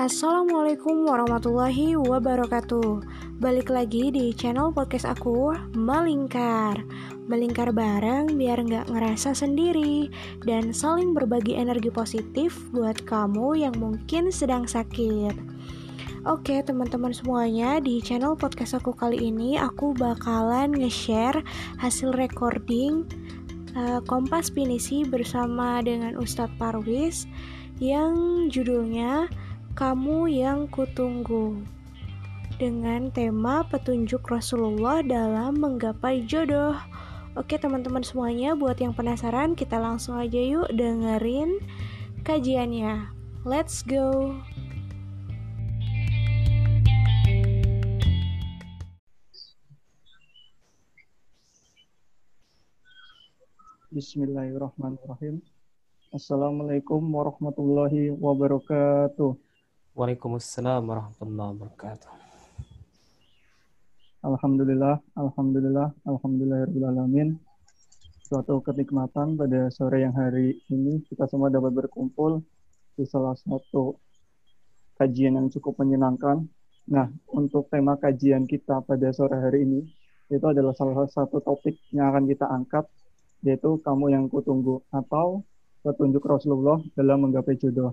[0.00, 3.04] Assalamualaikum warahmatullahi wabarakatuh.
[3.36, 6.80] Balik lagi di channel podcast aku Melingkar.
[7.28, 10.08] Melingkar bareng biar nggak ngerasa sendiri
[10.40, 15.36] Dan saling berbagi energi positif buat kamu yang mungkin sedang sakit.
[16.24, 21.44] Oke teman-teman semuanya di channel podcast aku kali ini Aku bakalan nge-share
[21.76, 23.04] hasil recording
[23.76, 27.28] uh, Kompas Pinisi bersama dengan Ustadz Parwis
[27.76, 28.16] Yang
[28.48, 29.28] judulnya
[29.80, 31.64] kamu yang kutunggu
[32.60, 36.76] dengan tema petunjuk Rasulullah dalam menggapai jodoh.
[37.32, 41.64] Oke teman-teman semuanya, buat yang penasaran kita langsung aja yuk dengerin
[42.28, 43.08] kajiannya.
[43.48, 44.36] Let's go.
[53.88, 55.40] Bismillahirrahmanirrahim.
[56.12, 59.48] Assalamualaikum warahmatullahi wabarakatuh.
[60.00, 62.08] Waalaikumsalam warahmatullahi wabarakatuh.
[64.24, 67.36] Alhamdulillah, alhamdulillah, alhamdulillahirobbilalamin.
[68.24, 72.40] Suatu kenikmatan pada sore yang hari ini kita semua dapat berkumpul
[72.96, 74.00] di salah satu
[74.96, 76.48] kajian yang cukup menyenangkan.
[76.88, 79.84] Nah, untuk tema kajian kita pada sore hari ini
[80.32, 82.88] itu adalah salah satu topik yang akan kita angkat
[83.44, 85.44] yaitu kamu yang kutunggu atau
[85.84, 87.92] petunjuk Rasulullah dalam menggapai jodoh.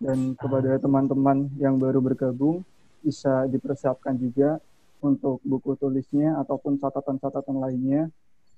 [0.00, 2.64] Dan kepada teman-teman yang baru bergabung,
[3.04, 4.60] bisa dipersiapkan juga
[5.00, 8.08] untuk buku tulisnya ataupun catatan-catatan lainnya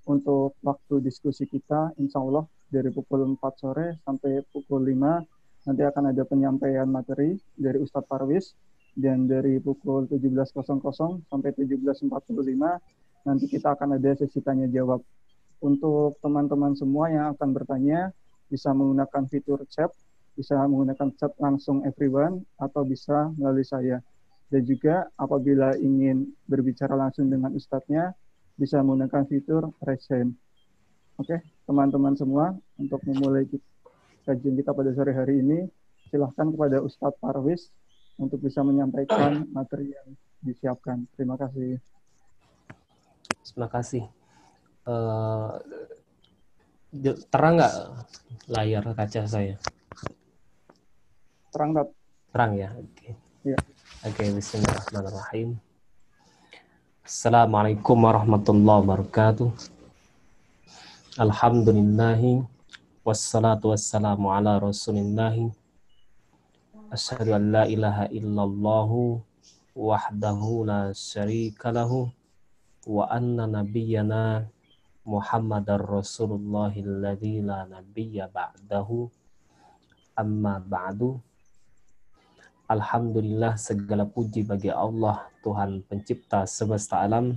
[0.03, 6.11] untuk waktu diskusi kita, insya Allah dari pukul 4 sore sampai pukul 5 nanti akan
[6.11, 8.59] ada penyampaian materi dari Ustadz Parwis
[8.99, 10.59] dan dari pukul 17.00
[11.31, 12.11] sampai 17.45
[13.23, 14.99] nanti kita akan ada sesi tanya jawab.
[15.63, 18.11] Untuk teman-teman semua yang akan bertanya,
[18.53, 19.89] bisa menggunakan fitur chat,
[20.37, 24.05] bisa menggunakan chat langsung everyone, atau bisa melalui saya.
[24.53, 28.13] Dan juga apabila ingin berbicara langsung dengan ustadznya,
[28.61, 30.29] bisa menggunakan fitur raise.
[31.17, 33.49] Oke, teman-teman semua, untuk memulai
[34.29, 35.65] kajian kita pada sore hari ini,
[36.13, 37.73] silahkan kepada Ustadz Parwis
[38.21, 40.09] untuk bisa menyampaikan materi yang
[40.45, 41.09] disiapkan.
[41.17, 41.81] Terima kasih.
[43.49, 44.05] Terima kasih.
[44.85, 45.57] Uh,
[47.33, 47.75] terang nggak
[48.53, 49.57] layar kaca saya?
[51.49, 51.89] Terang, Dap.
[52.29, 52.69] Terang ya?
[52.77, 52.93] Oke.
[52.93, 53.13] Okay.
[53.49, 53.59] Ya.
[54.05, 55.57] Oke, okay, bismillahirrahmanirrahim.
[57.01, 59.49] Assalamualaikum warahmatullahi wabarakatuh.
[61.17, 62.45] Alhamdulillahi
[63.05, 65.53] wassalatu wassalamu ala rasulillahi
[66.93, 68.91] Asyhadu an la ilaha illallah
[69.73, 72.13] wahdahu la syarika lahu
[72.85, 74.45] wa anna nabiyyana
[75.03, 79.11] Muhammadar Rasulullah alladzi la nabiyya ba'dahu
[80.15, 81.19] amma ba'du.
[82.71, 87.35] Alhamdulillah segala puji bagi Allah Tuhan pencipta semesta alam.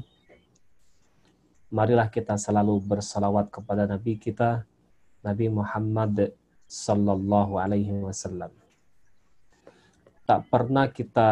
[1.73, 4.61] Marilah kita selalu bersalawat kepada Nabi kita
[5.25, 6.37] Nabi Muhammad
[6.69, 8.53] sallallahu alaihi wasallam.
[10.29, 11.29] Tak pernah kita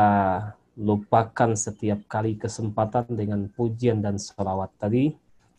[0.73, 5.13] lupakan setiap kali kesempatan dengan pujian dan salawat tadi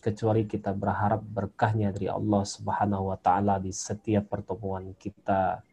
[0.05, 5.65] kecuali kita berharap berkahnya dari Allah Subhanahu wa taala di setiap pertemuan kita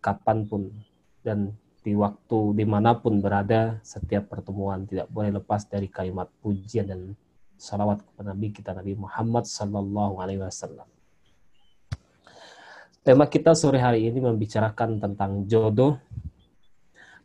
[0.00, 0.72] kapan pun
[1.20, 1.52] dan
[1.84, 7.00] di waktu di mana pun berada setiap pertemuan tidak boleh lepas dari kalimat pujian dan
[7.60, 10.88] salawat kepada Nabi kita Nabi Muhammad Sallallahu Alaihi Wasallam.
[13.04, 16.00] Tema kita sore hari ini membicarakan tentang jodoh.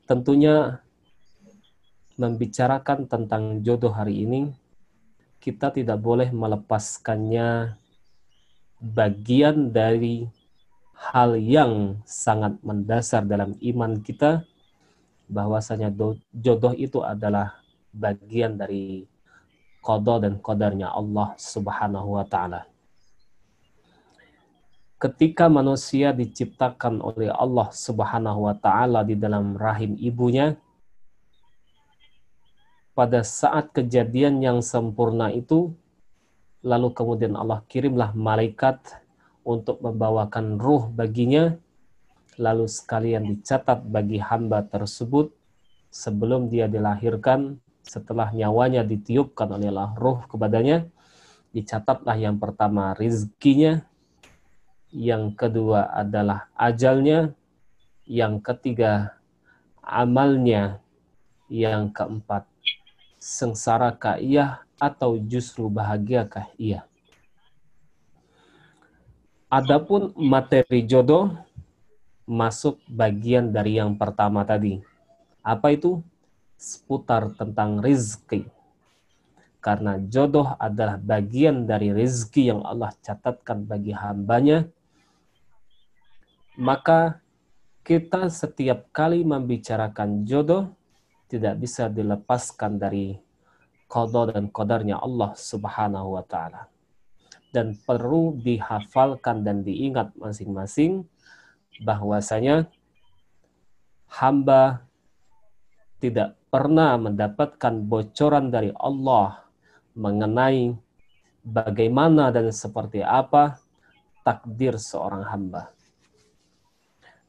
[0.04, 0.83] Tentunya
[2.19, 4.58] membicarakan tentang jodoh hari ini
[5.50, 7.74] kita tidak boleh melepaskannya
[8.78, 10.30] bagian dari
[10.94, 14.46] hal yang sangat mendasar dalam iman kita
[15.25, 15.90] bahwasanya
[16.30, 17.57] jodoh itu adalah
[17.90, 19.10] bagian dari
[19.81, 22.69] qada dan qadarnya Allah Subhanahu wa taala.
[25.02, 30.62] Ketika manusia diciptakan oleh Allah Subhanahu wa taala di dalam rahim ibunya,
[33.00, 35.72] pada saat kejadian yang sempurna itu,
[36.60, 38.75] lalu kemudian Allah kirimlah malaikat
[39.48, 41.56] untuk membawakan ruh baginya
[42.40, 45.31] lalu sekalian dicatat bagi hamba tersebut
[45.92, 50.88] sebelum dia dilahirkan, setelah nyawanya ditiupkan oleh Allah roh kepadanya,
[51.52, 53.84] dicatatlah yang pertama rizkinya,
[54.92, 57.36] yang kedua adalah ajalnya,
[58.07, 59.19] yang ketiga
[59.84, 60.84] amalnya,
[61.52, 62.49] yang keempat
[63.19, 66.88] sengsarakah ia atau justru bahagiakah ia.
[69.51, 71.36] Adapun materi jodoh
[72.24, 74.80] masuk bagian dari yang pertama tadi.
[75.44, 76.00] Apa itu?
[76.56, 78.48] Seputar tentang rizki.
[79.60, 84.69] Karena jodoh adalah bagian dari rizki yang Allah catatkan bagi hambanya,
[86.56, 87.19] maka
[87.83, 90.79] kita setiap kali membicarakan jodoh
[91.30, 93.14] tidak bisa dilepaskan dari
[93.86, 96.66] qada dan qadarnya Allah Subhanahu wa taala.
[97.50, 101.06] Dan perlu dihafalkan dan diingat masing-masing
[101.81, 102.70] bahwasanya
[104.10, 104.86] hamba
[106.02, 109.46] tidak pernah mendapatkan bocoran dari Allah
[109.94, 110.74] mengenai
[111.46, 113.58] bagaimana dan seperti apa
[114.22, 115.74] takdir seorang hamba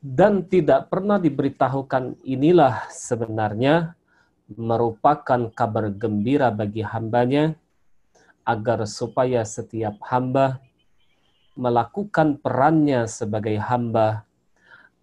[0.00, 3.92] dan tidak pernah diberitahukan inilah sebenarnya
[4.48, 7.52] merupakan kabar gembira bagi hambanya
[8.48, 10.58] agar supaya setiap hamba
[11.52, 14.24] melakukan perannya sebagai hamba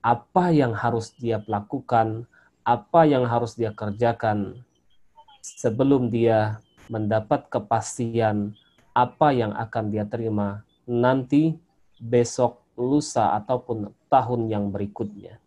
[0.01, 2.25] apa yang harus dia lakukan
[2.65, 4.65] apa yang harus dia kerjakan
[5.45, 6.57] sebelum dia
[6.89, 8.57] mendapat kepastian
[8.97, 11.53] apa yang akan dia terima nanti
[12.01, 15.39] besok lusa ataupun tahun yang berikutnya.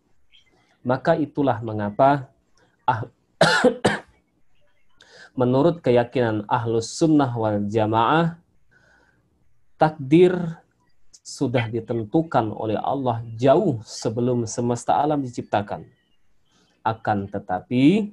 [0.81, 2.29] Maka itulah mengapa
[2.89, 3.05] ah,
[5.39, 8.37] menurut keyakinan ahlus sunnah wal jamaah
[9.77, 10.33] takdir
[11.21, 15.85] sudah ditentukan oleh Allah jauh sebelum semesta alam diciptakan.
[16.81, 18.09] Akan tetapi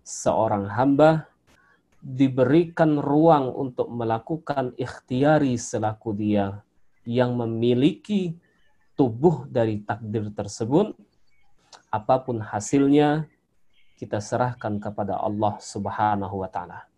[0.00, 1.28] seorang hamba
[2.00, 6.62] diberikan ruang untuk melakukan ikhtiari selaku dia
[7.02, 8.38] yang memiliki
[8.96, 10.96] tubuh dari takdir tersebut,
[11.92, 13.28] apa pun hasilnya,
[14.00, 16.88] kita serahkan kepada Allah Subhanahu wa Ta'ala.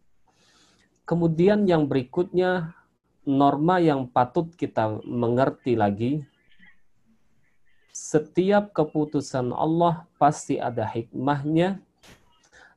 [1.02, 2.74] Kemudian, yang berikutnya,
[3.26, 6.22] norma yang patut kita mengerti lagi,
[7.90, 11.82] setiap keputusan Allah pasti ada hikmahnya.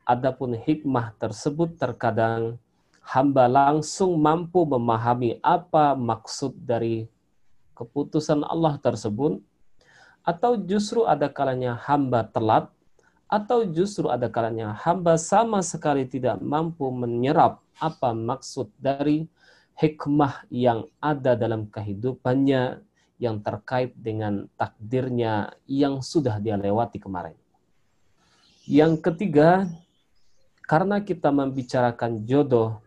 [0.01, 2.57] Adapun hikmah tersebut terkadang
[3.05, 7.05] hamba langsung mampu memahami apa maksud dari
[7.81, 9.41] keputusan Allah tersebut
[10.21, 12.69] atau justru ada kalanya hamba telat
[13.25, 19.25] atau justru ada kalanya hamba sama sekali tidak mampu menyerap apa maksud dari
[19.81, 22.85] hikmah yang ada dalam kehidupannya
[23.17, 27.37] yang terkait dengan takdirnya yang sudah dia lewati kemarin.
[28.65, 29.65] Yang ketiga,
[30.65, 32.81] karena kita membicarakan jodoh,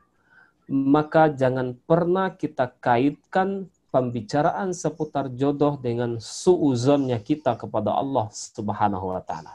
[0.70, 9.23] maka jangan pernah kita kaitkan pembicaraan seputar jodoh dengan suuzonnya kita kepada Allah Subhanahu wa
[9.23, 9.55] taala.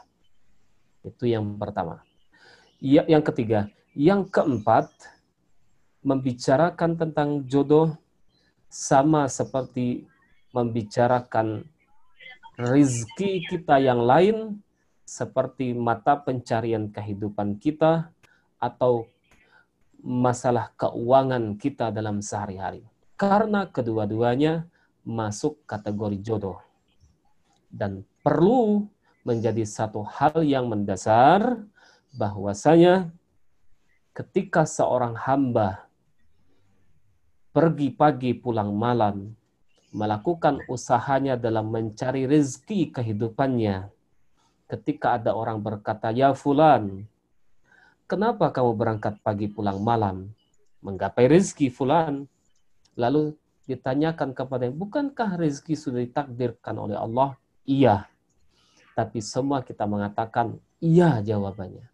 [1.04, 2.00] Itu yang pertama.
[2.80, 4.88] Ya, yang ketiga, yang keempat
[6.00, 7.92] membicarakan tentang jodoh
[8.72, 10.08] sama seperti
[10.56, 11.68] membicarakan
[12.56, 14.64] rizki kita yang lain
[15.04, 18.08] seperti mata pencarian kehidupan kita
[18.56, 19.04] atau
[20.00, 22.89] masalah keuangan kita dalam sehari-hari
[23.20, 24.64] karena kedua-duanya
[25.04, 26.56] masuk kategori jodoh.
[27.68, 28.88] Dan perlu
[29.28, 31.60] menjadi satu hal yang mendasar
[32.16, 33.12] bahwasanya
[34.16, 35.84] ketika seorang hamba
[37.52, 39.36] pergi pagi pulang malam
[39.92, 43.92] melakukan usahanya dalam mencari rezeki kehidupannya
[44.70, 47.06] ketika ada orang berkata ya fulan
[48.06, 50.30] kenapa kamu berangkat pagi pulang malam
[50.78, 52.30] menggapai rezeki fulan
[53.00, 53.32] Lalu
[53.64, 57.40] ditanyakan kepada bukankah rezeki sudah ditakdirkan oleh Allah?
[57.64, 58.04] Iya.
[58.92, 61.88] Tapi semua kita mengatakan iya jawabannya.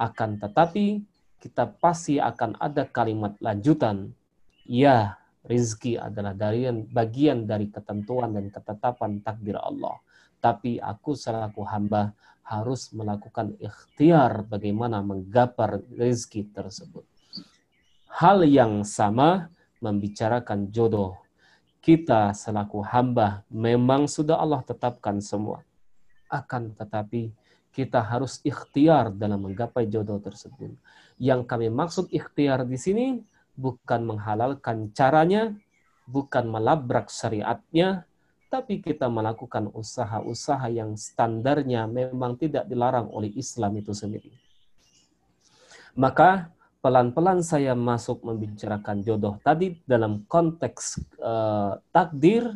[0.00, 1.04] Akan tetapi
[1.36, 4.16] kita pasti akan ada kalimat lanjutan.
[4.64, 10.00] Iya, rezeki adalah dari bagian dari ketentuan dan ketetapan takdir Allah.
[10.40, 17.02] Tapi aku selaku hamba harus melakukan ikhtiar bagaimana menggapar rezeki tersebut.
[18.06, 21.18] Hal yang sama membicarakan jodoh.
[21.80, 25.62] Kita selaku hamba memang sudah Allah tetapkan semua.
[26.26, 27.30] Akan tetapi
[27.70, 30.72] kita harus ikhtiar dalam menggapai jodoh tersebut.
[31.20, 33.06] Yang kami maksud ikhtiar di sini
[33.52, 35.52] bukan menghalalkan caranya,
[36.08, 38.08] bukan melabrak syariatnya,
[38.48, 44.32] tapi kita melakukan usaha-usaha yang standarnya memang tidak dilarang oleh Islam itu sendiri.
[45.92, 46.48] Maka
[46.86, 52.46] pelan-pelan saya masuk membicarakan jodoh tadi dalam konteks uh, takdir,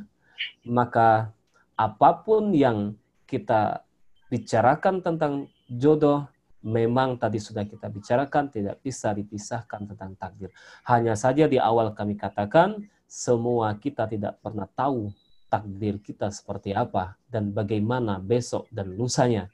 [0.63, 1.35] maka
[1.75, 2.95] apa pun yang
[3.27, 3.83] kita
[4.31, 6.31] bicarakan tentang jodoh,
[6.63, 10.55] memang tadi sudah kita bicarakan tidak bisa dipisahkan tentang takdir.
[10.87, 15.11] Hanya saja di awal kami katakan semua kita tidak pernah tahu
[15.51, 19.51] takdir kita seperti apa dan bagaimana besok dan lusanya.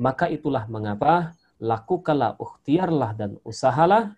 [0.00, 4.12] Maka itulah mengapa lakukanlah, ukhtiarlah dan usahalah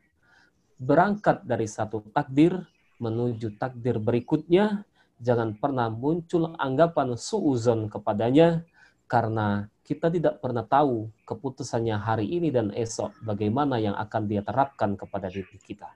[0.83, 2.67] berangkat dari satu takdir
[2.99, 4.83] menuju takdir berikutnya.
[5.17, 8.67] Jangan pernah muncul anggapan suuzon kepadanya
[9.09, 14.99] karena kita tidak pernah tahu keputusannya hari ini dan esok bagaimana yang akan dia terapkan
[14.99, 15.89] kepada diri kita.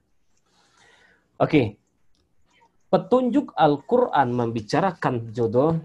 [1.37, 1.76] Oke,
[2.88, 5.76] petunjuk Al-Quran membicarakan jodoh,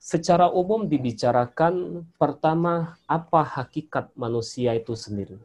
[0.00, 5.36] secara umum dibicarakan pertama apa hakikat manusia itu sendiri.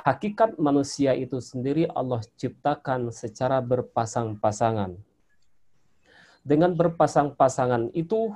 [0.00, 4.96] Hakikat manusia itu sendiri Allah ciptakan secara berpasang-pasangan.
[6.42, 8.34] Dengan berpasang-pasangan itu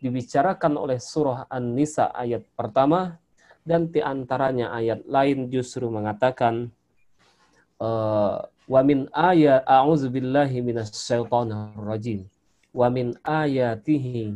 [0.00, 3.20] dibicarakan oleh surah An-Nisa ayat pertama
[3.66, 6.72] dan di antaranya ayat lain justru mengatakan
[7.82, 12.24] uh, Wa min ayat a'udzu billahi minasyaitonir rajim.
[12.74, 14.34] Wa min ayatihi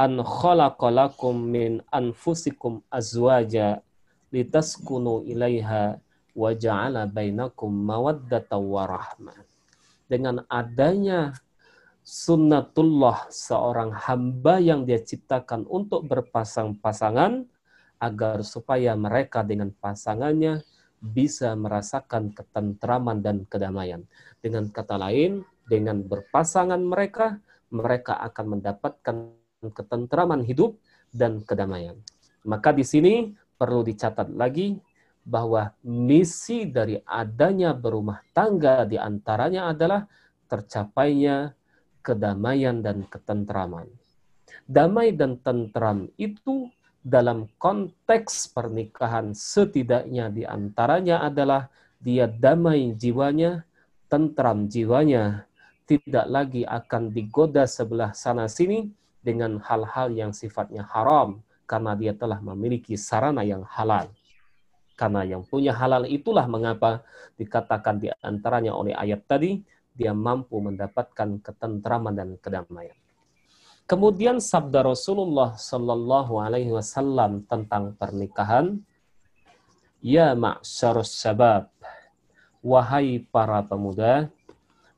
[0.00, 3.84] an khalaqalakum min anfusikum azwaja
[4.32, 6.00] litaskunu ilaiha
[6.32, 9.36] wa ja'ala bainakum mawaddatan wa rahmah.
[10.08, 11.36] Dengan adanya
[12.08, 17.44] sunnatullah seorang hamba yang dia ciptakan untuk berpasang-pasangan
[18.00, 20.64] agar supaya mereka dengan pasangannya
[21.02, 24.06] bisa merasakan ketentraman dan kedamaian.
[24.40, 29.16] Dengan kata lain, dengan berpasangan mereka, mereka akan mendapatkan
[29.74, 30.78] ketentraman hidup
[31.10, 31.98] dan kedamaian.
[32.46, 34.78] Maka di sini perlu dicatat lagi
[35.28, 40.08] bahwa misi dari adanya berumah tangga di antaranya adalah
[40.48, 41.52] tercapainya
[42.00, 43.84] kedamaian dan ketentraman.
[44.64, 46.72] Damai dan tentram itu
[47.04, 51.68] dalam konteks pernikahan setidaknya di antaranya adalah
[52.00, 53.64] dia damai jiwanya,
[54.08, 55.47] tentram jiwanya,
[55.88, 58.92] tidak lagi akan digoda sebelah sana sini
[59.24, 64.12] dengan hal-hal yang sifatnya haram karena dia telah memiliki sarana yang halal.
[64.98, 67.00] Karena yang punya halal itulah mengapa
[67.40, 69.64] dikatakan di antaranya oleh ayat tadi
[69.96, 72.94] dia mampu mendapatkan ketentraman dan kedamaian.
[73.88, 78.84] Kemudian sabda Rasulullah Sallallahu Alaihi Wasallam tentang pernikahan,
[80.04, 81.72] Ya ma'syarus sabab,
[82.60, 84.30] wahai para pemuda,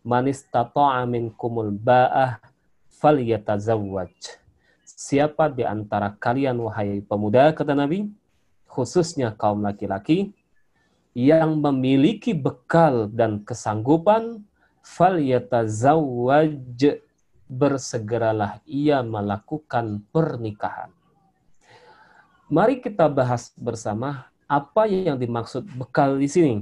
[0.01, 2.41] manis tata'a minkumul ba'ah
[2.89, 4.41] fal yatazawwaj.
[4.85, 8.13] Siapa di antara kalian, wahai pemuda, kata Nabi,
[8.69, 10.37] khususnya kaum laki-laki,
[11.17, 14.45] yang memiliki bekal dan kesanggupan,
[14.85, 17.01] fal yatazawwaj
[17.51, 20.95] bersegeralah ia melakukan pernikahan.
[22.47, 26.55] Mari kita bahas bersama apa yang dimaksud bekal di sini.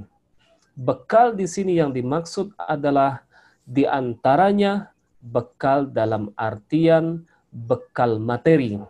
[0.76, 3.24] Bekal di sini yang dimaksud adalah
[3.68, 8.80] di antaranya bekal dalam artian bekal materi.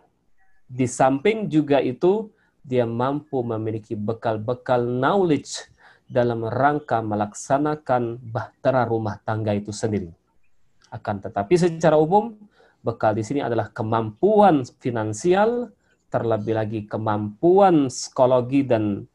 [0.71, 2.31] Di samping juga itu,
[2.63, 5.67] dia mampu memiliki bekal-bekal knowledge
[6.07, 10.15] dalam rangka melaksanakan bahtera rumah tangga itu sendiri.
[10.87, 12.39] Akan tetapi secara umum
[12.79, 15.75] bekal di sini adalah kemampuan finansial,
[16.07, 19.05] terlebih lagi kemampuan psikologi dan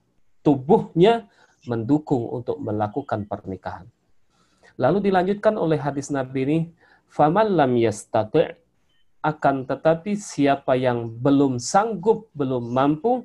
[0.45, 1.27] tubuhnya
[1.65, 3.89] mendukung untuk melakukan pernikahan.
[4.75, 6.59] Lalu dilanjutkan oleh hadis Nabi ini,
[7.07, 8.59] "Faman lam yastati'
[9.25, 13.25] akan tetapi siapa yang belum sanggup, belum mampu,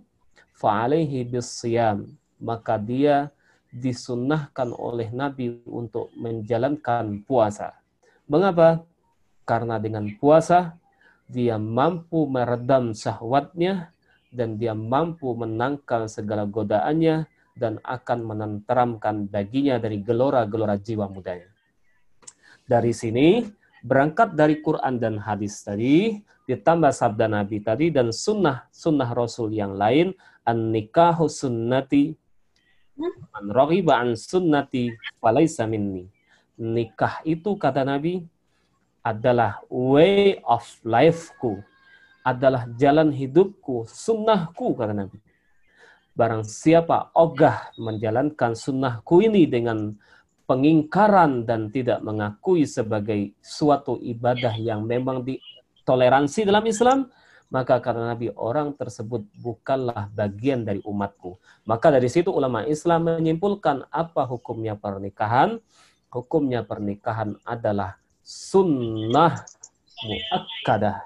[0.55, 2.07] fa'alaihi bisyam,
[2.39, 3.31] maka dia
[3.69, 7.77] disunnahkan oleh Nabi untuk menjalankan puasa.
[8.25, 8.81] Mengapa?
[9.45, 10.77] Karena dengan puasa
[11.29, 13.93] dia mampu meredam syahwatnya
[14.33, 17.29] dan dia mampu menangkal segala godaannya
[17.59, 21.51] dan akan menenteramkan baginya dari gelora-gelora jiwa mudanya.
[22.63, 23.43] Dari sini,
[23.83, 29.75] berangkat dari Quran dan hadis tadi, ditambah sabda Nabi tadi dan sunnah sunnah Rasul yang
[29.75, 30.15] lain,
[30.47, 32.15] an nikahu sunnati
[32.97, 36.09] man raghiba an sunnati falaysa minni
[36.59, 38.27] nikah itu kata Nabi
[38.99, 41.63] adalah way of lifeku,
[42.19, 45.17] adalah jalan hidupku, sunnahku kata Nabi.
[46.19, 49.95] Barang siapa ogah menjalankan sunnahku ini dengan
[50.51, 57.07] pengingkaran dan tidak mengakui sebagai suatu ibadah yang memang ditoleransi dalam Islam,
[57.47, 61.39] maka karena Nabi orang tersebut bukanlah bagian dari umatku.
[61.63, 65.55] Maka dari situ ulama Islam menyimpulkan apa hukumnya pernikahan.
[66.11, 67.95] Hukumnya pernikahan adalah
[68.27, 69.39] sunnah
[70.03, 70.99] muakkadah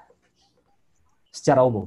[1.30, 1.86] secara umum.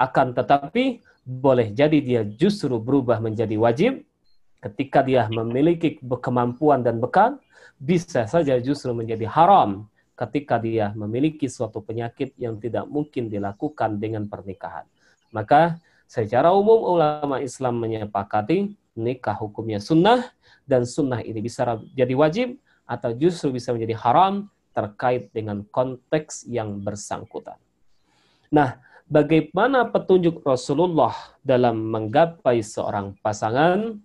[0.00, 4.04] Akan tetapi boleh jadi dia justru berubah menjadi wajib
[4.64, 7.36] ketika dia memiliki kemampuan dan bekal,
[7.76, 14.24] bisa saja justru menjadi haram ketika dia memiliki suatu penyakit yang tidak mungkin dilakukan dengan
[14.30, 14.88] pernikahan.
[15.34, 15.76] Maka
[16.06, 20.30] secara umum ulama Islam menyepakati nikah hukumnya sunnah
[20.64, 26.78] dan sunnah ini bisa jadi wajib atau justru bisa menjadi haram terkait dengan konteks yang
[26.78, 27.58] bersangkutan.
[28.54, 34.00] Nah, bagaimana petunjuk Rasulullah dalam menggapai seorang pasangan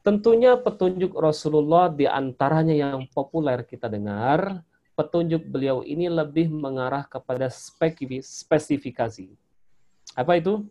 [0.00, 4.64] Tentunya petunjuk Rasulullah di antaranya yang populer kita dengar,
[4.96, 9.28] petunjuk beliau ini lebih mengarah kepada spesifikasi.
[10.16, 10.64] Apa itu?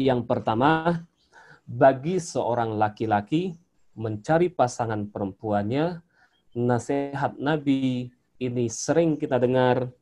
[0.00, 1.04] Yang pertama,
[1.68, 3.52] bagi seorang laki-laki
[3.92, 6.00] mencari pasangan perempuannya,
[6.56, 8.08] nasihat Nabi
[8.40, 9.92] ini sering kita dengar.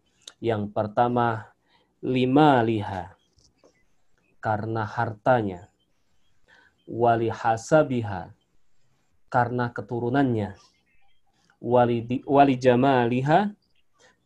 [0.43, 1.55] Yang pertama,
[2.03, 3.15] lima liha.
[4.43, 5.71] Karena hartanya.
[6.83, 8.35] Wali hasabiha.
[9.31, 10.59] Karena keturunannya.
[11.63, 13.55] Wali wali jamaliha.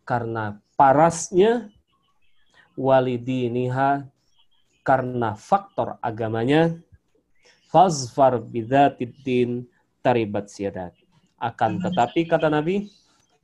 [0.08, 1.68] Karena parasnya.
[2.80, 4.08] Wali diniha.
[4.80, 6.80] Karena faktor agamanya.
[7.68, 9.68] Fazfar bidzatiddin
[10.00, 10.96] taribat siadat.
[11.37, 12.88] Akan tetapi kata Nabi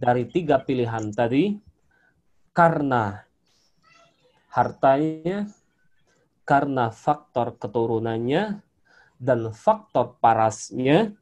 [0.01, 1.61] dari tiga pilihan tadi
[2.53, 3.25] karena
[4.53, 5.49] hartanya
[6.45, 8.61] karena faktor keturunannya
[9.17, 11.17] dan faktor parasnya.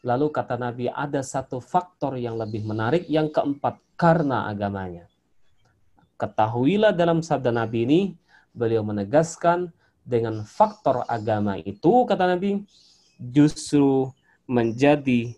[0.00, 3.04] Lalu kata Nabi ada satu faktor yang lebih menarik.
[3.04, 5.04] Yang keempat, karena agamanya.
[6.16, 8.00] Ketahuilah dalam sabda Nabi ini,
[8.56, 9.68] beliau menegaskan
[10.00, 12.64] dengan faktor agama itu, kata Nabi,
[13.20, 14.08] justru
[14.48, 15.36] menjadi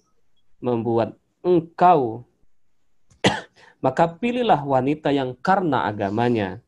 [0.62, 2.22] membuat engkau
[3.82, 6.62] maka pilihlah wanita yang karena agamanya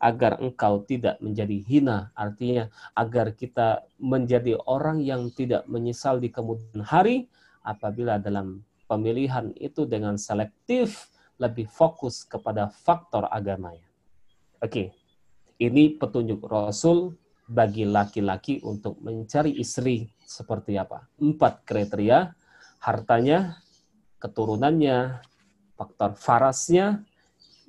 [0.00, 2.14] agar engkau tidak menjadi hina.
[2.16, 7.28] Artinya agar kita menjadi orang yang tidak menyesal di kemudian hari
[7.60, 13.84] apabila dalam pemilihan itu dengan selektif lebih fokus kepada faktor agamanya.
[14.64, 14.96] Oke,
[15.60, 17.12] ini petunjuk Rasul
[17.44, 21.04] bagi laki-laki untuk mencari istri seperti apa.
[21.20, 22.32] Empat kriteria,
[22.80, 23.60] hartanya,
[24.20, 25.29] keturunannya,
[25.80, 27.00] faktor farasnya,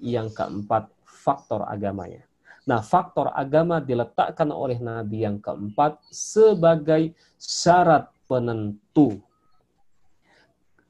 [0.04, 2.28] yang keempat faktor agamanya.
[2.67, 9.24] Nah, faktor agama diletakkan oleh Nabi yang keempat sebagai syarat penentu.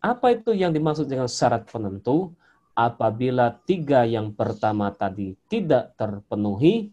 [0.01, 2.33] Apa itu yang dimaksud dengan syarat penentu?
[2.73, 6.89] Apabila tiga yang pertama tadi tidak terpenuhi,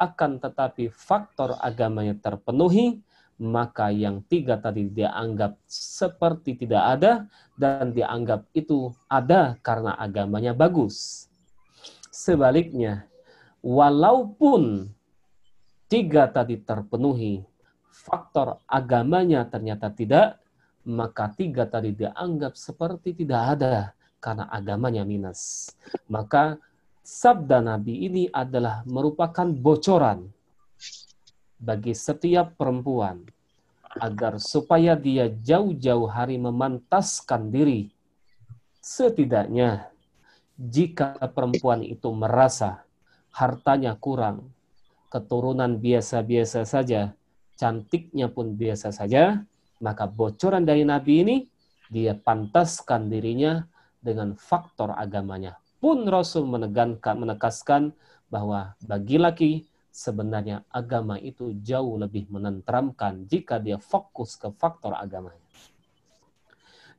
[0.00, 3.02] akan tetapi faktor agamanya terpenuhi,
[3.36, 7.12] maka yang tiga tadi dianggap seperti tidak ada
[7.52, 11.28] dan dianggap itu ada karena agamanya bagus.
[12.08, 13.04] Sebaliknya,
[13.60, 14.88] walaupun
[15.84, 17.44] tiga tadi terpenuhi,
[17.92, 20.40] faktor agamanya ternyata tidak,
[20.88, 23.74] maka tiga tadi dianggap seperti tidak ada
[24.16, 25.74] karena agamanya minus.
[26.08, 26.56] Maka
[27.04, 30.32] sabda Nabi ini adalah merupakan bocoran
[31.56, 33.24] bagi setiap perempuan
[33.96, 37.88] agar supaya dia jauh-jauh hari memantaskan diri
[38.84, 39.88] setidaknya
[40.56, 42.86] jika perempuan itu merasa
[43.28, 44.48] hartanya kurang,
[45.12, 47.12] keturunan biasa-biasa saja,
[47.60, 49.44] cantiknya pun biasa saja,
[49.84, 51.36] maka bocoran dari Nabi ini
[51.92, 53.68] dia pantaskan dirinya
[54.00, 55.60] dengan faktor agamanya.
[55.76, 57.92] Pun Rasul menegankan, menekaskan
[58.32, 59.52] bahwa bagi laki
[59.96, 65.40] sebenarnya agama itu jauh lebih menenteramkan jika dia fokus ke faktor agamanya.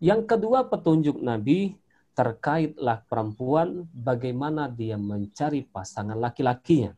[0.01, 1.77] Yang kedua petunjuk Nabi
[2.17, 6.97] terkaitlah perempuan bagaimana dia mencari pasangan laki-lakinya.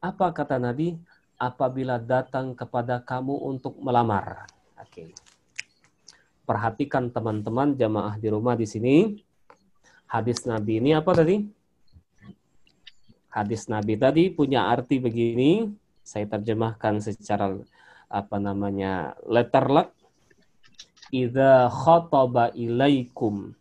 [0.00, 0.96] Apa kata Nabi?
[1.36, 4.48] Apabila datang kepada kamu untuk melamar.
[4.80, 5.12] Oke.
[6.48, 9.20] Perhatikan teman-teman jamaah di rumah di sini.
[10.08, 11.55] Hadis Nabi ini apa tadi?
[13.36, 15.68] Hadis Nabi tadi punya arti begini.
[16.00, 17.52] Saya terjemahkan secara
[18.08, 19.92] apa namanya letter luck.
[21.12, 23.52] Idza khataba ilaikum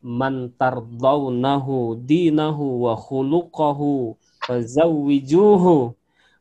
[0.00, 4.16] man tardawnahu dinahu wa khuluquhu
[4.48, 5.92] fazawwijuhu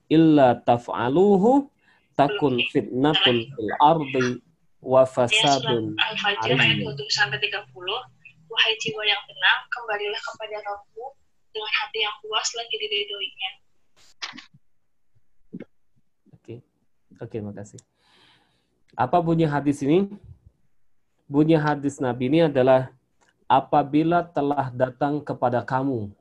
[0.08, 1.68] illa taf'aluhu
[2.16, 4.40] takun fitnatun fil ardi
[4.80, 6.96] wa fasadun Al-Fajr ayat arim.
[6.96, 7.70] 27 sampai 30.
[8.48, 11.21] Wahai jiwa yang tenang, kembalilah kepada Rabbmu
[11.52, 13.52] dengan hati yang puas lagi diridhoinya.
[16.36, 16.56] Oke.
[17.20, 17.80] Oke, makasih.
[18.96, 20.08] Apa bunyi hadis ini?
[21.28, 22.92] Bunyi hadis Nabi ini adalah
[23.48, 26.12] apabila telah datang kepada kamu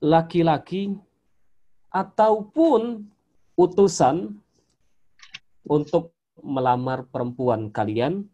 [0.00, 0.96] laki-laki
[1.88, 3.08] ataupun
[3.56, 4.36] utusan
[5.64, 8.28] untuk melamar perempuan kalian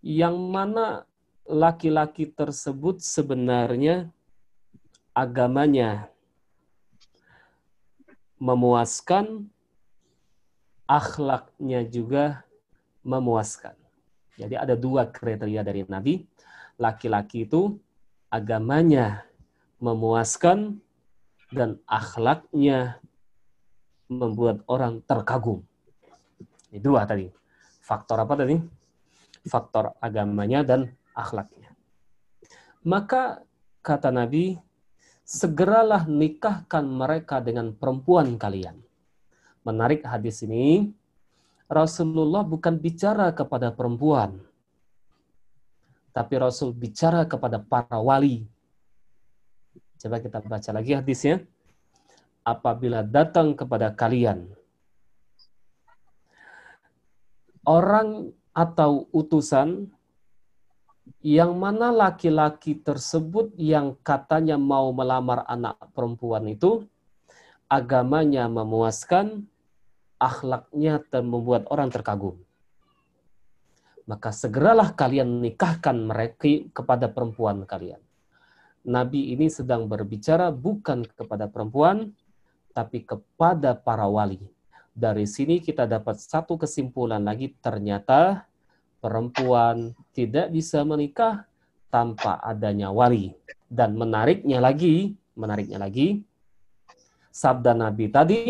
[0.00, 1.04] yang mana
[1.46, 4.08] laki-laki tersebut sebenarnya
[5.14, 6.08] agamanya
[8.40, 9.50] memuaskan,
[10.88, 12.42] akhlaknya juga
[13.04, 13.76] memuaskan.
[14.40, 16.24] Jadi ada dua kriteria dari Nabi.
[16.80, 17.76] Laki-laki itu
[18.32, 19.28] agamanya
[19.76, 20.80] memuaskan
[21.52, 22.96] dan akhlaknya
[24.08, 25.60] membuat orang terkagum.
[26.72, 27.28] Ini dua tadi.
[27.84, 28.56] Faktor apa tadi?
[29.44, 31.72] Faktor agamanya dan akhlaknya.
[32.80, 33.44] Maka
[33.84, 34.56] kata Nabi,
[35.24, 38.80] segeralah nikahkan mereka dengan perempuan kalian.
[39.62, 40.90] Menarik hadis ini,
[41.70, 44.42] Rasulullah bukan bicara kepada perempuan,
[46.10, 48.48] tapi Rasul bicara kepada para wali.
[50.00, 51.44] Coba kita baca lagi hadisnya.
[52.40, 54.48] Apabila datang kepada kalian
[57.68, 59.92] orang atau utusan
[61.20, 66.88] yang mana laki-laki tersebut yang katanya mau melamar anak perempuan itu
[67.68, 69.44] agamanya memuaskan,
[70.16, 72.40] akhlaknya membuat orang terkagum.
[74.08, 78.02] Maka segeralah kalian nikahkan mereka kepada perempuan kalian.
[78.80, 82.16] Nabi ini sedang berbicara bukan kepada perempuan,
[82.72, 84.40] tapi kepada para wali.
[84.90, 88.49] Dari sini kita dapat satu kesimpulan lagi, ternyata
[89.00, 91.48] perempuan tidak bisa menikah
[91.90, 93.34] tanpa adanya wali.
[93.66, 96.22] Dan menariknya lagi, menariknya lagi,
[97.32, 98.40] sabda Nabi tadi,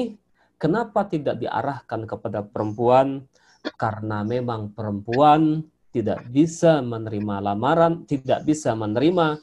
[0.60, 3.24] kenapa tidak diarahkan kepada perempuan?
[3.76, 9.36] Karena memang perempuan tidak bisa menerima lamaran, tidak bisa menerima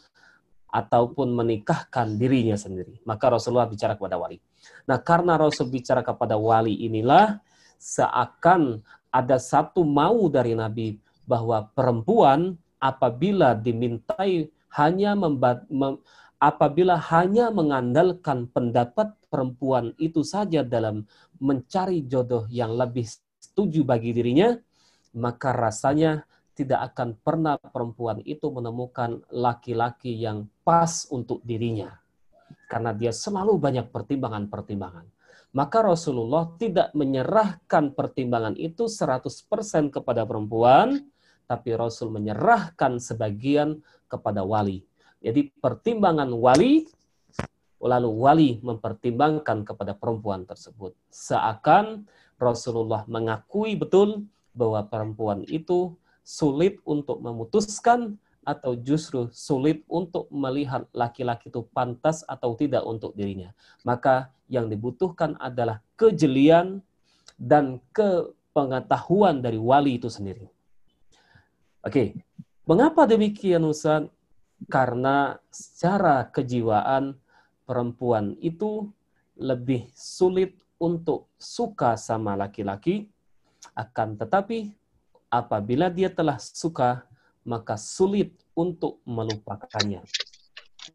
[0.67, 2.99] ataupun menikahkan dirinya sendiri.
[3.07, 4.41] Maka Rasulullah bicara kepada wali.
[4.87, 7.39] Nah, karena Rasul bicara kepada wali inilah
[7.77, 16.01] seakan ada satu mau dari Nabi bahwa perempuan apabila dimintai hanya memba- mem-
[16.37, 21.03] apabila hanya mengandalkan pendapat perempuan itu saja dalam
[21.41, 23.09] mencari jodoh yang lebih
[23.41, 24.53] setuju bagi dirinya,
[25.17, 26.25] maka rasanya
[26.57, 31.93] tidak akan pernah perempuan itu menemukan laki-laki yang pas untuk dirinya.
[32.65, 35.05] Karena dia selalu banyak pertimbangan-pertimbangan.
[35.57, 41.01] Maka Rasulullah tidak menyerahkan pertimbangan itu 100% kepada perempuan,
[41.49, 44.85] tapi Rasul menyerahkan sebagian kepada wali.
[45.17, 46.85] Jadi pertimbangan wali,
[47.81, 50.93] lalu wali mempertimbangkan kepada perempuan tersebut.
[51.09, 52.05] Seakan
[52.37, 61.51] Rasulullah mengakui betul bahwa perempuan itu sulit untuk memutuskan atau justru sulit untuk melihat laki-laki
[61.51, 63.51] itu pantas atau tidak untuk dirinya.
[63.83, 66.79] Maka yang dibutuhkan adalah kejelian
[67.35, 70.47] dan kepengetahuan dari wali itu sendiri.
[71.83, 72.15] Oke,
[72.63, 74.07] mengapa demikian Ustaz?
[74.71, 77.13] Karena secara kejiwaan
[77.67, 78.89] perempuan itu
[79.37, 83.05] lebih sulit untuk suka sama laki-laki,
[83.77, 84.73] akan tetapi
[85.29, 87.06] apabila dia telah suka,
[87.47, 90.03] maka sulit untuk melupakannya.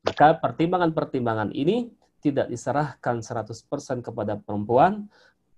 [0.05, 1.89] Maka pertimbangan-pertimbangan ini
[2.21, 5.09] tidak diserahkan 100% kepada perempuan,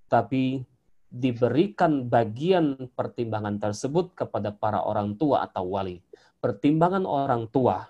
[0.06, 0.62] tapi
[1.10, 5.98] diberikan bagian pertimbangan tersebut kepada para orang tua atau wali.
[6.38, 7.86] Pertimbangan orang tua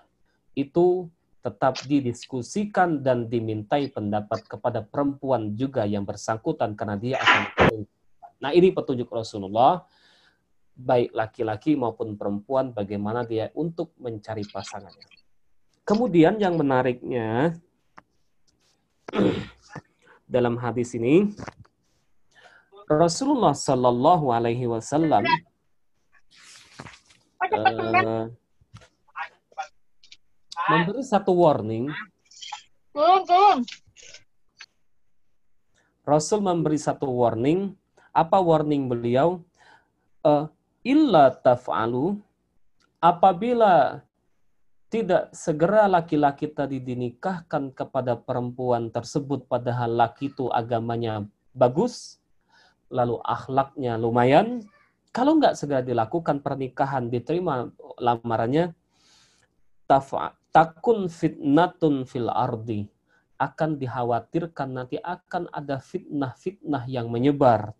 [0.57, 1.09] itu
[1.45, 7.85] tetap didiskusikan dan dimintai pendapat kepada perempuan juga yang bersangkutan karena dia akan
[8.35, 9.87] Nah, ini petunjuk Rasulullah
[10.75, 15.07] baik laki-laki maupun perempuan bagaimana dia untuk mencari pasangannya.
[15.87, 17.55] Kemudian yang menariknya
[20.35, 21.31] dalam hadis ini
[22.85, 25.23] Rasulullah Shallallahu Alaihi Wasallam
[27.53, 28.25] uh,
[30.69, 31.89] memberi satu warning.
[36.05, 37.73] Rasul memberi satu warning.
[38.13, 39.41] Apa warning beliau?
[40.21, 40.49] Uh,
[40.85, 42.21] illa taf'alu
[43.01, 44.05] apabila
[44.93, 52.21] tidak segera laki-laki tadi dinikahkan kepada perempuan tersebut padahal laki itu agamanya bagus
[52.93, 54.61] lalu akhlaknya lumayan,
[55.09, 58.75] kalau nggak segera dilakukan pernikahan, diterima lamarannya,
[60.51, 62.89] takun fitnatun fil ardi
[63.35, 67.75] akan dikhawatirkan nanti akan ada fitnah-fitnah yang menyebar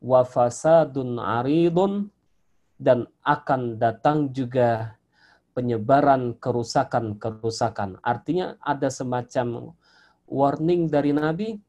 [0.00, 2.08] wa fasadun aridun
[2.80, 4.96] dan akan datang juga
[5.52, 8.00] penyebaran kerusakan-kerusakan.
[8.00, 9.76] Artinya ada semacam
[10.24, 11.60] warning dari Nabi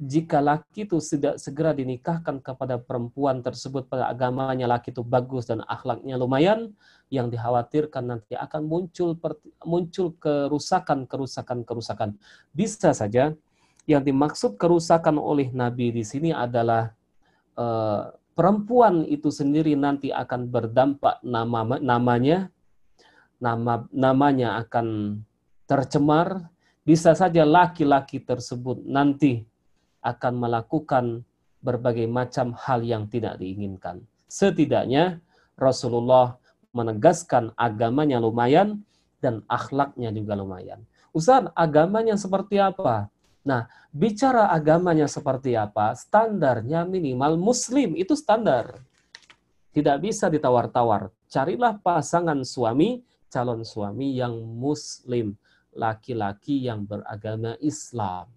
[0.00, 5.62] jika laki itu tidak segera dinikahkan kepada perempuan tersebut pada agamanya laki itu bagus dan
[5.70, 6.74] akhlaknya lumayan,
[7.14, 9.14] yang dikhawatirkan nanti akan muncul
[9.62, 12.10] muncul kerusakan kerusakan kerusakan.
[12.50, 13.38] Bisa saja
[13.86, 16.90] yang dimaksud kerusakan oleh Nabi di sini adalah
[17.58, 22.50] uh, perempuan itu sendiri nanti akan berdampak nama namanya
[23.38, 25.20] nama namanya akan
[25.68, 26.50] tercemar.
[26.84, 29.48] Bisa saja laki-laki tersebut nanti
[30.04, 31.24] akan melakukan
[31.64, 34.04] berbagai macam hal yang tidak diinginkan.
[34.28, 35.24] Setidaknya
[35.56, 36.36] Rasulullah
[36.76, 38.84] menegaskan agamanya lumayan
[39.24, 40.84] dan akhlaknya juga lumayan.
[41.16, 43.08] Ustaz, agamanya seperti apa?
[43.44, 48.80] Nah, bicara agamanya seperti apa, standarnya minimal muslim, itu standar.
[49.70, 51.12] Tidak bisa ditawar-tawar.
[51.28, 55.36] Carilah pasangan suami, calon suami yang muslim,
[55.76, 58.32] laki-laki yang beragama Islam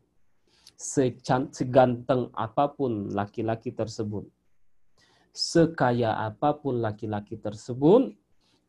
[0.77, 4.29] seganteng apa pun laki-laki tersebut,
[5.33, 8.13] sekaya apa pun laki-laki tersebut,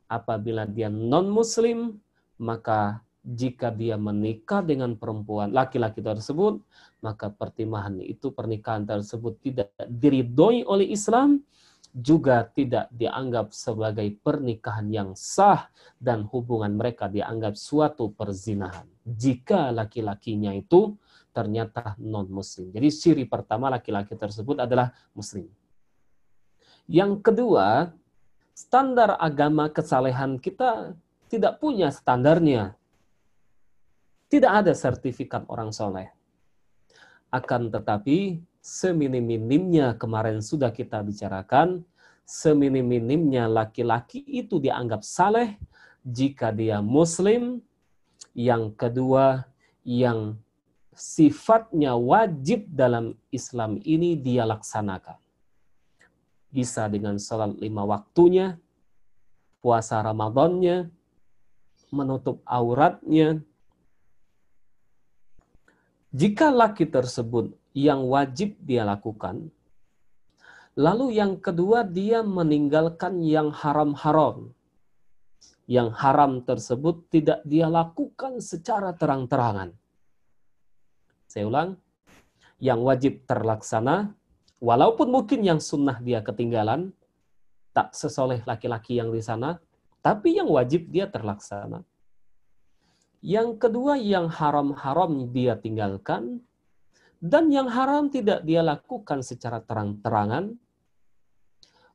[0.09, 2.01] apabila dia non-muslim,
[2.40, 6.62] maka jika dia menikah dengan perempuan laki-laki tersebut,
[7.02, 11.42] maka pertimbangan itu pernikahan tersebut tidak diridhoi oleh Islam,
[11.92, 15.66] juga tidak dianggap sebagai pernikahan yang sah
[15.98, 18.87] dan hubungan mereka dianggap suatu perzinahan.
[19.02, 20.94] Jika laki-lakinya itu
[21.35, 22.70] ternyata non-muslim.
[22.70, 25.48] Jadi ciri pertama laki-laki tersebut adalah muslim.
[26.88, 27.92] Yang kedua,
[28.57, 30.96] standar agama kesalehan kita
[31.28, 32.77] tidak punya standarnya.
[34.28, 36.12] Tidak ada sertifikat orang soleh.
[37.32, 41.84] Akan tetapi, seminim-minimnya kemarin sudah kita bicarakan,
[42.28, 45.56] seminim-minimnya laki-laki itu dianggap saleh
[46.04, 47.64] jika dia muslim,
[48.36, 49.48] yang kedua,
[49.80, 50.36] yang
[50.92, 55.16] sifatnya wajib dalam Islam ini dia laksanakan.
[56.52, 58.56] Bisa dengan salat lima waktunya,
[59.60, 60.88] puasa Ramadannya,
[61.92, 63.40] menutup auratnya.
[66.12, 69.53] Jika laki tersebut yang wajib dia lakukan,
[70.73, 74.53] lalu yang kedua dia meninggalkan yang haram-haram.
[75.68, 79.77] Yang haram tersebut tidak dia lakukan secara terang-terangan
[81.29, 81.77] saya ulang,
[82.57, 84.16] yang wajib terlaksana,
[84.64, 86.90] walaupun mungkin yang sunnah dia ketinggalan,
[87.77, 89.61] tak sesoleh laki-laki yang di sana,
[90.01, 91.85] tapi yang wajib dia terlaksana.
[93.18, 96.38] Yang kedua, yang haram-haram dia tinggalkan,
[97.18, 100.54] dan yang haram tidak dia lakukan secara terang-terangan,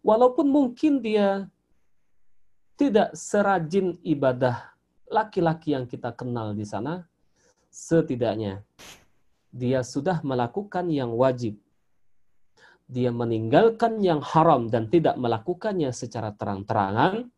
[0.03, 1.47] walaupun mungkin dia
[2.75, 4.75] tidak serajin ibadah
[5.07, 7.07] laki-laki yang kita kenal di sana,
[7.71, 8.67] setidaknya
[9.53, 11.55] dia sudah melakukan yang wajib.
[12.83, 17.31] Dia meninggalkan yang haram dan tidak melakukannya secara terang-terangan,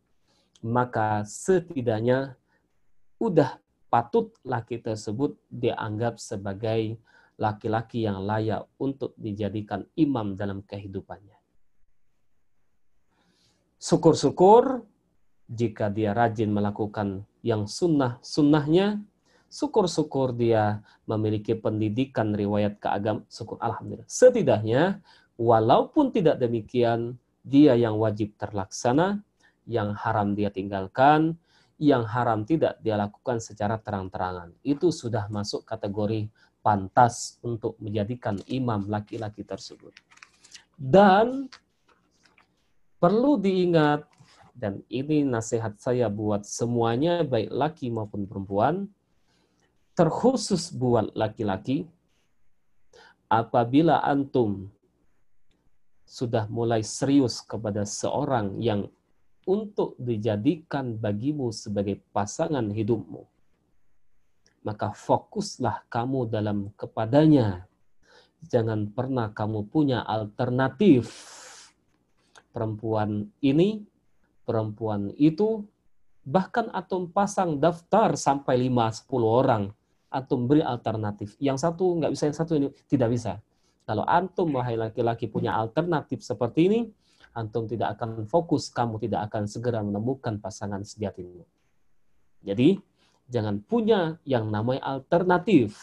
[0.64, 2.34] maka setidaknya
[3.22, 6.98] udah patut laki tersebut dianggap sebagai
[7.36, 11.36] laki-laki yang layak untuk dijadikan imam dalam kehidupannya.
[13.76, 14.82] Syukur-syukur
[15.46, 18.98] jika dia rajin melakukan yang sunnah-sunnahnya,
[19.46, 24.08] syukur-syukur dia memiliki pendidikan riwayat keagam, syukur alhamdulillah.
[24.10, 24.98] Setidaknya
[25.38, 29.22] walaupun tidak demikian, dia yang wajib terlaksana,
[29.70, 31.38] yang haram dia tinggalkan,
[31.76, 34.56] yang haram tidak dia lakukan secara terang-terangan.
[34.64, 36.28] Itu sudah masuk kategori
[36.64, 39.92] pantas untuk menjadikan imam laki-laki tersebut.
[40.76, 41.48] Dan
[42.96, 44.08] perlu diingat
[44.56, 48.88] dan ini nasihat saya buat semuanya baik laki maupun perempuan
[49.92, 51.84] terkhusus buat laki-laki
[53.28, 54.72] apabila antum
[56.08, 58.88] sudah mulai serius kepada seorang yang
[59.46, 63.22] untuk dijadikan bagimu sebagai pasangan hidupmu
[64.66, 67.70] maka fokuslah kamu dalam kepadanya
[68.50, 71.08] jangan pernah kamu punya alternatif
[72.50, 73.86] perempuan ini
[74.42, 75.62] perempuan itu
[76.26, 79.70] bahkan atom pasang daftar sampai 5 10 orang
[80.10, 81.38] atau beri alternatif.
[81.38, 83.32] Yang satu nggak bisa, yang satu ini tidak bisa.
[83.86, 86.80] Kalau antum wahai laki-laki punya alternatif seperti ini,
[87.36, 91.44] antum tidak akan fokus, kamu tidak akan segera menemukan pasangan sejatimu.
[92.40, 92.80] Jadi,
[93.28, 95.76] jangan punya yang namanya alternatif,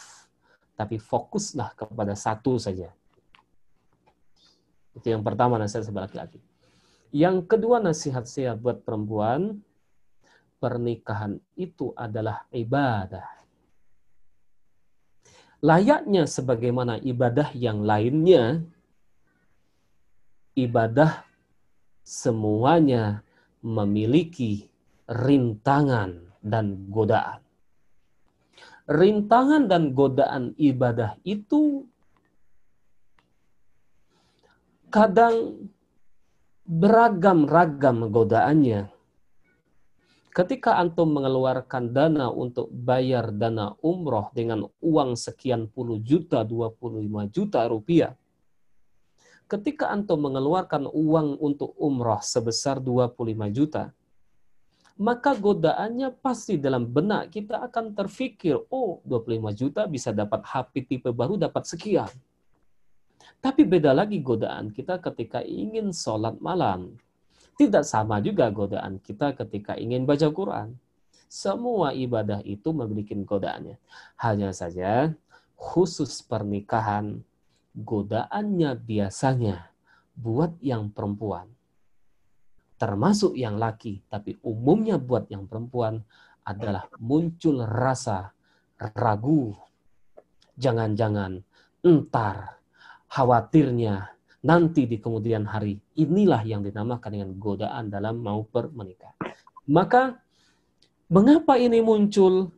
[0.74, 2.90] tapi fokuslah kepada satu saja.
[4.98, 6.42] Itu yang pertama nasihat sebagai laki-laki.
[7.14, 9.62] Yang kedua nasihat saya buat perempuan,
[10.58, 13.44] pernikahan itu adalah ibadah
[15.64, 18.68] layaknya sebagaimana ibadah yang lainnya,
[20.60, 21.24] ibadah
[22.04, 23.24] semuanya
[23.64, 24.68] memiliki
[25.08, 27.40] rintangan dan godaan.
[28.84, 31.88] Rintangan dan godaan ibadah itu
[34.92, 35.68] kadang
[36.68, 38.92] beragam-ragam godaannya.
[40.34, 47.70] Ketika antum mengeluarkan dana untuk bayar dana umroh dengan uang sekian puluh juta, 25 juta
[47.70, 48.18] rupiah,
[49.54, 53.94] ketika antum mengeluarkan uang untuk umroh sebesar 25 juta,
[54.98, 61.10] maka godaannya pasti dalam benak kita akan terfikir, oh 25 juta bisa dapat HP tipe
[61.14, 62.10] baru dapat sekian.
[63.38, 66.98] Tapi beda lagi godaan kita ketika ingin sholat malam.
[67.54, 70.74] Tidak sama juga godaan kita ketika ingin baca Quran.
[71.30, 73.78] Semua ibadah itu memiliki godaannya.
[74.18, 75.14] Hanya saja
[75.54, 77.22] khusus pernikahan,
[77.74, 79.74] godaannya biasanya
[80.14, 81.50] buat yang perempuan.
[82.78, 86.04] Termasuk yang laki, tapi umumnya buat yang perempuan
[86.44, 88.30] adalah muncul rasa
[88.94, 89.56] ragu.
[90.54, 91.42] Jangan-jangan
[91.82, 92.60] entar
[93.10, 95.80] khawatirnya nanti di kemudian hari.
[95.98, 99.16] Inilah yang dinamakan dengan godaan dalam mau permenikah.
[99.72, 100.20] Maka
[101.08, 102.52] mengapa ini muncul?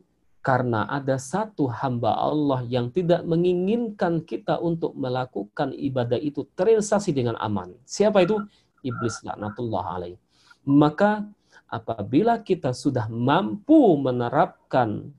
[0.46, 7.34] Karena ada satu hamba Allah yang tidak menginginkan kita untuk melakukan ibadah itu terrealisasi dengan
[7.42, 7.74] aman.
[7.82, 8.38] Siapa itu?
[8.86, 10.14] Iblis laknatullah alaih.
[10.62, 11.26] Maka
[11.66, 15.10] apabila kita sudah mampu menerapkan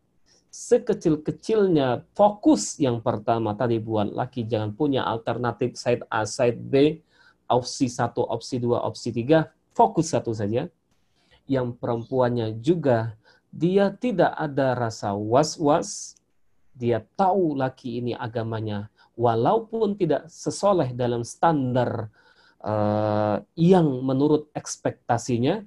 [0.48, 7.04] sekecil-kecilnya fokus yang pertama tadi buat laki jangan punya alternatif side A, side B,
[7.52, 10.72] opsi satu, opsi dua, opsi tiga, fokus satu saja.
[11.52, 13.20] Yang perempuannya juga
[13.52, 16.16] dia tidak ada rasa was-was,
[16.78, 22.14] dia tahu laki ini agamanya, walaupun tidak sesoleh dalam standar
[22.62, 25.66] uh, yang menurut ekspektasinya,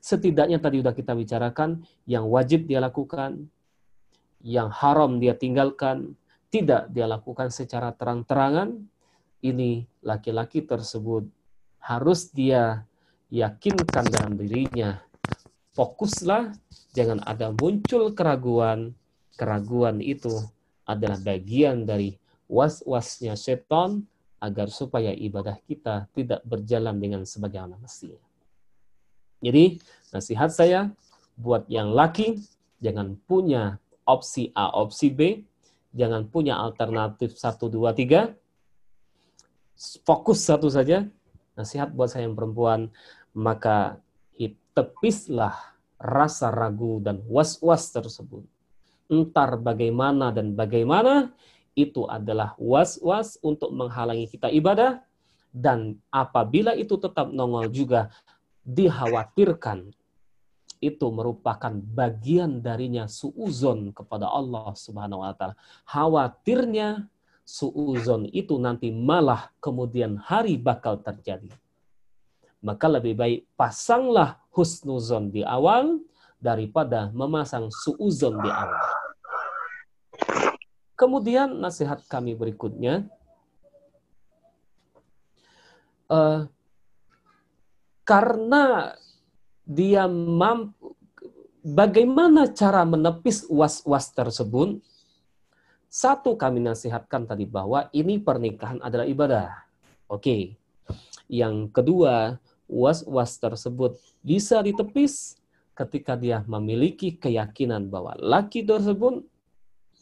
[0.00, 3.52] setidaknya tadi sudah kita bicarakan, yang wajib dia lakukan,
[4.40, 6.16] yang haram dia tinggalkan,
[6.48, 8.86] tidak dia lakukan secara terang-terangan,
[9.44, 11.28] ini laki-laki tersebut
[11.82, 12.82] harus dia
[13.30, 15.02] yakinkan dalam dirinya.
[15.76, 16.56] Fokuslah,
[16.96, 18.96] jangan ada muncul keraguan.
[19.36, 20.32] Keraguan itu
[20.88, 22.16] adalah bagian dari
[22.48, 24.08] was-wasnya setan
[24.40, 28.24] agar supaya ibadah kita tidak berjalan dengan sebagaimana mestinya.
[29.44, 29.76] Jadi,
[30.16, 30.80] nasihat saya
[31.36, 32.40] buat yang laki,
[32.80, 33.76] jangan punya
[34.08, 35.44] opsi A, opsi B.
[35.92, 38.32] Jangan punya alternatif 1, 2, 3.
[40.08, 41.04] Fokus satu saja.
[41.52, 42.88] Nasihat buat saya yang perempuan,
[43.36, 44.00] maka
[44.76, 45.56] tepislah
[45.96, 48.44] rasa ragu dan was-was tersebut.
[49.08, 51.32] Entar bagaimana dan bagaimana,
[51.72, 55.00] itu adalah was-was untuk menghalangi kita ibadah,
[55.56, 58.12] dan apabila itu tetap nongol juga,
[58.60, 59.88] dikhawatirkan
[60.84, 65.56] itu merupakan bagian darinya suuzon kepada Allah Subhanahu wa taala.
[65.88, 67.08] Khawatirnya
[67.46, 71.48] suuzon itu nanti malah kemudian hari bakal terjadi.
[72.60, 76.00] Maka lebih baik pasanglah husnuzon di awal
[76.40, 78.88] daripada memasang suuzon di awal.
[80.96, 83.04] Kemudian nasihat kami berikutnya,
[86.08, 86.48] uh,
[88.00, 88.96] karena
[89.68, 90.96] dia mampu
[91.66, 94.80] bagaimana cara menepis was-was tersebut?
[95.90, 99.48] Satu kami nasihatkan tadi bahwa ini pernikahan adalah ibadah.
[100.06, 100.54] Oke.
[101.26, 102.38] Yang kedua,
[102.70, 105.38] was-was tersebut bisa ditepis
[105.78, 109.22] ketika dia memiliki keyakinan bahwa laki tersebut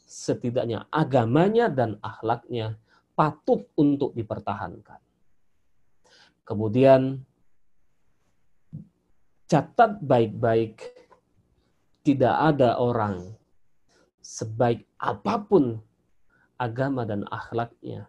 [0.09, 2.81] setidaknya agamanya dan akhlaknya
[3.13, 4.99] patut untuk dipertahankan.
[6.49, 7.21] Kemudian
[9.45, 10.81] catat baik-baik,
[12.05, 13.37] tidak ada orang
[14.25, 15.81] sebaik apa pun
[16.57, 18.09] agama dan akhlaknya,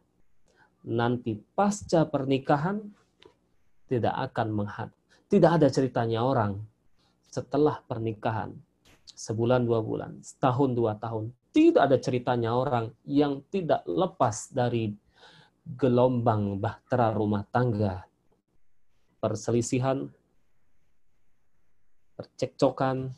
[0.84, 2.82] nanti pasca pernikahan
[3.92, 4.90] tidak akan menghat,
[5.36, 6.64] tidak ada ceritanya orang
[7.28, 8.56] setelah pernikahan
[9.04, 14.96] sebulan dua bulan, setahun dua tahun, tidak ada ceritanya orang yang tidak lepas dari
[15.68, 18.08] gelombang bahtera rumah tangga,
[19.20, 20.08] perselisihan,
[22.16, 23.12] percekcokan,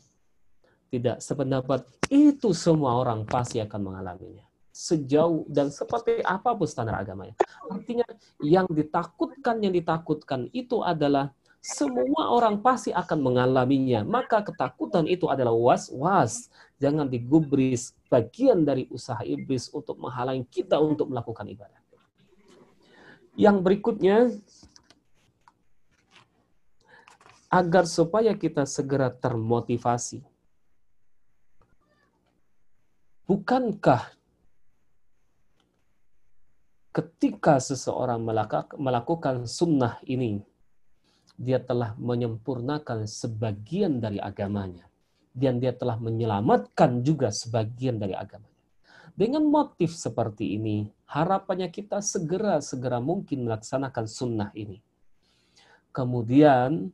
[0.90, 4.42] tidak sependapat, itu semua orang pasti akan mengalaminya.
[4.74, 7.38] Sejauh dan seperti apa pun standar agamanya.
[7.70, 8.06] Artinya
[8.42, 14.06] yang ditakutkan, yang ditakutkan itu adalah semua orang pasti akan mengalaminya.
[14.06, 16.48] Maka ketakutan itu adalah was-was.
[16.78, 21.82] Jangan digubris bagian dari usaha iblis untuk menghalangi kita untuk melakukan ibadah.
[23.38, 24.16] Yang berikutnya,
[27.48, 30.20] agar supaya kita segera termotivasi.
[33.28, 34.08] Bukankah
[36.92, 38.24] ketika seseorang
[38.76, 40.40] melakukan sunnah ini,
[41.38, 44.90] dia telah menyempurnakan sebagian dari agamanya.
[45.30, 48.58] Dan dia telah menyelamatkan juga sebagian dari agamanya.
[49.14, 54.82] Dengan motif seperti ini, harapannya kita segera-segera mungkin melaksanakan sunnah ini.
[55.94, 56.90] Kemudian,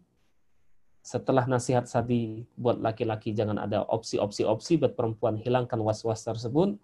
[1.04, 6.76] setelah nasihat tadi buat laki-laki jangan ada opsi-opsi-opsi, buat perempuan hilangkan was-was tersebut.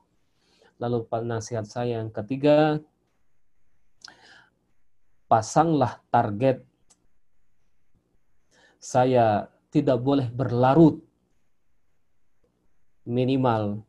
[0.80, 2.80] Lalu nasihat saya yang ketiga,
[5.28, 6.64] pasanglah target
[8.80, 11.04] saya tidak boleh berlarut
[13.04, 13.84] minimal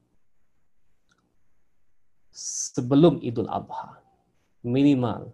[2.35, 4.03] sebelum Idul Adha.
[4.61, 5.33] Minimal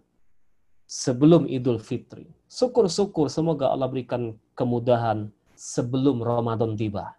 [0.88, 2.30] sebelum Idul Fitri.
[2.48, 7.12] Syukur-syukur semoga Allah berikan kemudahan sebelum Ramadan tiba.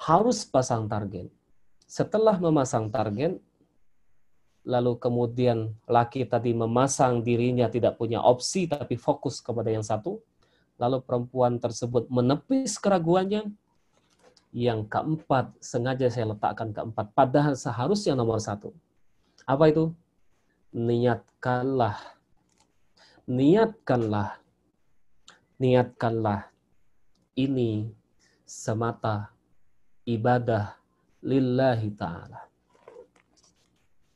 [0.00, 1.30] Harus pasang target.
[1.86, 3.38] Setelah memasang target,
[4.66, 10.20] lalu kemudian laki tadi memasang dirinya tidak punya opsi tapi fokus kepada yang satu,
[10.78, 13.50] lalu perempuan tersebut menepis keraguannya,
[14.54, 18.72] yang keempat sengaja saya letakkan keempat, padahal seharusnya nomor satu.
[19.44, 19.92] Apa itu?
[20.72, 22.00] Niatkanlah,
[23.28, 24.40] niatkanlah,
[25.60, 26.48] niatkanlah
[27.36, 27.92] ini
[28.48, 29.32] semata
[30.08, 30.76] ibadah
[31.20, 32.48] lillahi ta'ala.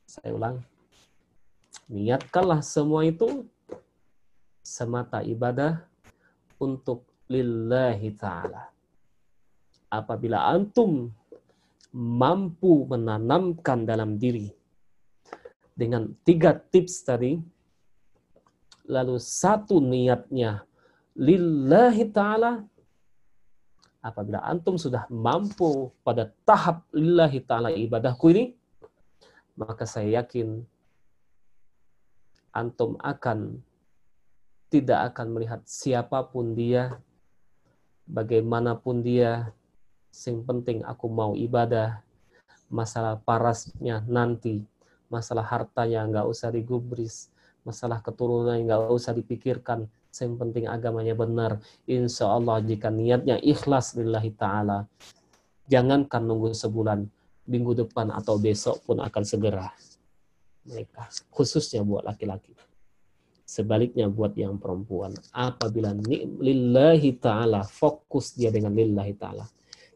[0.08, 0.56] Saya ulang.
[1.92, 3.44] Niatkanlah semua itu
[4.64, 5.84] semata ibadah
[6.62, 8.70] untuk lillahi ta'ala.
[9.90, 11.10] Apabila antum
[11.92, 14.48] mampu menanamkan dalam diri
[15.74, 17.36] dengan tiga tips tadi,
[18.86, 20.62] lalu satu niatnya
[21.18, 22.64] lillahi ta'ala,
[24.00, 28.44] apabila antum sudah mampu pada tahap lillahi ta'ala ibadahku ini,
[29.58, 30.64] maka saya yakin
[32.56, 33.60] antum akan
[34.72, 36.96] tidak akan melihat siapa pun dia,
[38.08, 39.52] bagaimanapun dia,
[40.24, 42.00] yang penting aku mau ibadah,
[42.72, 44.64] masalah parasnya nanti,
[45.12, 47.28] masalah hartanya nggak usah digubris,
[47.68, 49.84] masalah keturunan nggak usah dipikirkan,
[50.16, 51.60] yang penting agamanya benar.
[51.84, 54.88] Insya Allah jika niatnya ikhlas lillahi ta'ala,
[55.68, 57.04] jangankan nunggu sebulan,
[57.44, 59.68] minggu depan atau besok pun akan segera
[60.64, 62.56] mereka, khususnya buat laki-laki.
[63.42, 65.92] Sebaliknya buat yang perempuan, apabila
[66.40, 69.44] lillahi ta'ala, fokus dia dengan lillahi ta'ala.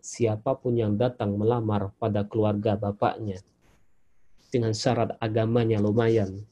[0.02, 3.40] Siapa pun yang datang melamar pada keluarga bapaknya,
[4.50, 6.46] dengan syarat agamanya lumayan,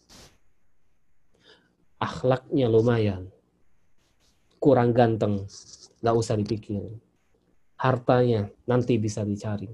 [1.99, 3.31] akhlaknya lumayan,
[4.59, 5.45] kurang ganteng,
[6.01, 6.89] nggak usah dipikir.
[7.79, 9.69] Hartanya nanti bisa dicari.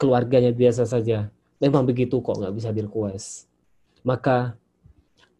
[0.00, 1.28] Keluarganya biasa saja,
[1.60, 2.80] memang begitu kok nggak bisa di
[4.04, 4.56] Maka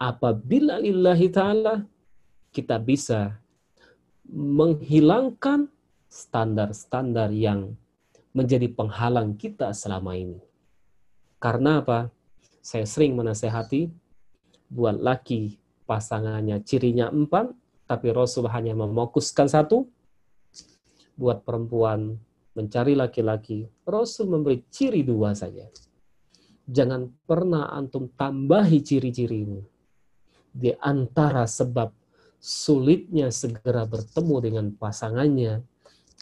[0.05, 1.81] apabila lillahi ta'ala
[2.53, 3.41] kita bisa
[4.29, 5.73] menghilangkan
[6.13, 7.73] standar-standar yang
[8.37, 10.39] menjadi penghalang kita selama ini.
[11.41, 12.13] Karena apa?
[12.61, 13.89] Saya sering menasehati
[14.69, 17.53] buat laki pasangannya cirinya empat,
[17.85, 19.89] tapi Rasul hanya memokuskan satu.
[21.15, 22.19] Buat perempuan
[22.57, 25.69] mencari laki-laki, Rasul memberi ciri dua saja.
[26.65, 29.45] Jangan pernah antum tambahi ciri-ciri
[30.55, 31.91] di antara sebab
[32.39, 35.67] sulitnya segera bertemu dengan pasangannya,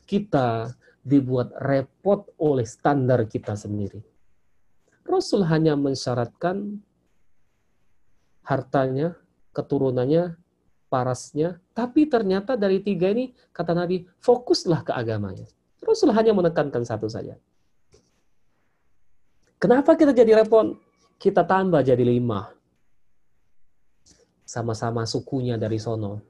[0.08, 0.72] kita
[1.04, 4.00] dibuat repot oleh standar kita sendiri.
[5.04, 6.80] Rasul hanya mensyaratkan
[8.40, 9.18] hartanya,
[9.52, 10.40] keturunannya,
[10.88, 15.44] parasnya, tapi ternyata dari tiga ini, kata Nabi, fokuslah ke agamanya.
[15.84, 17.36] Rasul hanya menekankan satu saja.
[19.58, 20.78] Kenapa kita jadi repot?
[21.18, 22.61] Kita tambah jadi lima
[24.52, 26.20] sama-sama sukunya dari sono.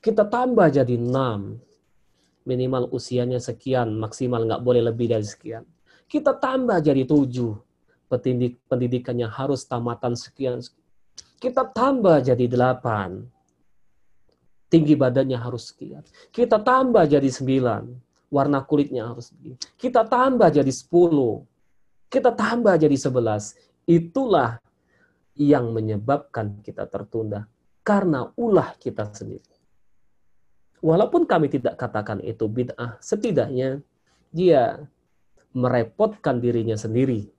[0.00, 1.60] Kita tambah jadi enam.
[2.48, 5.68] Minimal usianya sekian, maksimal nggak boleh lebih dari sekian.
[6.08, 7.60] Kita tambah jadi tujuh.
[8.06, 10.62] pendidik pendidikannya harus tamatan sekian.
[11.36, 13.26] Kita tambah jadi delapan.
[14.70, 16.06] Tinggi badannya harus sekian.
[16.30, 17.82] Kita tambah jadi sembilan.
[18.30, 19.58] Warna kulitnya harus begini.
[19.74, 21.42] Kita tambah jadi sepuluh.
[22.06, 23.58] Kita tambah jadi sebelas.
[23.84, 24.62] Itulah
[25.36, 27.46] yang menyebabkan kita tertunda.
[27.86, 29.46] Karena ulah kita sendiri.
[30.82, 33.80] Walaupun kami tidak katakan itu bid'ah, setidaknya
[34.34, 34.84] dia
[35.56, 37.30] merepotkan dirinya sendiri.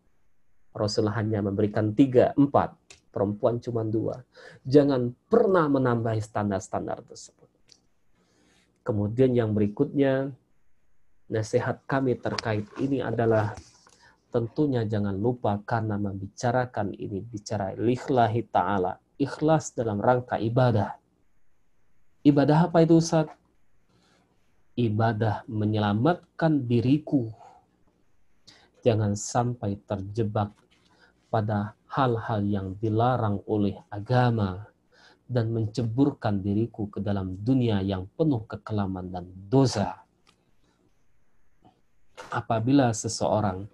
[0.74, 2.74] Rasul hanya memberikan tiga, empat,
[3.14, 4.26] perempuan cuma dua.
[4.66, 7.50] Jangan pernah menambahi standar-standar tersebut.
[8.86, 10.32] Kemudian yang berikutnya,
[11.28, 13.58] nasihat kami terkait ini adalah
[14.32, 18.99] tentunya jangan lupa karena membicarakan ini bicara lillahi ta'ala.
[19.17, 20.93] Ikhlas dalam rangka ibadah.
[22.21, 23.32] Ibadah apa itu Ustaz?
[24.78, 27.34] Ibadah menyelamatkan diriku.
[28.86, 30.53] Jangan sampai terjebak
[31.34, 34.69] pada hal-hal yang dilarang oleh agama
[35.28, 40.07] dan menceburkan diriku ke dalam dunia yang penuh kekelaman dan dosa.
[42.32, 43.67] Apabila seseorang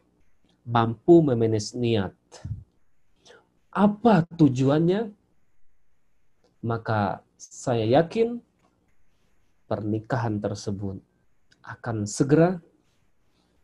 [0.64, 2.16] mampu memanage niat,
[3.74, 5.12] apa tujuannya?
[6.64, 8.40] Maka saya yakin
[9.68, 11.02] pernikahan tersebut
[11.64, 12.60] akan segera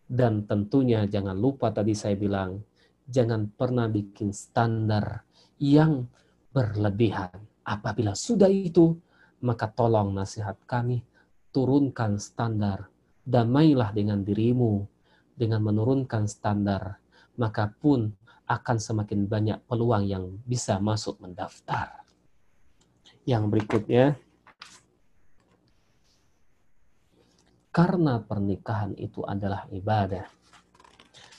[0.09, 2.59] dan tentunya jangan lupa tadi saya bilang
[3.07, 5.23] jangan pernah bikin standar
[5.61, 6.09] yang
[6.49, 7.33] berlebihan.
[7.61, 8.97] Apabila sudah itu,
[9.45, 11.05] maka tolong nasihat kami,
[11.53, 12.89] turunkan standar.
[13.21, 14.89] Damailah dengan dirimu
[15.39, 16.99] dengan menurunkan standar.
[17.39, 18.11] Maka pun
[18.51, 22.03] akan semakin banyak peluang yang bisa masuk mendaftar.
[23.23, 24.19] Yang berikutnya,
[27.69, 30.27] karena pernikahan itu adalah ibadah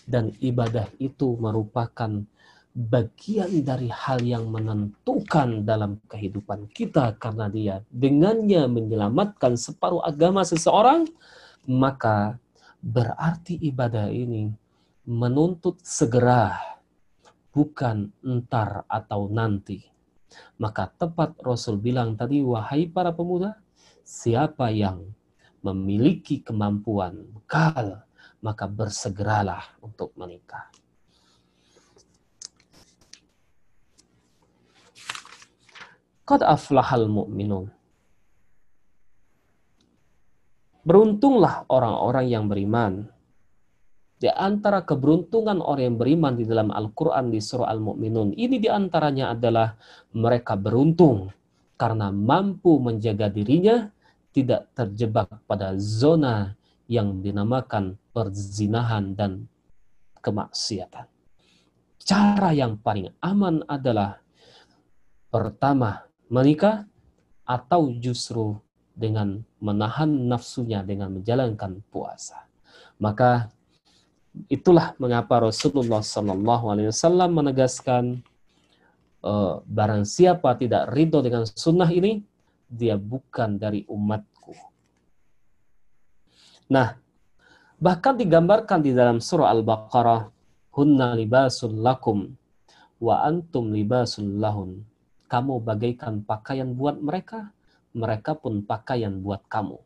[0.09, 2.23] dan ibadah itu merupakan
[2.71, 11.07] bagian dari hal yang menentukan dalam kehidupan kita karena dia dengannya menyelamatkan separuh agama seseorang
[11.67, 12.39] maka
[12.81, 14.49] berarti ibadah ini
[15.05, 16.57] menuntut segera
[17.53, 19.85] bukan entar atau nanti
[20.57, 23.59] maka tepat Rasul bilang tadi wahai para pemuda
[24.05, 25.13] siapa yang
[25.61, 28.05] memiliki kemampuan bekal
[28.41, 30.73] maka bersegeralah untuk menikah.
[36.25, 37.69] Qad aflahal mu'minun.
[40.81, 43.05] Beruntunglah orang-orang yang beriman.
[44.21, 49.33] Di antara keberuntungan orang yang beriman di dalam Al-Quran di surah Al-Mu'minun, ini di antaranya
[49.33, 49.77] adalah
[50.13, 51.33] mereka beruntung
[51.81, 53.89] karena mampu menjaga dirinya
[54.37, 56.53] tidak terjebak pada zona
[56.85, 59.49] yang dinamakan perzinahan dan
[60.21, 61.09] kemaksiatan.
[62.01, 64.21] Cara yang paling aman adalah
[65.33, 66.85] pertama menikah
[67.49, 68.61] atau justru
[69.01, 72.45] dengan menahan nafsunya dengan menjalankan puasa.
[73.01, 73.49] Maka
[74.53, 78.21] itulah mengapa Rasulullah Wasallam menegaskan
[79.25, 82.21] uh, barang siapa tidak ridho dengan sunnah ini,
[82.69, 84.55] dia bukan dari umatku.
[86.71, 86.95] Nah,
[87.81, 90.31] bahkan digambarkan di dalam surah Al-Baqarah,
[90.77, 92.31] hunna libasul lakum
[93.03, 94.87] wa antum libasul lahun.
[95.27, 97.51] Kamu bagaikan pakaian buat mereka,
[97.97, 99.79] mereka pun pakaian buat kamu.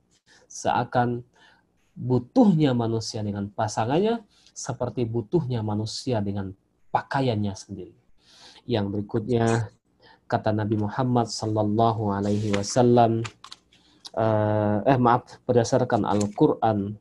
[0.49, 1.25] Seakan
[1.95, 4.23] butuhnya manusia dengan pasangannya
[4.55, 6.55] seperti butuhnya manusia dengan
[6.95, 7.95] pakaiannya sendiri.
[8.65, 9.71] Yang berikutnya
[10.31, 13.21] kata Nabi Muhammad sallallahu alaihi wasallam
[14.17, 16.97] uh, eh maaf berdasarkan Al-Qur'an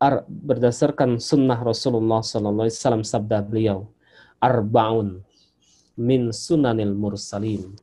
[0.00, 3.88] ar, berdasarkan sunnah Rasulullah sallallahu alaihi wasallam sabda beliau
[4.40, 5.24] arbaun
[6.00, 7.76] min sunanil mursalin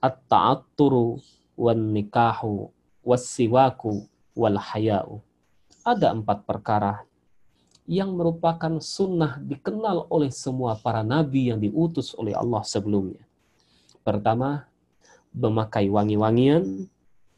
[0.00, 1.20] at-ta'atturu
[1.60, 2.72] wan nikahu
[3.04, 5.20] was-siwaku wal haya'u
[5.84, 7.04] ada empat perkara
[7.84, 13.20] yang merupakan sunnah dikenal oleh semua para nabi yang diutus oleh Allah sebelumnya.
[14.06, 14.70] Pertama,
[15.34, 16.86] memakai wangi-wangian.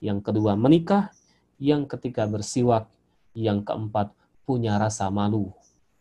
[0.05, 1.11] Yang kedua, menikah.
[1.57, 2.87] Yang ketiga, bersiwak.
[3.33, 4.13] Yang keempat,
[4.45, 5.51] punya rasa malu.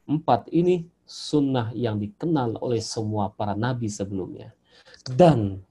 [0.04, 4.56] Empat ini sunnah yang dikenal oleh semua para nabi sebelumnya.
[5.04, 5.62] Dan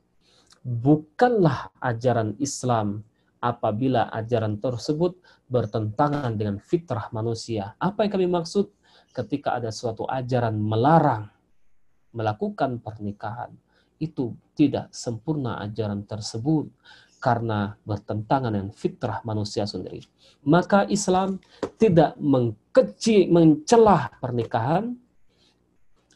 [0.63, 3.03] bukanlah ajaran Islam
[3.43, 5.19] apabila ajaran tersebut
[5.51, 7.75] bertentangan dengan fitrah manusia.
[7.83, 8.71] Apa yang kami maksud
[9.11, 11.27] ketika ada suatu ajaran melarang
[12.15, 13.51] melakukan pernikahan?
[13.99, 16.71] Itu tidak sempurna ajaran tersebut
[17.23, 20.03] karena bertentangan dengan fitrah manusia sendiri.
[20.43, 21.39] Maka Islam
[21.79, 24.99] tidak mengkecil, mencelah pernikahan,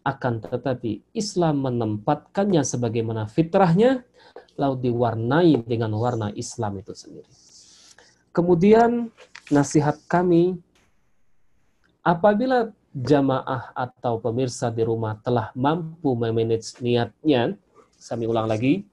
[0.07, 4.07] akan tetapi Islam menempatkannya sebagaimana fitrahnya,
[4.55, 7.27] lalu diwarnai dengan warna Islam itu sendiri.
[8.31, 9.11] Kemudian
[9.51, 10.55] nasihat kami,
[12.07, 17.59] apabila jamaah atau pemirsa di rumah telah mampu memanage niatnya,
[17.99, 18.87] saya ulang lagi,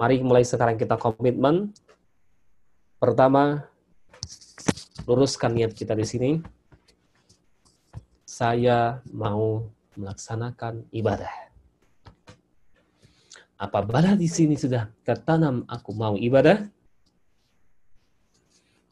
[0.00, 1.76] Mari mulai sekarang kita komitmen.
[2.96, 3.68] Pertama,
[5.04, 6.30] luruskan niat kita di sini.
[8.40, 9.68] Saya mau
[10.00, 11.28] melaksanakan ibadah.
[13.60, 16.64] Apabila di sini sudah tertanam aku mau ibadah,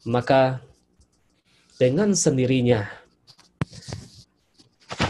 [0.05, 0.61] maka
[1.81, 2.85] dengan sendirinya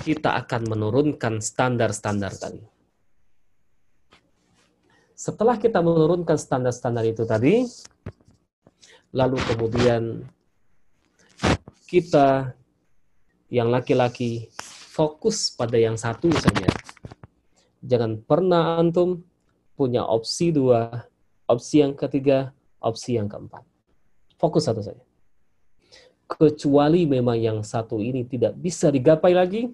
[0.08, 2.64] kita akan menurunkan standar-standar tadi
[5.20, 7.68] setelah kita menurunkan standar-standar itu tadi,
[9.12, 10.24] lalu kemudian
[11.92, 12.56] kita
[13.50, 14.54] yang laki-laki
[14.94, 16.70] fokus pada yang satu saja.
[17.82, 19.26] Jangan pernah antum
[19.74, 21.10] punya opsi dua,
[21.50, 23.66] opsi yang ketiga, opsi yang keempat.
[24.38, 25.02] Fokus satu saja.
[26.30, 29.74] Kecuali memang yang satu ini tidak bisa digapai lagi,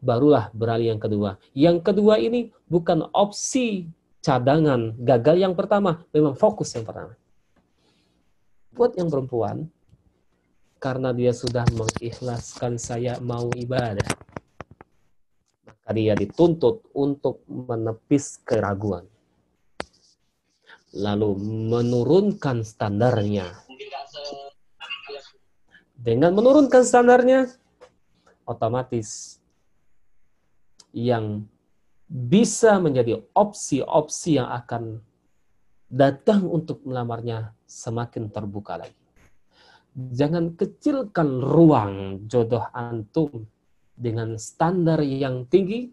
[0.00, 1.36] barulah beralih yang kedua.
[1.52, 3.90] Yang kedua ini bukan opsi
[4.24, 7.12] cadangan gagal yang pertama, memang fokus yang pertama.
[8.72, 9.66] Buat yang perempuan,
[10.78, 14.06] karena dia sudah mengikhlaskan saya mau ibadah,
[15.66, 19.06] maka dia dituntut untuk menepis keraguan.
[20.94, 21.36] Lalu
[21.68, 23.52] menurunkan standarnya.
[25.98, 27.50] Dengan menurunkan standarnya,
[28.46, 29.36] otomatis
[30.94, 31.44] yang
[32.08, 35.04] bisa menjadi opsi-opsi yang akan
[35.92, 39.07] datang untuk melamarnya semakin terbuka lagi.
[39.98, 43.50] Jangan kecilkan ruang jodoh antum
[43.98, 45.90] dengan standar yang tinggi,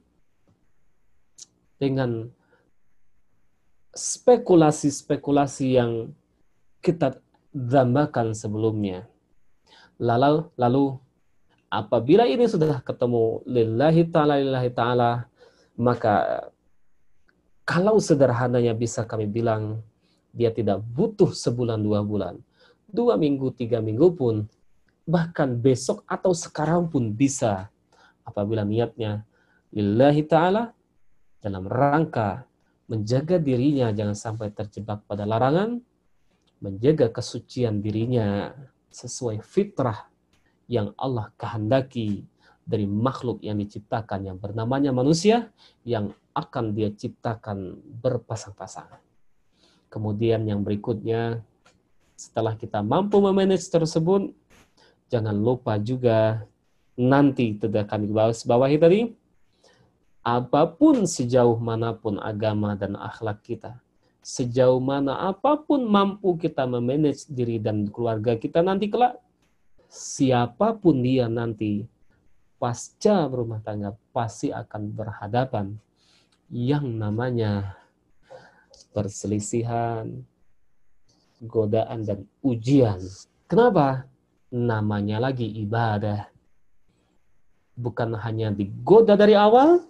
[1.81, 2.29] dengan
[3.97, 6.13] spekulasi-spekulasi yang
[6.85, 7.17] kita
[7.49, 9.09] dambakan sebelumnya.
[9.97, 11.01] Lalu, lalu
[11.75, 15.27] Apabila ini sudah ketemu lillahi ta'ala lillahi ta'ala,
[15.75, 16.47] maka
[17.67, 19.83] kalau sederhananya bisa kami bilang,
[20.31, 22.39] dia tidak butuh sebulan dua bulan.
[22.95, 24.47] Dua minggu, tiga minggu pun,
[25.03, 27.67] bahkan besok atau sekarang pun bisa.
[28.23, 29.27] Apabila niatnya
[29.75, 30.71] lillahi ta'ala,
[31.43, 32.47] dalam rangka
[32.87, 35.83] menjaga dirinya jangan sampai terjebak pada larangan,
[36.63, 38.55] menjaga kesucian dirinya
[38.89, 40.07] sesuai fitrah
[40.71, 42.23] yang Allah kehendaki
[42.65, 45.51] dari makhluk yang diciptakan yang bernamanya manusia
[45.85, 49.03] yang akan dia ciptakan berpasang-pasangan.
[49.91, 51.45] Kemudian yang berikutnya
[52.15, 54.31] setelah kita mampu memanage tersebut
[55.11, 56.47] jangan lupa juga
[56.95, 58.99] nanti tidak kami bahas bawahi tadi
[60.25, 63.77] apa pun sejauh mana pun agama dan akhlak kita
[64.25, 69.21] sejauh mana apa pun mampu kita memanage diri dan keluarga kita nanti kelak
[69.91, 71.85] siapa pun dia nanti
[72.57, 75.77] pasca berumah tangga pasti akan berhadapan
[76.49, 77.77] yang namanya
[78.93, 80.25] perselisihan,
[81.47, 82.99] godaan dan ujian.
[83.45, 84.09] Kenapa?
[84.51, 86.27] Namanya lagi ibadah.
[87.75, 89.83] Bukan hanya digoda dari awal,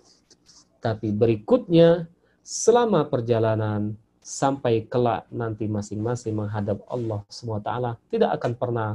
[0.82, 2.10] tapi berikutnya
[2.46, 7.70] selama perjalanan sampai kelak nanti masing-masing menghadap Allah SWT
[8.10, 8.90] tidak akan pernah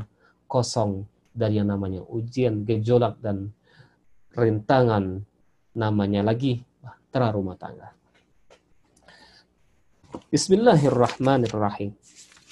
[0.50, 3.54] kosong dari yang namanya ujian, gejolak, dan
[4.34, 5.22] rintangan
[5.74, 7.94] namanya lagi bahtera rumah tangga.
[10.30, 11.94] Bismillahirrahmanirrahim.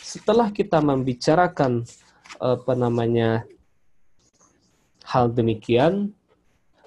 [0.08, 1.84] Setelah kita membicarakan
[2.40, 3.44] apa namanya
[5.04, 6.16] hal demikian,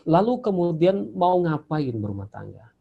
[0.10, 2.74] lalu kemudian mau ngapain berumah tangga?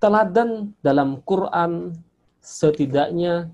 [0.00, 1.92] Teladan dalam Quran
[2.40, 3.52] setidaknya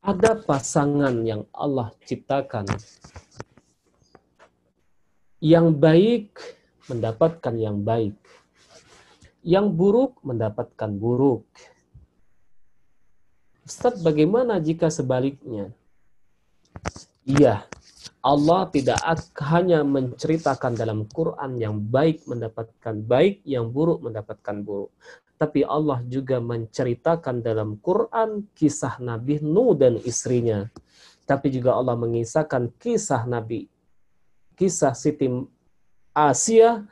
[0.00, 2.64] ada pasangan yang Allah ciptakan
[5.44, 6.40] yang baik
[6.88, 8.16] mendapatkan yang baik,
[9.44, 11.44] yang buruk mendapatkan buruk.
[13.70, 15.70] Ustaz, bagaimana jika sebaliknya?
[17.22, 17.70] Iya,
[18.18, 18.98] Allah tidak
[19.46, 24.90] hanya menceritakan dalam Quran yang baik mendapatkan baik, yang buruk mendapatkan buruk
[25.40, 30.68] tapi Allah juga menceritakan dalam Quran kisah Nabi Nuh dan istrinya.
[31.24, 33.64] Tapi juga Allah mengisahkan kisah Nabi,
[34.52, 35.32] kisah Siti
[36.12, 36.84] Asia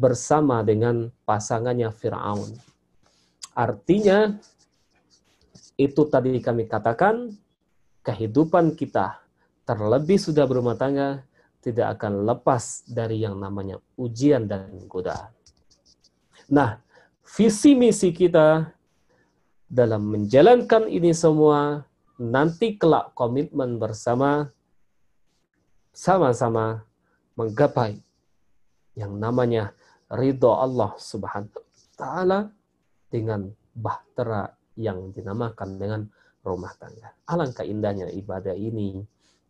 [0.00, 2.56] bersama dengan pasangannya Firaun.
[3.52, 4.40] Artinya
[5.84, 7.34] itu tadi kami katakan
[8.06, 9.22] kehidupan kita
[9.66, 11.22] terlebih sudah berumah tangga
[11.62, 15.30] tidak akan lepas dari yang namanya ujian dan godaan.
[16.50, 16.82] Nah,
[17.22, 18.66] visi misi kita
[19.70, 21.86] dalam menjalankan ini semua
[22.18, 24.50] nanti kelak komitmen bersama
[25.94, 26.82] sama-sama
[27.38, 28.02] menggapai
[28.98, 29.72] yang namanya
[30.12, 32.38] ridho Allah Subhanahu wa taala
[33.08, 36.00] dengan bahtera yang dinamakan dengan
[36.42, 37.14] rumah tangga.
[37.28, 39.00] Alangkah indahnya ibadah ini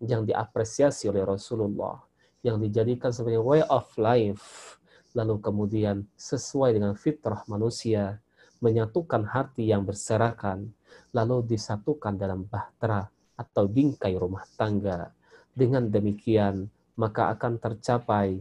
[0.02, 2.02] yang diapresiasi oleh Rasulullah,
[2.42, 4.76] yang dijadikan sebagai way of life,
[5.14, 8.18] lalu kemudian sesuai dengan fitrah manusia,
[8.58, 10.70] menyatukan hati yang berserakan,
[11.14, 13.06] lalu disatukan dalam bahtera
[13.38, 15.10] atau bingkai rumah tangga.
[15.52, 16.66] Dengan demikian,
[16.96, 18.40] maka akan tercapai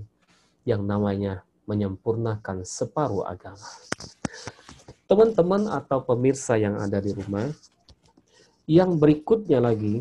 [0.64, 3.68] yang namanya menyempurnakan separuh agama.
[5.12, 7.52] Teman-teman atau pemirsa yang ada di rumah,
[8.64, 10.00] yang berikutnya lagi,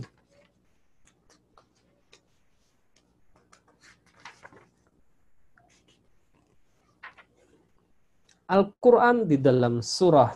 [8.47, 10.31] Al-Quran di dalam surah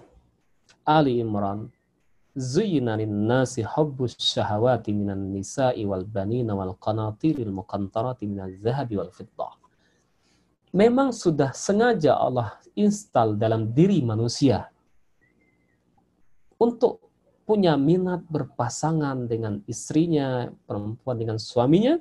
[0.87, 1.71] Ali Imran
[2.35, 9.64] Zuyina nasi hubbus syahawati minan nisa'i wal banina wal qanatiril muqantarati minal zahabi wal fiddah
[10.75, 14.67] memang sudah sengaja Allah install dalam diri manusia
[16.59, 16.99] untuk
[17.47, 21.95] punya minat berpasangan dengan istrinya, perempuan dengan suaminya,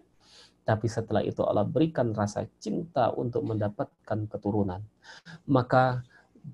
[0.63, 4.79] tapi setelah itu Allah berikan rasa cinta untuk mendapatkan keturunan.
[5.51, 6.01] Maka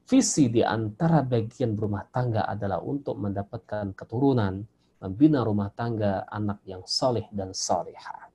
[0.10, 4.66] visi di antara bagian rumah tangga adalah untuk mendapatkan keturunan,
[5.00, 8.28] membina rumah tangga anak yang soleh dan soleha.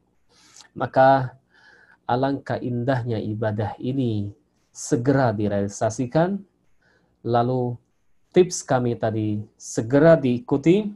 [0.79, 1.35] Maka
[2.05, 4.33] alangkah indahnya ibadah ini
[4.75, 6.41] segera direalisasikan,
[7.25, 7.79] lalu
[8.35, 10.91] tips kami tadi segera diikuti,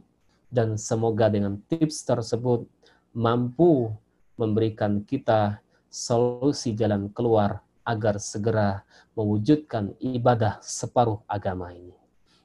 [0.49, 2.65] dan semoga dengan tips tersebut
[3.13, 3.93] mampu
[4.33, 8.81] memberikan kita solusi jalan keluar agar segera
[9.13, 11.93] mewujudkan ibadah separuh agama ini.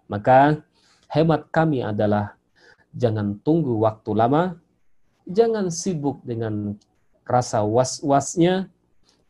[0.08, 0.60] Maka
[1.12, 2.36] hemat kami adalah
[2.92, 4.56] jangan tunggu waktu lama,
[5.28, 6.76] jangan sibuk dengan
[7.24, 8.68] rasa was-wasnya,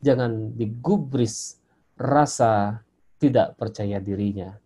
[0.03, 1.57] jangan digubris
[1.95, 2.83] rasa
[3.17, 4.59] tidak percaya dirinya.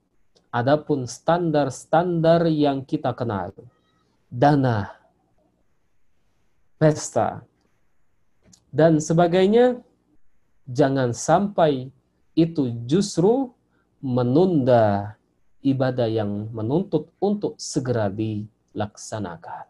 [0.50, 3.54] Adapun standar-standar yang kita kenal,
[4.28, 4.90] dana,
[6.82, 7.46] pesta,
[8.74, 9.78] dan sebagainya,
[10.66, 11.94] jangan sampai
[12.34, 13.54] itu justru
[14.02, 15.18] menunda
[15.62, 19.68] ibadah yang menuntut untuk segera dilaksanakan.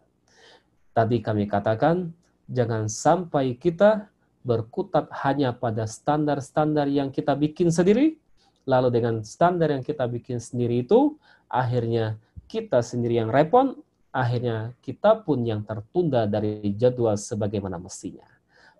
[0.93, 2.11] Tadi kami katakan,
[2.49, 4.09] jangan sampai kita
[4.41, 8.17] berkutat hanya pada standar-standar yang kita bikin sendiri,
[8.65, 12.17] lalu dengan standar yang kita bikin sendiri itu, akhirnya
[12.49, 13.77] kita sendiri yang repot,
[14.09, 18.25] akhirnya kita pun yang tertunda dari jadwal sebagaimana mestinya.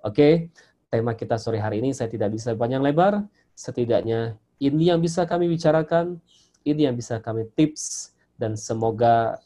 [0.02, 0.50] Oke,
[0.90, 3.22] tema kita sore hari ini saya tidak bisa panjang lebar,
[3.54, 6.18] setidaknya ini yang bisa kami bicarakan,
[6.66, 9.38] ini yang bisa kami tips, dan semoga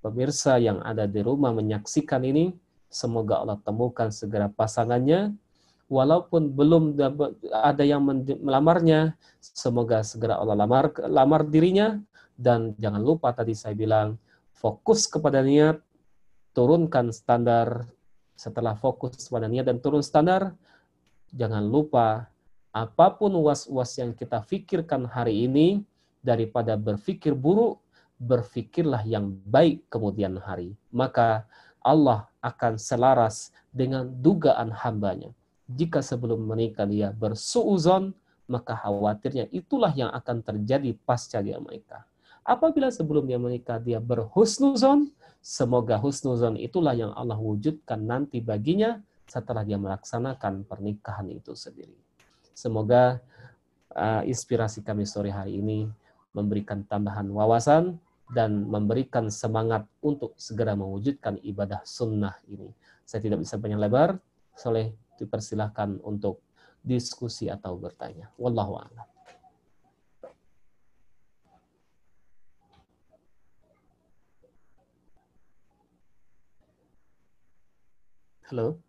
[0.00, 2.56] pemirsa yang ada di rumah menyaksikan ini,
[2.88, 5.36] Semoga Allah temukan segera pasangannya.
[5.88, 7.00] Walaupun belum
[7.48, 8.04] ada yang
[8.44, 11.96] melamarnya, semoga segera Allah lamar, lamar dirinya.
[12.36, 14.20] Dan jangan lupa tadi saya bilang,
[14.52, 15.80] fokus kepada niat,
[16.52, 17.88] turunkan standar.
[18.36, 20.54] Setelah fokus kepada niat dan turun standar,
[21.32, 22.30] jangan lupa
[22.70, 25.82] apa pun was-was yang kita pikirkan hari ini,
[26.22, 27.80] daripada berpikir buruk,
[28.18, 30.74] berpikirlah yang baik kemudian hari.
[30.90, 31.46] Maka
[31.80, 35.34] Allah akan selaras dengan dugaan hambanya.
[35.68, 38.16] Jika sebelum menikah dia bersuuzon,
[38.48, 42.08] maka khawatirnya itulah yang akan terjadi pasca dia menikah.
[42.40, 45.12] Apabila sebelum dia menikah dia berhusnuzon,
[45.44, 51.92] semoga husnuzon itulah yang Allah wujudkan nanti baginya setelah dia melaksanakan pernikahan itu sendiri.
[52.56, 53.20] Semoga
[53.92, 55.84] uh, inspirasi kami sore hari ini
[56.32, 58.00] memberikan tambahan wawasan
[58.32, 62.68] dan memberikan semangat untuk segera mewujudkan ibadah sunnah ini.
[63.04, 64.20] Saya tidak bisa banyak lebar,
[64.52, 66.44] soleh dipersilahkan untuk
[66.84, 68.28] diskusi atau bertanya.
[68.36, 69.08] Wallahu a'lam.
[78.48, 78.87] Halo.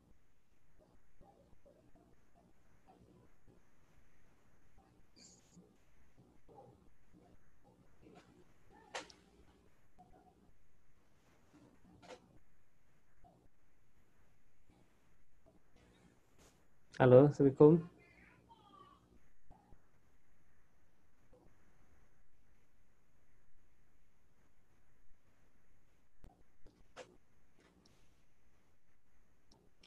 [16.99, 17.79] Halo, Assalamualaikum.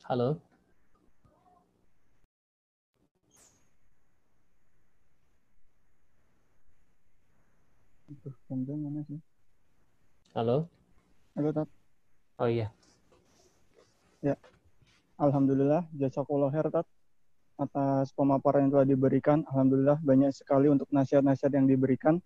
[0.09, 0.41] Halo.
[8.81, 9.21] mana sih?
[10.33, 10.65] Halo.
[11.37, 11.69] Halo, Tat.
[12.41, 12.73] Oh iya.
[14.25, 14.41] Ya.
[15.21, 16.89] Alhamdulillah, jasa khair, Tat.
[17.63, 19.47] Atas pemaparan yang telah diberikan.
[19.47, 22.19] Alhamdulillah, banyak sekali untuk nasihat-nasihat yang diberikan.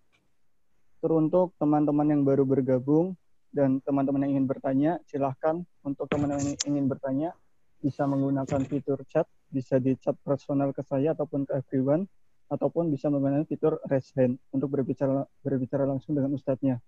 [0.97, 3.13] Teruntuk teman-teman yang baru bergabung
[3.53, 7.29] dan teman-teman yang ingin bertanya, silahkan untuk teman-teman yang ingin bertanya,
[7.77, 12.09] bisa menggunakan fitur chat, bisa di chat personal ke saya ataupun ke everyone,
[12.49, 16.81] ataupun bisa menggunakan fitur raise hand untuk berbicara berbicara langsung dengan ustadznya.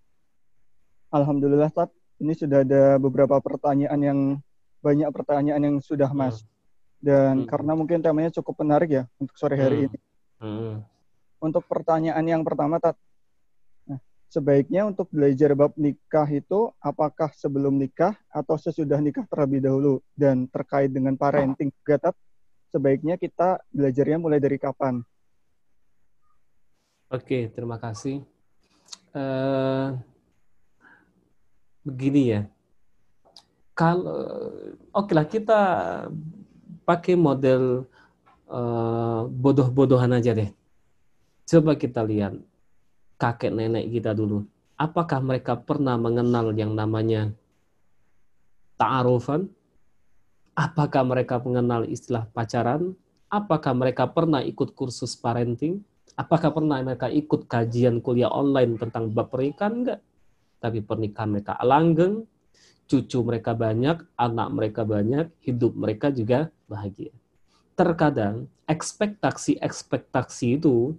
[1.14, 4.20] Alhamdulillah, Tat, ini sudah ada beberapa pertanyaan yang
[4.82, 6.18] banyak pertanyaan yang sudah hmm.
[7.00, 7.48] Dan hmm.
[7.48, 9.86] karena mungkin temanya cukup menarik ya untuk sore hari hmm.
[9.88, 10.00] ini.
[10.40, 10.76] Hmm.
[11.40, 13.00] Untuk pertanyaan yang pertama, Tat,
[13.88, 20.04] nah, sebaiknya untuk belajar bab nikah itu apakah sebelum nikah atau sesudah nikah terlebih dahulu?
[20.12, 22.16] Dan terkait dengan parenting juga, Tat,
[22.76, 25.00] sebaiknya kita belajarnya mulai dari kapan?
[27.10, 28.22] Oke, terima kasih.
[29.16, 29.98] Uh,
[31.82, 32.42] begini ya,
[33.74, 34.22] kalau
[34.94, 35.62] oke okay lah kita
[36.90, 37.86] pakai model
[38.50, 40.50] uh, bodoh-bodohan aja deh.
[41.46, 42.34] Coba kita lihat
[43.22, 44.50] kakek nenek kita dulu.
[44.74, 47.30] Apakah mereka pernah mengenal yang namanya
[48.82, 49.46] ta'arufan?
[50.58, 52.98] Apakah mereka mengenal istilah pacaran?
[53.30, 55.86] Apakah mereka pernah ikut kursus parenting?
[56.18, 59.86] Apakah pernah mereka ikut kajian kuliah online tentang bab pernikahan?
[59.86, 60.00] Enggak.
[60.58, 62.26] Tapi pernikahan mereka langgeng,
[62.90, 67.10] cucu mereka banyak, anak mereka banyak, hidup mereka juga bahagia.
[67.74, 70.94] Terkadang ekspektasi-ekspektasi itu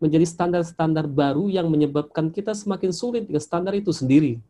[0.00, 4.40] menjadi standar-standar baru yang menyebabkan kita semakin sulit dengan standar itu sendiri.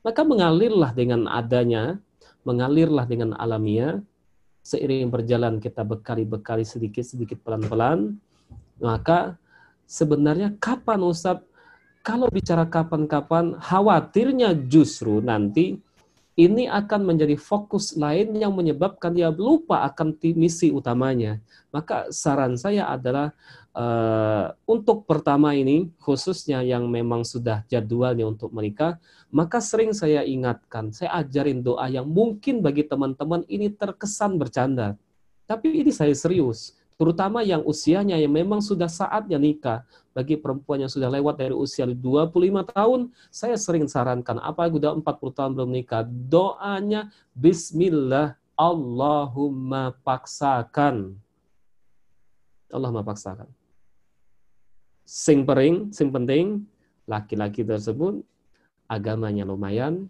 [0.00, 2.00] Maka mengalirlah dengan adanya,
[2.44, 4.00] mengalirlah dengan alamiah,
[4.64, 8.16] seiring berjalan kita bekali-bekali sedikit-sedikit pelan-pelan,
[8.80, 9.36] maka
[9.84, 11.44] sebenarnya kapan Ustadz,
[12.04, 15.80] kalau bicara kapan-kapan, khawatirnya justru nanti
[16.34, 21.38] ini akan menjadi fokus lain yang menyebabkan dia lupa akan misi utamanya.
[21.70, 23.30] Maka saran saya adalah
[23.70, 28.98] uh, untuk pertama ini, khususnya yang memang sudah jadwalnya untuk menikah,
[29.30, 34.98] maka sering saya ingatkan, saya ajarin doa yang mungkin bagi teman-teman ini terkesan bercanda.
[35.46, 39.82] Tapi ini saya serius terutama yang usianya yang memang sudah saatnya nikah.
[40.14, 42.30] Bagi perempuan yang sudah lewat dari usia 25
[42.70, 45.02] tahun, saya sering sarankan, apa sudah 40
[45.34, 51.18] tahun belum nikah, doanya Bismillah, Allahumma paksakan.
[52.70, 53.50] Allahumma paksakan.
[55.02, 56.62] Sing pering, sing penting,
[57.10, 58.22] laki-laki tersebut
[58.88, 60.06] agamanya lumayan,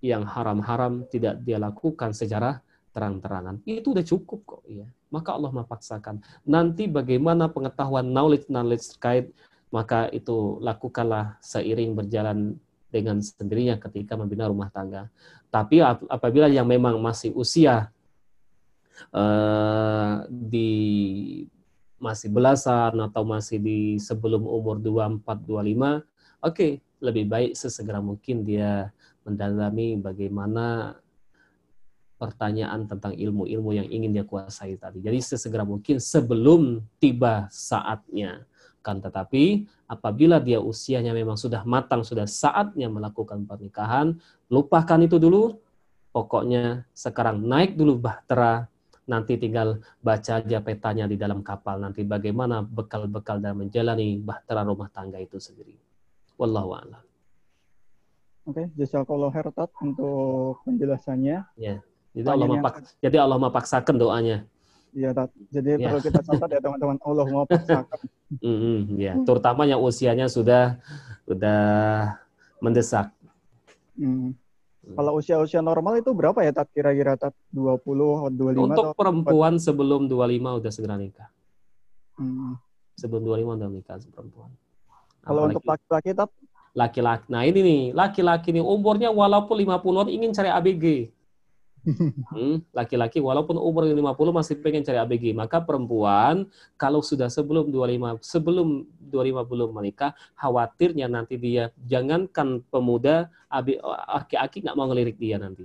[0.00, 3.62] yang haram-haram tidak dia lakukan secara terang-terangan.
[3.66, 4.86] Itu udah cukup kok, ya.
[5.10, 6.22] Maka Allah memaksakan.
[6.46, 9.26] Nanti bagaimana pengetahuan knowledge-knowledge terkait,
[9.70, 12.58] maka itu lakukanlah seiring berjalan
[12.90, 15.06] dengan sendirinya ketika membina rumah tangga.
[15.48, 15.78] Tapi
[16.10, 17.90] apabila yang memang masih usia
[19.14, 20.70] uh, di
[22.02, 26.02] masih belasan atau masih di sebelum umur 24 25, oke,
[26.42, 28.90] okay, lebih baik sesegera mungkin dia
[29.22, 30.96] mendalami bagaimana
[32.20, 35.00] pertanyaan tentang ilmu-ilmu yang ingin dia kuasai tadi.
[35.00, 38.44] Jadi sesegera mungkin sebelum tiba saatnya.
[38.84, 44.20] Kan tetapi apabila dia usianya memang sudah matang, sudah saatnya melakukan pernikahan,
[44.52, 45.56] lupakan itu dulu.
[46.12, 48.68] Pokoknya sekarang naik dulu bahtera,
[49.08, 54.90] nanti tinggal baca aja petanya di dalam kapal nanti bagaimana bekal-bekal dalam menjalani bahtera rumah
[54.92, 55.74] tangga itu sendiri.
[56.36, 57.04] Wallahu a'lam.
[58.48, 61.46] Oke, okay, jazakallahu khairan untuk penjelasannya.
[61.60, 61.78] Ya.
[62.10, 64.42] Jadi Allah, mepak, jadi Allah memaksakan doanya.
[64.90, 65.14] Iya,
[65.54, 65.86] jadi ya.
[65.86, 66.98] perlu kita catat ya teman-teman.
[67.06, 67.98] Allah memaksakan.
[68.46, 70.82] mm -hmm, ya, terutama yang usianya sudah
[71.30, 71.62] sudah
[72.58, 73.14] mendesak.
[73.94, 74.34] Hmm.
[74.80, 76.66] Kalau usia-usia normal itu berapa ya, Tat?
[76.72, 77.36] Kira-kira, Tat?
[77.52, 78.58] 20 atau 25?
[78.58, 79.66] Untuk atau perempuan 40?
[79.66, 81.28] sebelum 25 udah segera nikah.
[82.16, 82.56] Hmm.
[82.98, 84.50] Sebelum 25 udah nikah perempuan.
[85.20, 86.30] Kalau untuk laki-laki, Tat?
[86.72, 87.24] Laki-laki.
[87.28, 91.12] Nah ini nih, laki-laki nih umurnya walaupun 50-an ingin cari ABG.
[92.30, 96.44] Hmm, laki-laki walaupun umur 50 masih pengen cari ABG, maka perempuan
[96.76, 104.76] kalau sudah sebelum 25 sebelum 25 belum menikah, khawatirnya nanti dia jangankan pemuda aki-aki nggak
[104.76, 105.64] mau ngelirik dia nanti.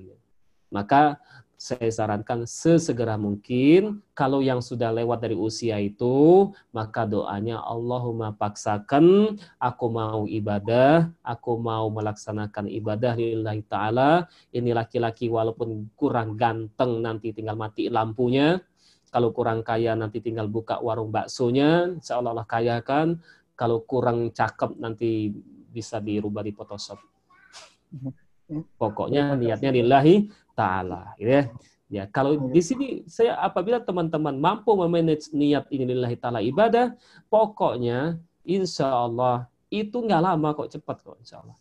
[0.71, 1.19] Maka
[1.55, 4.03] saya sarankan sesegera mungkin.
[4.11, 11.55] Kalau yang sudah lewat dari usia itu maka doanya Allahumma paksakan aku mau ibadah aku
[11.59, 14.27] mau melaksanakan ibadah lillahi taala.
[14.51, 18.59] Ini laki-laki walaupun kurang ganteng nanti tinggal mati lampunya.
[19.09, 23.23] Kalau kurang kaya nanti tinggal buka warung baksonya insya Allah Allah kayakan.
[23.55, 25.31] Kalau kurang cakep nanti
[25.71, 26.99] bisa dirubah di Photoshop.
[28.75, 31.45] Pokoknya niatnya lillahi taala gitu ya.
[31.85, 36.97] Ya, kalau di sini saya apabila teman-teman mampu memanage niat ini lillahi taala ibadah,
[37.29, 41.53] pokoknya insya Allah itu nggak lama kok cepat kok insya Allah.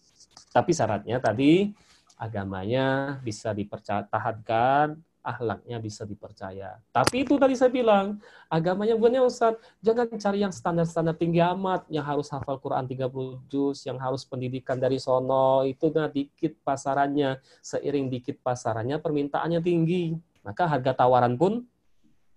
[0.48, 1.68] Tapi syaratnya tadi
[2.16, 6.76] agamanya bisa dipertahankan, ahlaknya bisa dipercaya.
[6.92, 8.20] Tapi itu tadi saya bilang,
[8.52, 13.80] agamanya bukannya Ustaz, jangan cari yang standar-standar tinggi amat, yang harus hafal Quran 30 juz,
[13.88, 20.12] yang harus pendidikan dari sono, itu nah dikit pasarannya, seiring dikit pasarannya permintaannya tinggi.
[20.44, 21.64] Maka harga tawaran pun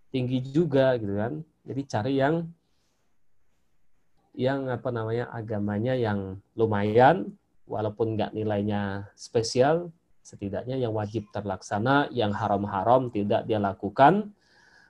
[0.07, 1.43] tinggi juga gitu kan.
[1.67, 2.47] Jadi cari yang
[4.38, 7.35] yang apa namanya agamanya yang lumayan
[7.67, 9.91] walaupun nggak nilainya spesial
[10.28, 14.36] setidaknya yang wajib terlaksana, yang haram-haram tidak dia lakukan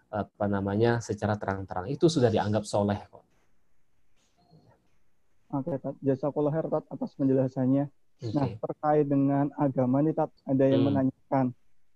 [0.10, 1.86] apa namanya secara terang-terang.
[1.94, 3.22] Itu sudah dianggap soleh kok.
[5.54, 5.96] Oke, Tat.
[6.02, 7.86] Jazakallah khair Tat atas penjelasannya.
[8.18, 8.34] Okay.
[8.34, 10.90] Nah, terkait dengan agama nih Tat, ada yang hmm.
[10.90, 11.46] menanyakan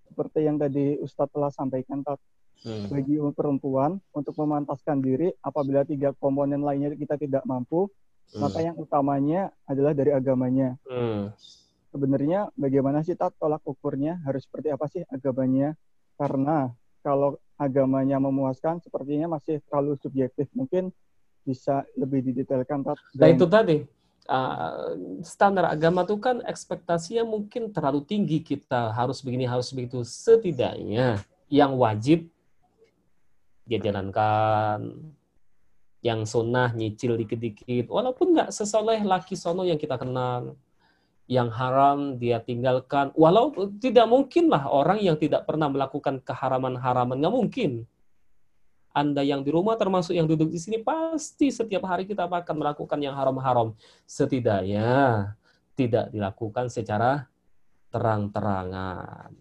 [0.05, 2.21] seperti yang tadi Ustadz telah sampaikan Tat.
[2.61, 2.93] Hmm.
[2.93, 8.37] Bagi perempuan untuk memantaskan diri apabila tiga komponen lainnya kita tidak mampu, hmm.
[8.37, 10.77] maka yang utamanya adalah dari agamanya.
[10.85, 11.33] Hmm
[11.91, 14.23] sebenarnya bagaimana sih tat tolak ukurnya?
[14.23, 15.75] Harus seperti apa sih agamanya?
[16.15, 16.71] Karena
[17.03, 20.47] kalau agamanya memuaskan sepertinya masih terlalu subjektif.
[20.55, 20.89] Mungkin
[21.43, 22.97] bisa lebih didetailkan tat.
[23.19, 23.77] Nah itu tadi.
[24.29, 28.39] Uh, standar agama itu kan ekspektasinya mungkin terlalu tinggi.
[28.39, 30.01] Kita harus begini harus begitu.
[30.07, 31.19] Setidaknya
[31.51, 32.31] yang wajib
[33.67, 35.11] dia jalankan.
[36.01, 37.85] Yang sunnah nyicil dikit-dikit.
[37.85, 40.57] Walaupun nggak sesoleh laki sono yang kita kenal
[41.29, 43.13] yang haram dia tinggalkan.
[43.13, 47.71] Walau tidak mungkinlah orang yang tidak pernah melakukan keharaman-haraman, nggak mungkin.
[48.91, 52.99] Anda yang di rumah termasuk yang duduk di sini pasti setiap hari kita akan melakukan
[52.99, 53.71] yang haram-haram.
[54.03, 55.31] Setidaknya
[55.79, 57.31] tidak dilakukan secara
[57.91, 59.31] terang-terangan.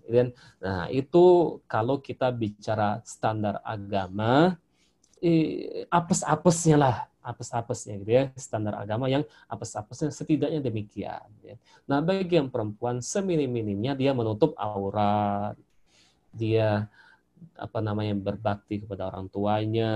[0.62, 4.59] Nah itu kalau kita bicara standar agama,
[5.21, 11.57] eh, apes-apesnya lah apes-apesnya gitu ya standar agama yang apes-apesnya setidaknya demikian ya.
[11.85, 15.55] nah bagi yang perempuan seminim-minimnya dia menutup aurat
[16.33, 16.89] dia
[17.57, 19.93] apa namanya berbakti kepada orang tuanya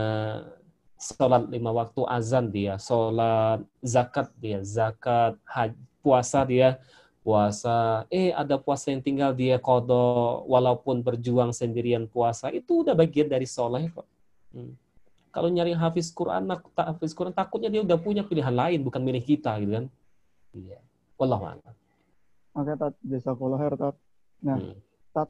[1.00, 6.80] sholat lima waktu azan dia sholat zakat dia zakat haji, puasa dia
[7.24, 8.04] puasa.
[8.12, 13.48] Eh ada puasa yang tinggal dia kodo walaupun berjuang sendirian puasa itu udah bagian dari
[13.48, 14.04] soleh kok.
[14.52, 14.76] Hmm
[15.34, 19.26] kalau nyari hafiz Quran, tak hafiz Quran, takutnya dia udah punya pilihan lain, bukan milih
[19.26, 19.86] kita, gitu kan?
[20.54, 20.78] Iya.
[21.18, 21.74] Wallahu a'lam.
[22.54, 22.94] Oke, Tat.
[23.02, 23.96] Jazakallah khair, Tat.
[24.46, 24.78] Nah, hmm.
[25.10, 25.28] Tat,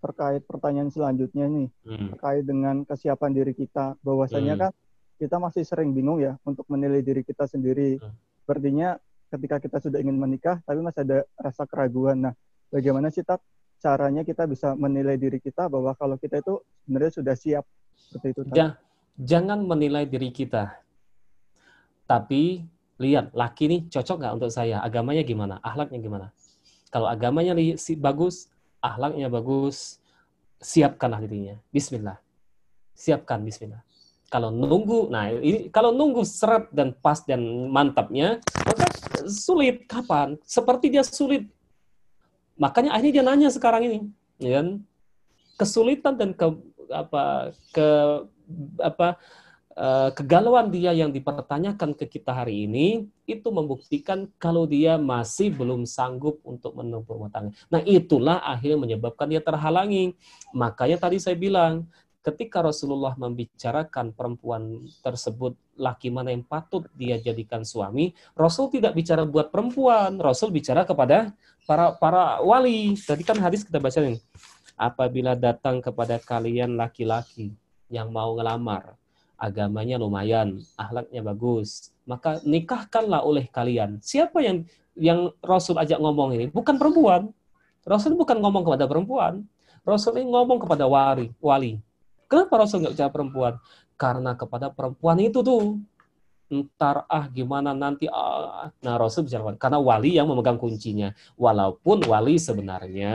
[0.00, 2.16] terkait pertanyaan selanjutnya nih, hmm.
[2.16, 4.60] terkait dengan kesiapan diri kita, bahwasanya hmm.
[4.64, 4.72] kan
[5.20, 8.00] kita masih sering bingung ya untuk menilai diri kita sendiri.
[8.00, 8.16] Hmm.
[8.48, 8.96] Berartinya
[9.36, 12.24] ketika kita sudah ingin menikah, tapi masih ada rasa keraguan.
[12.24, 12.32] Nah,
[12.72, 13.44] bagaimana sih, Tat,
[13.84, 17.64] caranya kita bisa menilai diri kita bahwa kalau kita itu sebenarnya sudah siap
[18.00, 18.42] seperti itu.
[18.48, 18.56] Tat?
[18.56, 18.66] Ya,
[19.16, 20.76] jangan menilai diri kita.
[22.06, 22.62] Tapi
[23.02, 24.80] lihat, laki ini cocok nggak untuk saya?
[24.84, 25.58] Agamanya gimana?
[25.60, 26.26] Ahlaknya gimana?
[26.92, 27.52] Kalau agamanya
[27.98, 28.48] bagus,
[28.78, 29.98] ahlaknya bagus,
[30.62, 31.58] siapkanlah dirinya.
[31.74, 32.16] Bismillah.
[32.96, 33.82] Siapkan Bismillah.
[34.26, 38.86] Kalau nunggu, nah ini kalau nunggu seret dan pas dan mantapnya, maka
[39.30, 39.86] sulit.
[39.86, 40.34] Kapan?
[40.42, 41.46] Seperti dia sulit.
[42.58, 43.98] Makanya akhirnya dia nanya sekarang ini,
[44.40, 44.82] ya kan?
[45.60, 46.46] Kesulitan dan ke
[46.90, 47.88] apa ke
[48.80, 49.18] apa
[49.76, 55.84] uh, kegalauan dia yang dipertanyakan ke kita hari ini itu membuktikan kalau dia masih belum
[55.84, 57.52] sanggup untuk menempuh rumah tangga.
[57.68, 60.16] Nah, itulah akhirnya menyebabkan dia terhalangi.
[60.56, 61.86] Makanya tadi saya bilang,
[62.24, 69.22] ketika Rasulullah membicarakan perempuan tersebut laki mana yang patut dia jadikan suami, Rasul tidak bicara
[69.22, 71.30] buat perempuan, Rasul bicara kepada
[71.68, 72.98] para para wali.
[72.98, 74.18] Tadi kan hadis kita baca ini.
[74.76, 77.56] Apabila datang kepada kalian laki-laki
[77.86, 78.98] yang mau ngelamar,
[79.36, 84.00] agamanya lumayan, akhlaknya bagus, maka nikahkanlah oleh kalian.
[84.00, 84.66] Siapa yang
[84.96, 86.46] yang Rasul ajak ngomong ini?
[86.48, 87.30] Bukan perempuan.
[87.86, 89.44] Rasul bukan ngomong kepada perempuan.
[89.86, 91.30] Rasul ini ngomong kepada wali.
[91.38, 91.78] wali.
[92.26, 93.54] Kenapa Rasul nggak bicara perempuan?
[93.94, 95.78] Karena kepada perempuan itu tuh
[96.46, 98.70] ntar ah gimana nanti ah.
[98.82, 101.10] Nah Rasul bicara karena wali yang memegang kuncinya.
[101.34, 103.14] Walaupun wali sebenarnya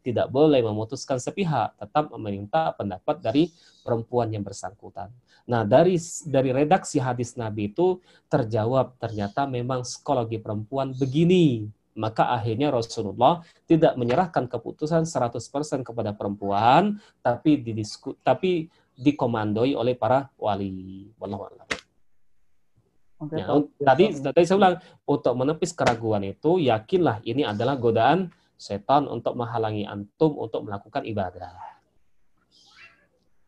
[0.00, 3.52] tidak boleh memutuskan sepihak, tetap meminta pendapat dari
[3.84, 5.12] perempuan yang bersangkutan.
[5.44, 8.00] Nah dari dari redaksi hadis Nabi itu
[8.32, 11.68] terjawab ternyata memang psikologi perempuan begini.
[11.92, 20.32] Maka akhirnya Rasulullah tidak menyerahkan keputusan 100% kepada perempuan, tapi didisku, tapi dikomandoi oleh para
[20.40, 21.12] wali.
[21.20, 21.71] Wallahu a'lam.
[23.22, 23.46] Okay, ya,
[23.86, 29.86] tadi tadi saya bilang untuk menepis keraguan itu yakinlah ini adalah godaan setan untuk menghalangi
[29.86, 31.54] antum untuk melakukan ibadah.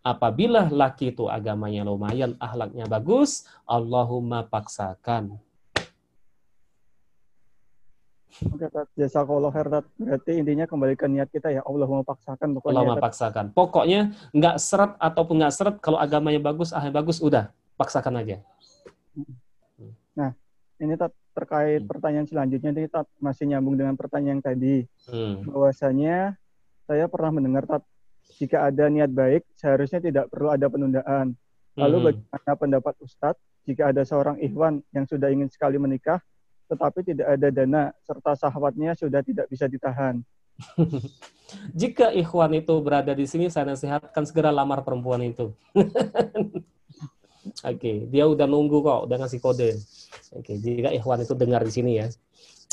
[0.04, 5.40] Apabila laki itu agamanya lumayan, ahlaknya bagus, Allahumma paksakan.
[8.52, 8.84] Oke, Tat.
[8.98, 9.86] Jasa kalau Tat.
[9.96, 11.64] Berarti intinya kembali ke niat kita ya.
[11.64, 12.52] Allahumma paksakan.
[12.52, 13.44] Pokoknya, Allahumma paksakan.
[13.56, 14.00] Pokoknya
[14.36, 17.44] nggak seret ataupun nggak seret, kalau agamanya bagus, ahlaknya bagus, udah.
[17.80, 18.44] Paksakan aja.
[20.14, 20.30] Nah,
[20.82, 21.90] ini tat, terkait hmm.
[21.90, 24.76] pertanyaan selanjutnya ini tat, masih nyambung dengan pertanyaan yang tadi.
[25.10, 25.46] Hmm.
[25.46, 26.38] Bahwasanya
[26.86, 27.82] saya pernah mendengar tat,
[28.40, 31.36] jika ada niat baik seharusnya tidak perlu ada penundaan.
[31.74, 32.06] Lalu hmm.
[32.06, 36.22] bagaimana pendapat Ustadz jika ada seorang ikhwan yang sudah ingin sekali menikah
[36.64, 40.24] tetapi tidak ada dana serta sahabatnya sudah tidak bisa ditahan?
[41.80, 45.52] jika ikhwan itu berada di sini saya nasihatkan segera lamar perempuan itu.
[47.44, 49.76] Oke, dia udah nunggu kok, udah ngasih kode.
[50.32, 50.54] Oke, okay.
[50.56, 52.06] jika Ikhwan itu dengar di sini ya.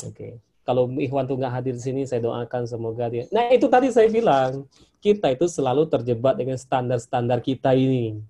[0.08, 0.40] Oke.
[0.62, 3.26] Kalau Ikhwan tuh nggak hadir di sini, saya doakan semoga dia.
[3.34, 4.64] Nah, itu tadi saya bilang,
[5.02, 8.22] kita itu selalu terjebak dengan standar-standar kita ini.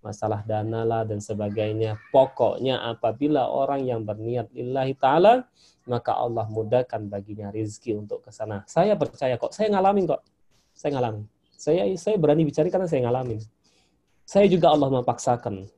[0.00, 2.00] Masalah dana lah dan sebagainya.
[2.10, 5.46] Pokoknya apabila orang yang berniat lillahi ta'ala,
[5.86, 8.64] maka Allah mudahkan baginya rizki untuk ke sana.
[8.66, 10.24] Saya percaya kok, saya ngalamin kok.
[10.72, 11.24] Saya ngalamin.
[11.54, 13.38] Saya saya berani bicara karena saya ngalamin.
[14.32, 15.68] Saya juga Allah memaksakan.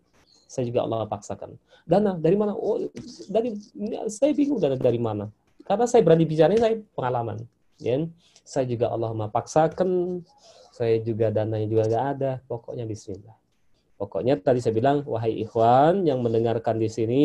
[0.47, 1.59] Saya juga Allah paksakan.
[1.83, 2.55] Dana dari mana?
[2.55, 2.79] Oh,
[3.27, 3.59] dari
[4.07, 5.27] saya bingung dana dari mana.
[5.67, 7.43] Karena saya berani bicara saya pengalaman.
[7.83, 8.07] Ya.
[8.47, 10.23] Saya juga Allah memaksakan.
[10.71, 12.33] Saya juga dananya juga nggak ada.
[12.47, 13.35] Pokoknya Bismillah.
[13.99, 17.25] Pokoknya tadi saya bilang, wahai ikhwan yang mendengarkan di sini,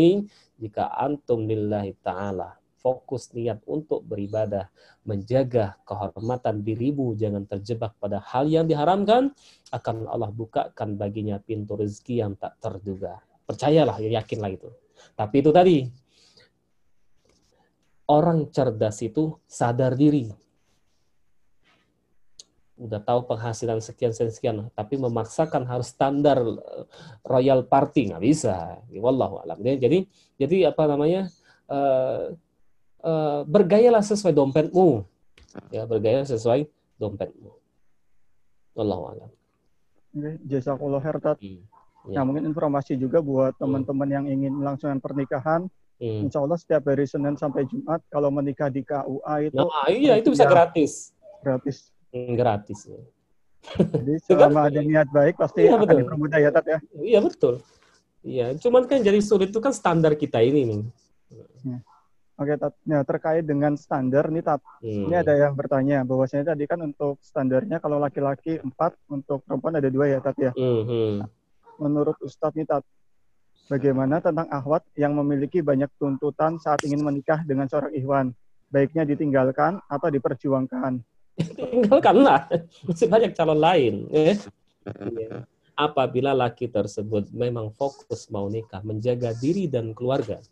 [0.57, 4.71] jika antum lillahi ta'ala fokus niat untuk beribadah,
[5.03, 9.35] menjaga kehormatan dirimu, jangan terjebak pada hal yang diharamkan,
[9.69, 13.19] akan Allah bukakan baginya pintu rezeki yang tak terduga.
[13.43, 14.69] Percayalah, yakinlah itu.
[15.13, 15.77] Tapi itu tadi,
[18.09, 20.31] orang cerdas itu sadar diri.
[22.79, 26.85] Udah tahu penghasilan sekian sekian, tapi memaksakan harus standar eh,
[27.27, 28.79] royal party nggak bisa.
[28.95, 29.59] Wallahu alam.
[29.59, 30.07] Jadi
[30.39, 31.27] jadi apa namanya?
[31.69, 32.33] Uh,
[33.03, 35.03] uh, bergayalah sesuai dompetmu.
[35.73, 36.69] Ya, bergaya sesuai
[37.01, 37.51] dompetmu.
[38.77, 39.29] Allah alam.
[40.45, 41.37] Jazakallah hertat.
[41.41, 41.61] Hmm.
[42.07, 42.21] Ya.
[42.21, 45.67] Nah, mungkin informasi juga buat teman-teman yang ingin melangsungkan pernikahan.
[45.99, 46.25] Hmm.
[46.25, 49.59] Insya Allah setiap hari Senin sampai Jumat kalau menikah di KUA itu.
[49.59, 51.11] Nah, iya itu bisa ya, gratis.
[51.43, 51.91] Gratis.
[52.15, 52.79] Hmm, gratis.
[52.87, 53.01] Ya.
[53.75, 55.99] Jadi selama ada niat baik pasti iya, akan betul.
[56.07, 56.79] dipermudah ya Tat ya.
[56.95, 57.55] Iya betul.
[58.19, 60.81] Iya, cuman kan jadi sulit itu kan standar kita ini nih.
[62.39, 62.43] Ya.
[62.47, 62.73] Oke, Tat.
[62.87, 64.63] Nah, terkait dengan standar nih, Tat.
[64.79, 65.11] Hmm.
[65.11, 69.91] Ini ada yang bertanya bahwasanya tadi kan untuk standarnya kalau laki-laki empat, untuk perempuan ada
[69.91, 70.55] dua ya, Tat ya.
[70.55, 71.19] Hmm.
[71.19, 71.29] Nah,
[71.83, 72.87] menurut Ustadz nih, Tat,
[73.67, 78.31] bagaimana tentang ahwat yang memiliki banyak tuntutan saat ingin menikah dengan seorang ikhwan?
[78.71, 81.03] Baiknya ditinggalkan atau diperjuangkan?
[81.39, 82.47] Tinggalkanlah.
[82.87, 84.07] Masih banyak calon lain.
[84.15, 84.39] Eh?
[85.75, 90.43] Apabila laki tersebut memang fokus mau nikah, menjaga diri dan keluarga,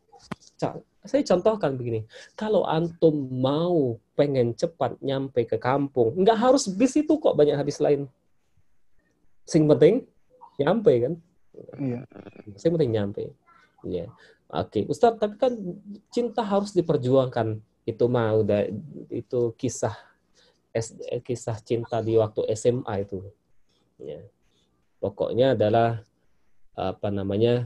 [1.07, 2.03] saya contohkan begini,
[2.35, 7.79] kalau antum mau pengen cepat nyampe ke kampung, nggak harus bis itu kok banyak habis
[7.81, 8.05] lain.
[9.47, 10.03] Sing penting
[10.59, 11.13] nyampe kan?
[11.79, 12.01] Iya.
[12.59, 13.23] Sing penting nyampe.
[13.87, 14.11] Iya.
[14.47, 15.51] Oke, Ustaz, tapi kan
[16.11, 17.59] cinta harus diperjuangkan.
[17.87, 18.67] Itu mah udah
[19.07, 19.95] itu kisah
[21.23, 23.23] kisah cinta di waktu SMA itu.
[23.97, 24.21] Ya.
[24.99, 26.03] Pokoknya adalah
[26.77, 27.65] apa namanya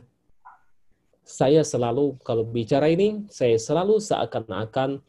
[1.21, 4.99] saya selalu kalau bicara ini saya selalu seakan-akan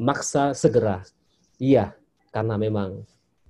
[0.00, 1.04] maksa segera.
[1.58, 1.92] Iya,
[2.30, 3.02] karena memang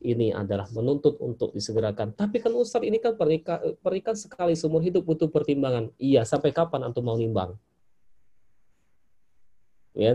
[0.02, 2.14] ini adalah menuntut untuk disegerakan.
[2.14, 5.90] Tapi kan Ustaz ini kan pernikah, pernikahan sekali seumur hidup butuh pertimbangan.
[5.98, 7.58] Iya, sampai kapan antum mau nimbang?
[9.98, 10.14] Ya,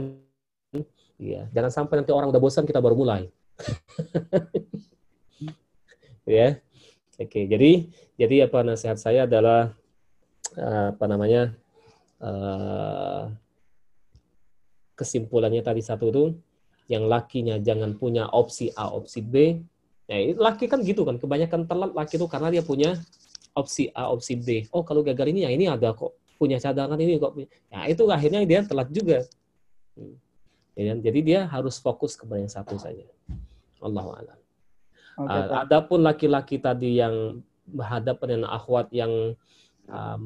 [1.20, 1.52] iya.
[1.52, 3.28] Jangan sampai nanti orang udah bosan kita baru mulai.
[6.24, 6.56] ya,
[7.20, 7.42] oke.
[7.44, 9.76] Jadi, jadi apa nasihat saya adalah
[10.58, 11.54] apa namanya
[12.24, 13.24] Eh,
[14.96, 16.24] kesimpulannya tadi satu itu
[16.88, 19.60] yang lakinya jangan punya opsi A, opsi B.
[20.08, 22.96] Ya, laki kan gitu kan, kebanyakan telat laki itu karena dia punya
[23.52, 24.72] opsi A, opsi B.
[24.72, 26.16] Oh, kalau gagal ini ya ini ada kok.
[26.34, 27.40] punya cadangan ini kok.
[27.72, 29.24] Ya itu akhirnya dia telat juga.
[29.96, 30.20] Hmm.
[30.76, 33.08] Ya, jadi dia harus fokus kepada yang satu saja.
[33.80, 34.40] Allah a'lam.
[35.24, 37.40] Okay, uh, adapun laki-laki tadi yang
[37.70, 39.38] berhadapan dengan akhwat yang
[39.90, 40.18] uh,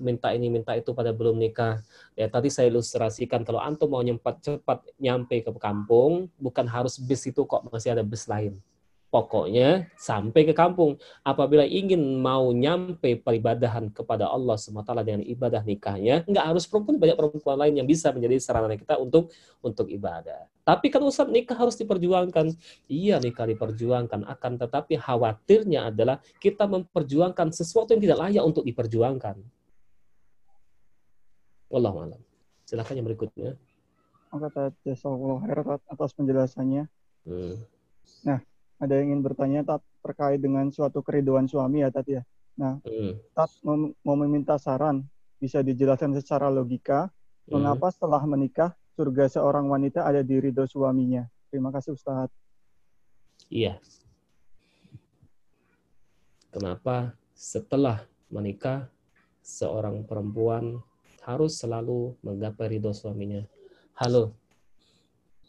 [0.00, 1.80] minta ini minta itu pada belum nikah.
[2.18, 7.24] Ya tadi saya ilustrasikan kalau antum mau nyempat cepat nyampe ke kampung, bukan harus bis
[7.28, 8.58] itu kok masih ada bis lain.
[9.12, 10.96] Pokoknya sampai ke kampung.
[11.20, 17.20] Apabila ingin mau nyampe peribadahan kepada Allah SWT dengan ibadah nikahnya, nggak harus perempuan, banyak
[17.20, 19.28] perempuan lain yang bisa menjadi sarana kita untuk
[19.60, 20.48] untuk ibadah.
[20.64, 22.56] Tapi kan Ustaz nikah harus diperjuangkan.
[22.88, 29.36] Iya nikah diperjuangkan, akan tetapi khawatirnya adalah kita memperjuangkan sesuatu yang tidak layak untuk diperjuangkan.
[31.68, 32.20] Allah malam.
[32.64, 33.60] Silakan yang berikutnya.
[34.32, 36.88] Kata Jazakallah atas penjelasannya.
[37.28, 37.60] Hmm.
[38.24, 38.40] Nah,
[38.82, 42.22] ada yang ingin bertanya tat terkait dengan suatu keriduan suami ya tat ya.
[42.58, 43.30] Nah, hmm.
[43.30, 43.50] tat
[44.02, 45.06] mau meminta saran
[45.38, 47.06] bisa dijelaskan secara logika
[47.46, 47.54] hmm.
[47.54, 51.22] mengapa setelah menikah surga seorang wanita ada di ridho suaminya.
[51.54, 52.26] Terima kasih Ustaz.
[53.46, 53.78] Iya.
[56.50, 58.02] Kenapa setelah
[58.34, 58.90] menikah
[59.46, 60.82] seorang perempuan
[61.22, 63.46] harus selalu menggapai ridho suaminya?
[63.94, 64.34] Halo,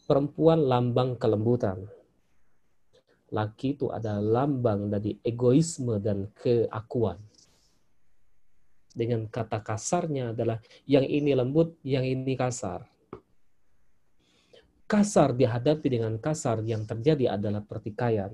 [0.06, 1.90] perempuan lambang kelembutan
[3.34, 7.18] laki itu adalah lambang dari egoisme dan keakuan.
[8.94, 12.86] Dengan kata kasarnya adalah yang ini lembut, yang ini kasar.
[14.86, 18.30] Kasar dihadapi dengan kasar yang terjadi adalah pertikaian.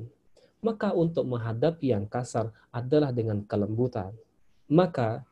[0.59, 4.11] Maka untuk menghadapi yang kasar adalah dengan kelembutan.
[4.67, 5.23] Maka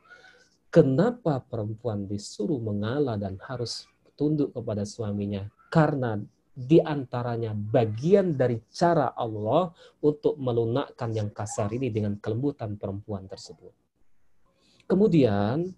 [0.72, 3.84] kenapa perempuan disuruh mengalah dan harus
[4.16, 5.52] tunduk kepada suaminya?
[5.68, 6.16] Karena
[6.58, 9.70] di antaranya bagian dari cara Allah
[10.02, 13.70] untuk melunakkan yang kasar ini dengan kelembutan perempuan tersebut.
[14.90, 15.70] Kemudian,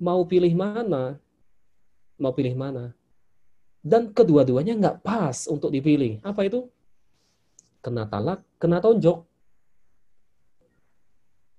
[0.00, 1.20] mau pilih mana?
[2.16, 2.96] Mau pilih mana?
[3.84, 6.24] Dan kedua-duanya nggak pas untuk dipilih.
[6.24, 6.64] Apa itu?
[7.84, 9.20] Kena talak, kena tonjok.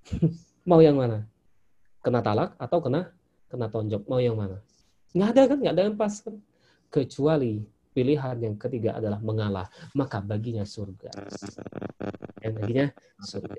[0.69, 1.29] mau yang mana?
[2.01, 3.13] Kena talak atau kena
[3.53, 4.01] kena tonjok?
[4.09, 4.65] Mau yang mana?
[5.13, 5.57] Nggak ada kan?
[5.61, 6.35] Nggak ada yang pas kan?
[6.89, 9.65] Kecuali pilihan yang ketiga adalah mengalah,
[9.97, 11.09] maka baginya surga.
[12.45, 12.85] Yang baginya
[13.25, 13.57] surga.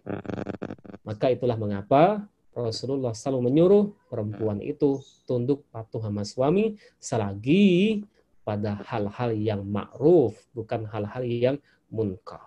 [1.02, 2.22] Maka itulah mengapa
[2.54, 8.06] Rasulullah selalu menyuruh perempuan itu tunduk patuh sama suami selagi
[8.46, 11.56] pada hal-hal yang ma'ruf, bukan hal-hal yang
[11.90, 12.40] munkar.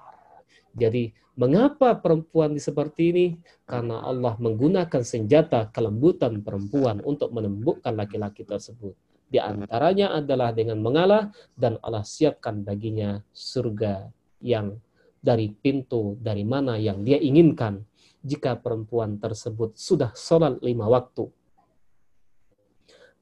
[0.71, 3.27] Jadi mengapa perempuan seperti ini?
[3.67, 8.95] Karena Allah menggunakan senjata kelembutan perempuan untuk menembukkan laki-laki tersebut.
[9.31, 14.11] Di antaranya adalah dengan mengalah dan Allah siapkan baginya surga
[14.43, 14.75] yang
[15.23, 17.79] dari pintu dari mana yang dia inginkan
[18.19, 21.31] jika perempuan tersebut sudah sholat lima waktu.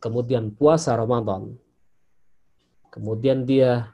[0.02, 1.54] Kemudian puasa Ramadan.
[2.90, 3.94] Kemudian dia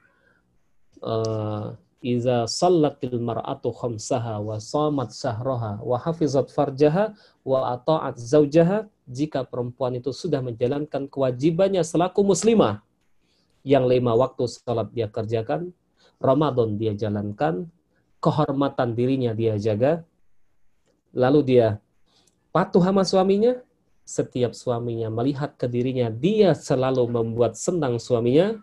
[1.04, 1.76] uh,
[2.06, 9.98] iza sallatil mar'atu khamsaha wa samat syahraha wa hafizat farjaha wa ata'at zaujaha jika perempuan
[9.98, 12.86] itu sudah menjalankan kewajibannya selaku muslimah
[13.66, 15.74] yang lima waktu sholat dia kerjakan,
[16.22, 17.66] Ramadan dia jalankan,
[18.22, 20.06] kehormatan dirinya dia jaga,
[21.10, 21.82] lalu dia
[22.54, 23.58] patuh sama suaminya,
[24.06, 28.54] setiap suaminya melihat ke dirinya, dia selalu membuat senang suaminya,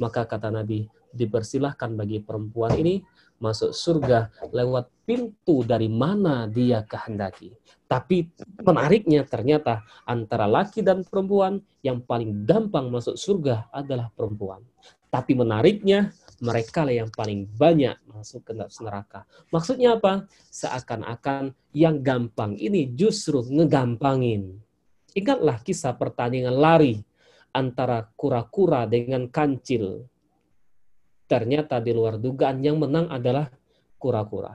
[0.00, 3.00] maka kata Nabi, dipersilahkan bagi perempuan ini
[3.40, 7.52] masuk surga lewat pintu dari mana dia kehendaki.
[7.86, 8.26] Tapi
[8.60, 14.60] menariknya ternyata antara laki dan perempuan yang paling gampang masuk surga adalah perempuan.
[15.06, 16.10] Tapi menariknya
[16.42, 18.52] mereka lah yang paling banyak masuk ke
[18.82, 19.24] neraka.
[19.54, 20.26] Maksudnya apa?
[20.50, 24.58] Seakan-akan yang gampang ini justru ngegampangin.
[25.16, 27.00] Ingatlah kisah pertandingan lari
[27.56, 30.04] antara kura-kura dengan kancil.
[31.26, 33.50] Ternyata di luar dugaan yang menang adalah
[33.98, 34.54] kura-kura.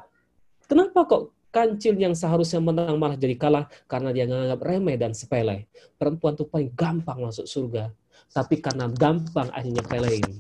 [0.68, 5.68] Kenapa kok kancil yang seharusnya menang malah jadi kalah karena dia menganggap remeh dan sepele.
[6.00, 7.92] Perempuan tuh paling gampang masuk surga,
[8.32, 10.40] tapi karena gampang akhirnya pelein.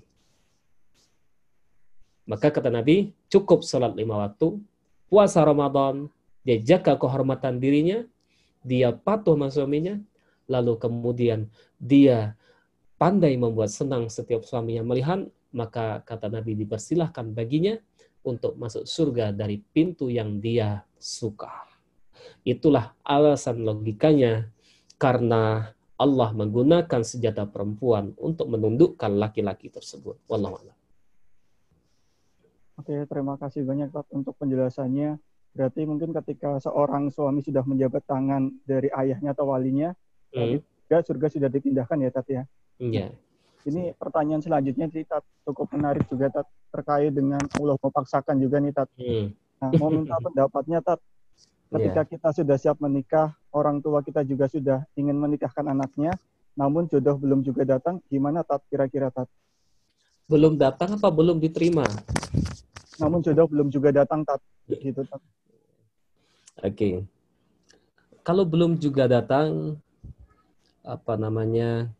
[2.24, 4.56] Maka kata Nabi, cukup sholat lima waktu,
[5.12, 6.08] puasa Ramadan,
[6.48, 8.08] dia jaga kehormatan dirinya,
[8.64, 9.99] dia patuh sama suaminya,
[10.48, 12.40] lalu kemudian dia
[12.95, 17.76] pandai membuat senang setiap suaminya melihat, maka kata Nabi dipersilahkan baginya
[18.22, 21.68] untuk masuk surga dari pintu yang dia suka.
[22.45, 24.49] Itulah alasan logikanya
[25.02, 30.18] karena Allah menggunakan senjata perempuan untuk menundukkan laki-laki tersebut.
[30.26, 30.78] Wallahu a'lam.
[32.82, 35.22] Oke, terima kasih banyak Pak untuk penjelasannya.
[35.53, 39.94] Berarti mungkin ketika seorang suami sudah menjabat tangan dari ayahnya atau walinya,
[40.34, 40.57] hmm.
[40.90, 42.44] surga, surga sudah dipindahkan ya Tat ya.
[42.82, 43.14] Iya.
[43.61, 48.73] Ini pertanyaan selanjutnya sih Tat, cukup menarik juga Tat terkait dengan Allah memaksakan juga nih
[48.73, 48.89] Tat.
[48.97, 49.29] Hmm.
[49.61, 50.99] Nah, mau minta pendapatnya Tat.
[51.71, 56.17] Ketika kita sudah siap menikah, orang tua kita juga sudah ingin menikahkan anaknya,
[56.57, 59.29] namun jodoh belum juga datang, gimana Tat kira-kira Tat?
[60.25, 61.85] Belum datang apa belum diterima?
[62.97, 64.41] Namun jodoh belum juga datang Tat.
[64.67, 65.21] Gitu Tat.
[66.65, 67.05] Oke.
[68.25, 69.77] Kalau belum juga datang,
[70.81, 71.93] apa namanya?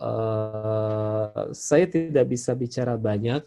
[0.00, 3.44] Eh, saya tidak bisa bicara banyak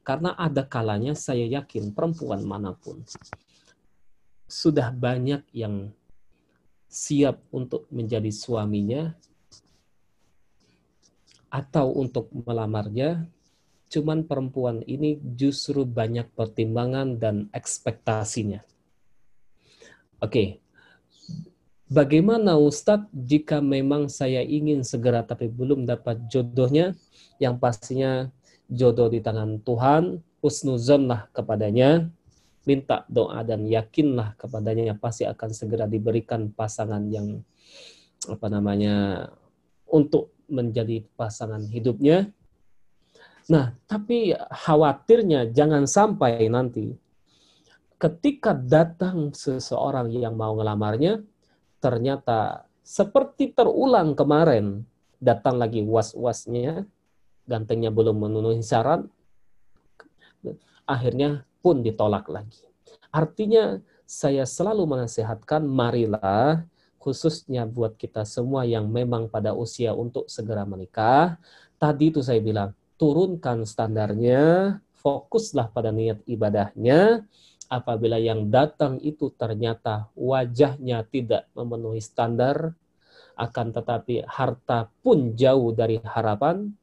[0.00, 3.04] karena ada kalanya saya yakin perempuan mana pun
[4.50, 5.94] sudah banyak yang
[6.90, 9.14] siap untuk menjadi suaminya
[11.50, 13.30] atau untuk melamarnya,
[13.90, 18.62] cuman perempuan ini justru banyak pertimbangan dan ekspektasinya.
[20.18, 20.58] Oke,
[21.90, 26.94] bagaimana Ustadz jika memang saya ingin segera tapi belum dapat jodohnya,
[27.42, 28.30] yang pastinya
[28.70, 32.08] jodoh di tangan Tuhan, husnuzonlah kepadanya,
[32.64, 37.42] minta doa dan yakinlah kepadanya pasti akan segera diberikan pasangan yang
[38.30, 39.26] apa namanya
[39.90, 42.30] untuk menjadi pasangan hidupnya.
[43.50, 46.94] Nah, tapi khawatirnya jangan sampai nanti
[47.98, 51.20] ketika datang seseorang yang mau ngelamarnya
[51.80, 54.84] ternyata seperti terulang kemarin
[55.20, 56.84] datang lagi was-wasnya
[57.48, 59.04] gantengnya belum memenuhi syarat
[60.86, 62.64] akhirnya pun ditolak lagi.
[63.10, 66.66] Artinya saya selalu menasehatkan marilah
[67.00, 71.40] khususnya buat kita semua yang memang pada usia untuk segera menikah.
[71.80, 77.24] Tadi itu saya bilang, turunkan standarnya, fokuslah pada niat ibadahnya.
[77.70, 82.74] Apabila yang datang itu ternyata wajahnya tidak memenuhi standar,
[83.38, 86.74] akan tetapi harta pun jauh dari harapan,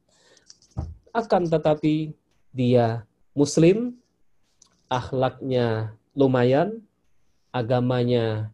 [1.12, 2.16] akan tetapi
[2.56, 3.04] dia
[3.36, 4.00] muslim,
[4.88, 6.80] akhlaknya lumayan,
[7.52, 8.50] agamanya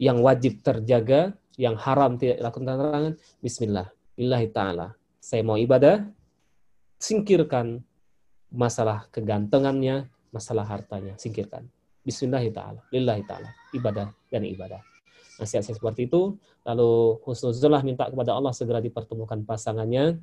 [0.00, 3.14] yang wajib terjaga, yang haram tidak dilakukan larangan,
[3.44, 4.96] bismillah, lillahi ta'ala.
[5.22, 6.02] Saya mau ibadah,
[6.98, 7.84] singkirkan
[8.50, 11.68] masalah kegantengannya, masalah hartanya, singkirkan.
[12.02, 13.46] Bismillah ta'ala, lillahi ta'ala,
[13.76, 14.82] ibadah dan ibadah.
[15.38, 16.34] Nasihat saya seperti itu,
[16.66, 20.18] lalu husnuzullah minta kepada Allah segera dipertemukan pasangannya,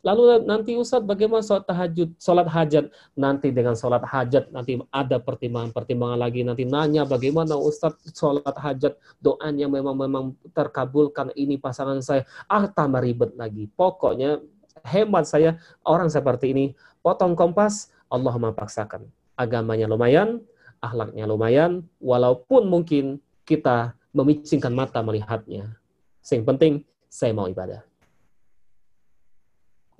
[0.00, 2.88] Lalu nanti Ustadz bagaimana sholat tahajud, sholat hajat
[3.20, 6.40] nanti dengan sholat hajat nanti ada pertimbangan-pertimbangan lagi.
[6.40, 8.96] Nanti nanya bagaimana Ustadz sholat hajat?
[9.20, 10.24] Doanya memang memang
[10.56, 12.24] terkabulkan ini pasangan saya.
[12.48, 13.68] Ah tambah ribet lagi.
[13.68, 14.40] Pokoknya
[14.88, 16.64] hemat saya orang seperti ini.
[17.04, 19.04] Potong kompas Allah memaksakan
[19.40, 20.44] agamanya lumayan
[20.80, 25.76] akhlaknya lumayan walaupun mungkin kita memicingkan mata melihatnya.
[26.24, 26.72] Yang penting
[27.06, 27.84] saya mau ibadah.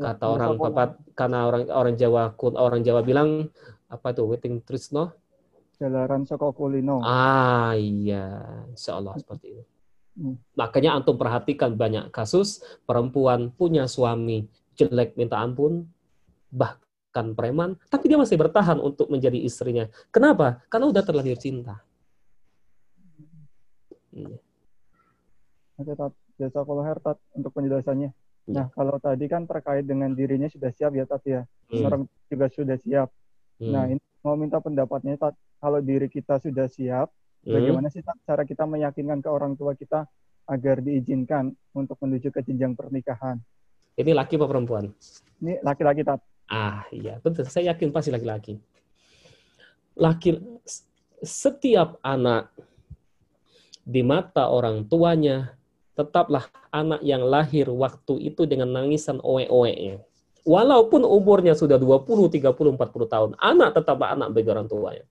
[0.01, 3.53] Kata orang tempat karena orang orang Jawa orang Jawa bilang
[3.93, 5.13] apa itu waiting trisno?
[5.77, 7.05] Jalaran soko kulino.
[7.05, 8.41] Ah iya.
[8.73, 9.65] Insya Allah seperti itu.
[10.21, 10.37] Hmm.
[10.59, 14.43] makanya antum perhatikan banyak kasus perempuan punya suami
[14.75, 15.87] jelek minta ampun
[16.51, 16.90] bahkan
[17.37, 21.85] preman tapi dia masih bertahan untuk menjadi istrinya kenapa karena udah terlanjur cinta
[25.89, 26.13] Tat.
[26.41, 28.11] Jasa kalau Hertat untuk penjelasannya.
[28.51, 31.45] Nah, kalau tadi kan terkait dengan dirinya sudah siap ya, Tat ya.
[31.71, 31.85] Hmm.
[31.87, 33.09] Orang juga sudah siap.
[33.61, 33.73] Hmm.
[33.73, 35.37] Nah, ini mau minta pendapatnya, Tat.
[35.61, 37.13] Kalau diri kita sudah siap,
[37.45, 37.53] hmm.
[37.53, 40.09] bagaimana sih Tat, cara kita meyakinkan ke orang tua kita
[40.51, 43.39] agar diizinkan untuk menuju ke jenjang pernikahan?
[43.95, 44.91] Ini laki apa perempuan?
[45.45, 46.21] Ini laki-laki, Tat.
[46.51, 47.23] Ah, iya.
[47.23, 47.47] Betul.
[47.47, 48.59] Saya yakin pasti laki-laki.
[49.95, 50.35] Laki,
[51.23, 52.51] setiap anak
[53.87, 55.55] di mata orang tuanya
[55.95, 60.01] tetaplah anak yang lahir waktu itu dengan nangisan oe-oe-nya.
[60.49, 62.81] Walaupun umurnya sudah 20, 30, 40
[63.13, 65.05] tahun, anak tetap anak bagi orang tuanya.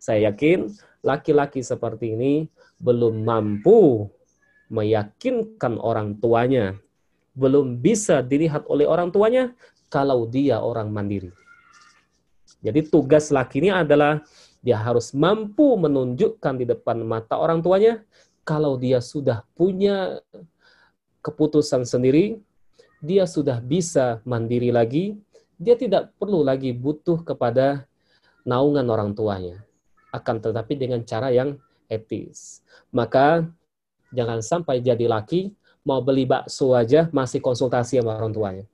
[0.00, 0.72] Saya yakin
[1.04, 2.48] laki-laki seperti ini
[2.80, 4.08] belum mampu
[4.72, 6.80] meyakinkan orang tuanya,
[7.36, 9.52] belum bisa dilihat oleh orang tuanya
[9.92, 11.28] kalau dia orang mandiri.
[12.64, 14.24] Jadi tugas laki ini adalah
[14.64, 18.00] dia harus mampu menunjukkan di depan mata orang tuanya
[18.48, 20.24] kalau dia sudah punya
[21.20, 22.40] keputusan sendiri,
[23.04, 25.18] dia sudah bisa mandiri lagi,
[25.60, 27.86] dia tidak perlu lagi butuh kepada
[28.42, 29.62] naungan orang tuanya.
[30.10, 32.64] Akan tetapi dengan cara yang etis.
[32.90, 33.46] Maka
[34.10, 35.54] jangan sampai jadi laki
[35.86, 38.64] mau beli bakso aja masih konsultasi sama orang tuanya.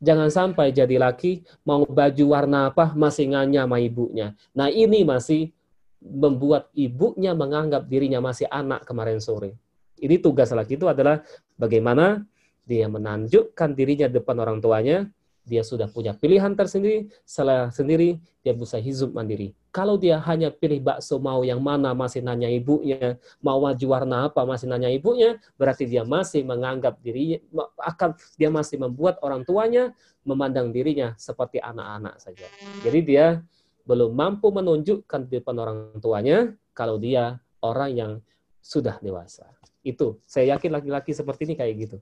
[0.00, 4.32] Jangan sampai jadi laki mau baju warna apa masih nganya sama ibunya.
[4.56, 5.52] Nah ini masih
[6.00, 9.60] membuat ibunya menganggap dirinya masih anak kemarin sore.
[10.00, 11.20] Ini tugas laki itu adalah
[11.60, 12.24] bagaimana
[12.64, 15.04] dia menunjukkan dirinya depan orang tuanya,
[15.44, 19.56] dia sudah punya pilihan tersendiri, salah sendiri, dia bisa hidup mandiri.
[19.70, 24.42] Kalau dia hanya pilih bakso mau yang mana masih nanya ibunya, mau wajah warna apa
[24.44, 27.40] masih nanya ibunya, berarti dia masih menganggap dirinya
[27.78, 29.94] akan dia masih membuat orang tuanya
[30.26, 32.46] memandang dirinya seperti anak-anak saja.
[32.84, 33.40] Jadi dia
[33.88, 38.12] belum mampu menunjukkan di depan orang tuanya kalau dia orang yang
[38.60, 39.48] sudah dewasa.
[39.80, 41.98] Itu saya yakin laki-laki seperti ini kayak gitu.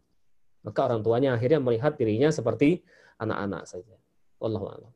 [0.66, 2.82] Maka orang tuanya akhirnya melihat dirinya seperti
[3.19, 3.97] anak-anak saja.
[4.39, 4.93] Allah a'lam.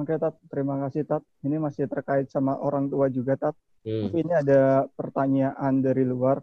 [0.00, 0.34] Oke, Tat.
[0.48, 1.20] Terima kasih, Tat.
[1.44, 3.52] Ini masih terkait sama orang tua juga, Tat.
[3.84, 4.08] Hmm.
[4.08, 6.40] Tapi ini ada pertanyaan dari luar.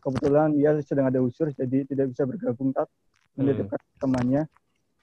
[0.00, 2.88] Kebetulan dia sedang ada usur, jadi tidak bisa bergabung, Tat.
[3.36, 4.00] Menitipkan hmm.
[4.00, 4.42] temannya.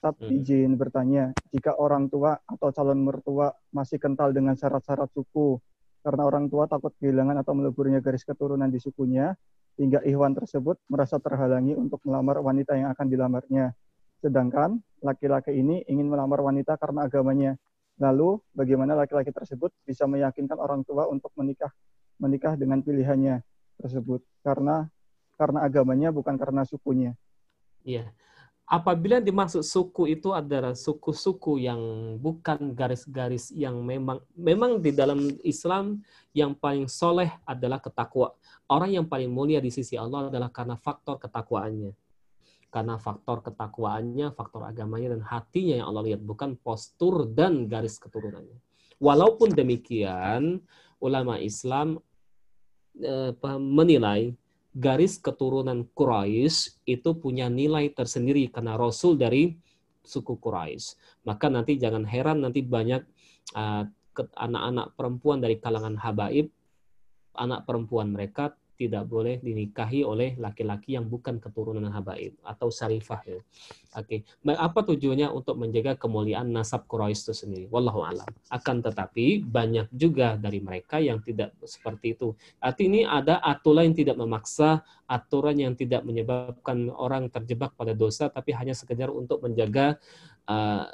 [0.02, 0.34] Tat hmm.
[0.34, 5.56] izin bertanya, jika orang tua atau calon mertua masih kental dengan syarat-syarat suku,
[6.02, 9.32] karena orang tua takut kehilangan atau meleburnya garis keturunan di sukunya,
[9.78, 13.72] hingga Ikhwan tersebut merasa terhalangi untuk melamar wanita yang akan dilamarnya.
[14.20, 17.54] Sedangkan laki-laki ini ingin melamar wanita karena agamanya.
[17.96, 21.72] Lalu, bagaimana laki-laki tersebut bisa meyakinkan orang tua untuk menikah
[22.16, 23.44] menikah dengan pilihannya
[23.80, 24.88] tersebut karena
[25.36, 27.12] karena agamanya bukan karena sukunya.
[27.84, 28.12] Iya
[28.66, 31.80] apabila dimaksud suku itu adalah suku-suku yang
[32.18, 36.02] bukan garis-garis yang memang memang di dalam Islam
[36.34, 38.34] yang paling soleh adalah ketakwa.
[38.66, 41.94] Orang yang paling mulia di sisi Allah adalah karena faktor ketakwaannya.
[42.76, 48.60] Karena faktor ketakwaannya, faktor agamanya dan hatinya yang Allah lihat, bukan postur dan garis keturunannya.
[49.00, 50.60] Walaupun demikian,
[51.00, 51.96] ulama Islam
[53.00, 54.36] eh, menilai
[54.76, 59.56] garis keturunan Quraisy itu punya nilai tersendiri karena Rasul dari
[60.04, 61.00] suku Quraisy.
[61.24, 63.00] Maka nanti jangan heran nanti banyak
[63.56, 63.88] uh,
[64.36, 66.52] anak-anak perempuan dari kalangan habaib,
[67.40, 73.40] anak perempuan mereka tidak boleh dinikahi oleh laki-laki yang bukan keturunan habaib atau syarifah ya.
[73.96, 74.52] Oke, okay.
[74.52, 77.64] apa tujuannya untuk menjaga kemuliaan nasab Quraisy itu sendiri?
[77.72, 78.28] Wallahu alam.
[78.52, 82.36] Akan tetapi banyak juga dari mereka yang tidak seperti itu.
[82.60, 88.28] Arti ini ada aturan yang tidak memaksa, aturan yang tidak menyebabkan orang terjebak pada dosa,
[88.28, 89.96] tapi hanya sekedar untuk menjaga
[90.44, 90.92] uh,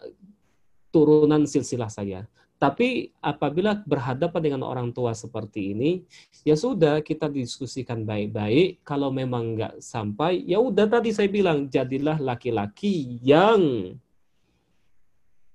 [0.95, 2.31] turunan silsilah saya.
[2.63, 6.07] Tapi apabila berhadapan dengan orang tua seperti ini,
[6.47, 8.87] ya sudah kita diskusikan baik-baik.
[8.87, 13.91] Kalau memang nggak sampai, ya udah tadi saya bilang jadilah laki-laki yang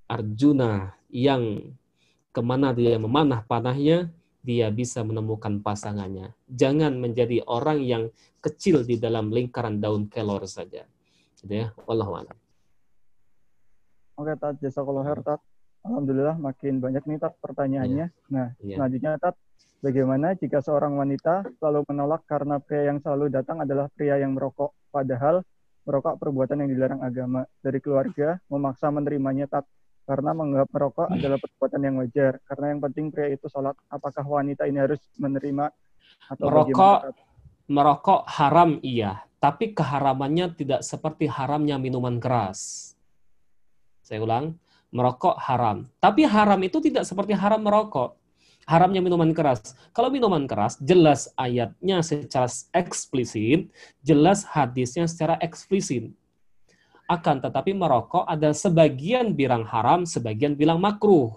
[0.04, 1.72] Arjuna yang
[2.36, 4.12] ke mana dia memanah panahnya,
[4.44, 6.36] dia bisa menemukan pasangannya.
[6.52, 8.04] Jangan menjadi orang yang
[8.44, 10.84] kecil di dalam lingkaran daun kelor saja.
[11.40, 12.36] Gitu ya, Allah
[14.20, 14.60] Oke, Tat.
[14.60, 15.40] Jazakallah khair, Tat.
[15.88, 18.07] Alhamdulillah makin banyak nih Tat pertanyaannya.
[18.11, 18.30] Yeah.
[18.30, 18.77] Nah, yeah.
[18.77, 19.35] selanjutnya Tat,
[19.80, 24.76] bagaimana jika seorang wanita selalu menolak karena pria yang selalu datang adalah pria yang merokok,
[24.91, 25.47] padahal
[25.88, 27.47] merokok perbuatan yang dilarang agama.
[27.64, 29.65] Dari keluarga memaksa menerimanya Tat,
[30.03, 32.43] karena menganggap merokok adalah perbuatan yang wajar.
[32.43, 33.76] Karena yang penting pria itu sholat.
[33.88, 35.72] Apakah wanita ini harus menerima
[36.31, 37.15] atau merokok?
[37.68, 42.95] Merokok haram iya, tapi keharamannya tidak seperti haramnya minuman keras.
[43.99, 44.55] Saya ulang,
[44.91, 45.88] merokok haram.
[45.99, 48.15] Tapi haram itu tidak seperti haram merokok.
[48.68, 49.80] Haramnya minuman keras.
[49.95, 53.72] Kalau minuman keras, jelas ayatnya secara eksplisit,
[54.03, 56.11] jelas hadisnya secara eksplisit.
[57.07, 61.31] Akan tetapi merokok ada sebagian bilang haram, sebagian bilang makruh.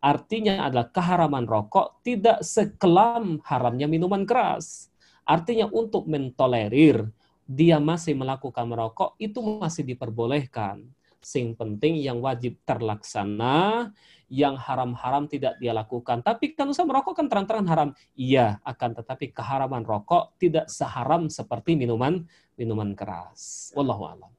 [0.00, 4.88] Artinya adalah keharaman rokok tidak sekelam haramnya minuman keras.
[5.28, 7.04] Artinya untuk mentolerir
[7.44, 10.88] dia masih melakukan merokok itu masih diperbolehkan
[11.20, 13.92] sing penting yang wajib terlaksana,
[14.30, 16.24] yang haram-haram tidak dia lakukan.
[16.24, 17.88] Tapi kan usah merokok kan terang-terangan haram.
[18.16, 22.24] Iya, akan tetapi keharaman rokok tidak seharam seperti minuman
[22.56, 23.72] minuman keras.
[23.72, 24.32] Wallahu a'lam.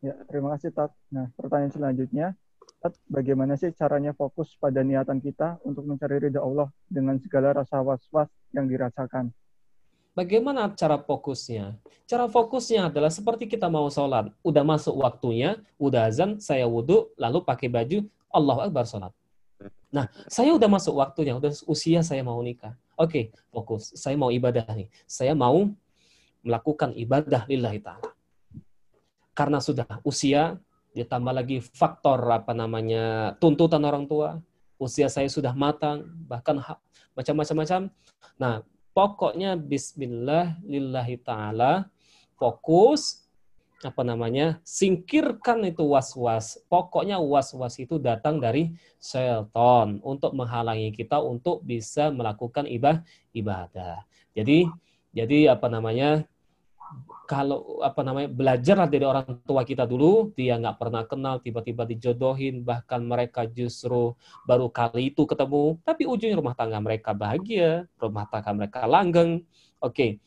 [0.00, 0.96] Ya, terima kasih Tat.
[1.12, 2.26] Nah, pertanyaan selanjutnya,
[2.80, 7.84] Tat, bagaimana sih caranya fokus pada niatan kita untuk mencari ridha Allah dengan segala rasa
[7.84, 9.28] was-was yang dirasakan?
[10.10, 11.78] Bagaimana cara fokusnya?
[12.04, 14.34] Cara fokusnya adalah seperti kita mau sholat.
[14.42, 19.14] Udah masuk waktunya, udah azan, saya wudhu, lalu pakai baju, Allah Akbar sholat.
[19.90, 22.74] Nah, saya udah masuk waktunya, udah usia saya mau nikah.
[22.98, 23.94] Oke, fokus.
[23.94, 24.90] Saya mau ibadah nih.
[25.06, 25.70] Saya mau
[26.42, 28.10] melakukan ibadah lillahi ta'ala.
[29.34, 30.58] Karena sudah usia,
[30.90, 34.42] ditambah lagi faktor apa namanya tuntutan orang tua,
[34.74, 36.58] usia saya sudah matang, bahkan
[37.14, 37.94] macam-macam-macam.
[38.36, 41.88] Nah, pokoknya bismillah lillahi taala
[42.36, 43.24] fokus
[43.80, 51.64] apa namanya singkirkan itu was-was pokoknya was-was itu datang dari syaitan untuk menghalangi kita untuk
[51.64, 53.00] bisa melakukan ibadah
[53.32, 54.04] ibadah
[54.36, 54.68] jadi
[55.10, 56.22] Jadi apa namanya?
[57.30, 62.66] Kalau apa namanya belajarlah dari orang tua kita dulu, dia nggak pernah kenal, tiba-tiba dijodohin,
[62.66, 68.50] bahkan mereka justru baru kali itu ketemu, tapi ujungnya rumah tangga mereka bahagia, rumah tangga
[68.50, 69.46] mereka langgeng.
[69.78, 70.18] Oke,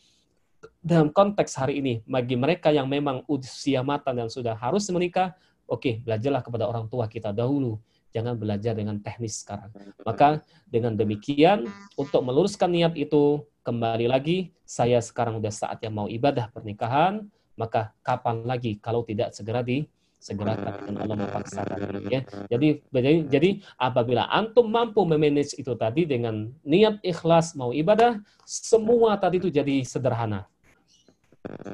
[0.79, 5.35] dalam konteks hari ini, bagi mereka yang memang usia matang dan sudah harus menikah,
[5.67, 7.75] oke, belajarlah kepada orang tua kita dahulu
[8.13, 9.73] jangan belajar dengan teknis sekarang.
[10.05, 11.65] Maka dengan demikian,
[11.97, 17.25] untuk meluruskan niat itu, kembali lagi, saya sekarang udah saatnya mau ibadah pernikahan,
[17.55, 19.87] maka kapan lagi kalau tidak segera di
[20.23, 21.77] segerakan dengan Allah memaksakan
[22.07, 22.23] ya.
[22.47, 29.19] Jadi jadi jadi apabila antum mampu memanage itu tadi dengan niat ikhlas mau ibadah, semua
[29.19, 30.47] tadi itu jadi sederhana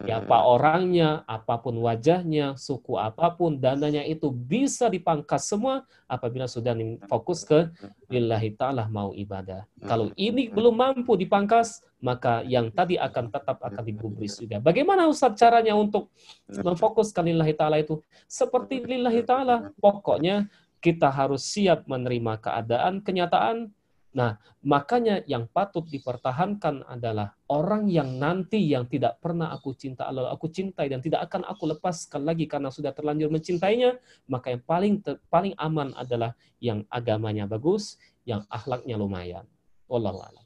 [0.06, 6.74] siapa orangnya, apa pun wajahnya, suku apa pun, dananya itu bisa dipangkas semua apabila sudah
[7.06, 7.70] fokus ke
[8.10, 9.70] lillahi ta'ala mau ibadah.
[9.86, 14.58] Kalau ini belum mampu dipangkas, maka yang tadi akan tetap akan digubris juga.
[14.58, 16.10] Bagaimana Ustaz caranya untuk
[16.50, 18.02] memfokuskan lillahi ta'ala itu?
[18.26, 23.70] Seperti lillahi ta'ala, pokoknya kita harus siap menerima keadaan, kenyataan,
[24.10, 30.34] Nah, makanya yang patut dipertahankan adalah orang yang nanti yang tidak pernah aku cinta Allah,
[30.34, 34.94] aku cintai dan tidak akan aku lepaskan lagi karena sudah terlanjur mencintainya, maka yang paling
[35.06, 39.46] ter, paling aman adalah yang agamanya bagus, yang akhlaknya lumayan.
[39.86, 40.46] Wallahu a'lam.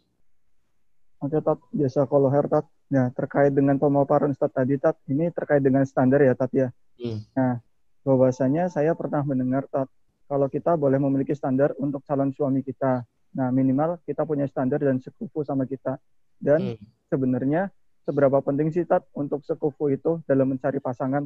[1.24, 1.60] Oke, Tat.
[1.72, 2.68] Biasa kalau her, Tat.
[2.92, 6.68] Nah, terkait dengan pemaparan Ustaz tadi, Tat, ini terkait dengan standar ya, Tat, ya.
[7.00, 7.24] Hmm.
[7.32, 7.64] Nah,
[8.04, 9.88] bahwasanya saya pernah mendengar, Tat,
[10.28, 13.08] kalau kita boleh memiliki standar untuk calon suami kita.
[13.34, 15.98] Nah, minimal kita punya standar dan sekufu sama kita.
[16.38, 17.10] Dan hmm.
[17.10, 17.74] sebenarnya
[18.06, 21.26] seberapa penting sih Tat untuk sekufu itu dalam mencari pasangan?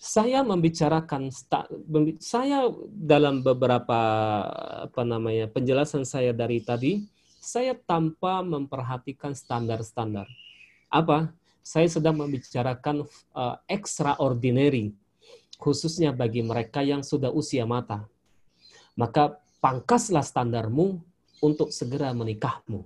[0.00, 1.28] Saya membicarakan
[2.24, 4.00] saya dalam beberapa
[4.88, 7.04] apa namanya penjelasan saya dari tadi,
[7.36, 10.24] saya tanpa memperhatikan standar-standar.
[10.88, 11.32] Apa?
[11.60, 13.04] Saya sedang membicarakan
[13.36, 14.96] uh, extraordinary
[15.60, 18.08] khususnya bagi mereka yang sudah usia mata.
[18.96, 20.98] Maka pangkaslah standarmu
[21.40, 22.84] untuk segera menikahmu.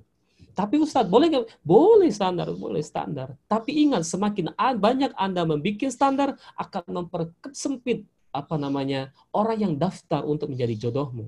[0.55, 1.46] Tapi Ustadz, boleh nggak?
[1.66, 3.34] Boleh standar, boleh standar.
[3.51, 10.55] Tapi ingat, semakin banyak Anda membuat standar, akan mempersempit apa namanya orang yang daftar untuk
[10.55, 11.26] menjadi jodohmu.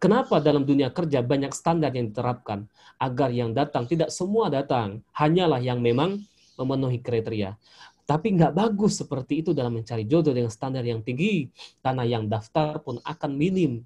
[0.00, 2.68] Kenapa dalam dunia kerja banyak standar yang diterapkan?
[3.00, 5.00] Agar yang datang, tidak semua datang.
[5.16, 6.20] Hanyalah yang memang
[6.60, 7.56] memenuhi kriteria.
[8.04, 11.48] Tapi nggak bagus seperti itu dalam mencari jodoh dengan standar yang tinggi.
[11.80, 13.80] Karena yang daftar pun akan minim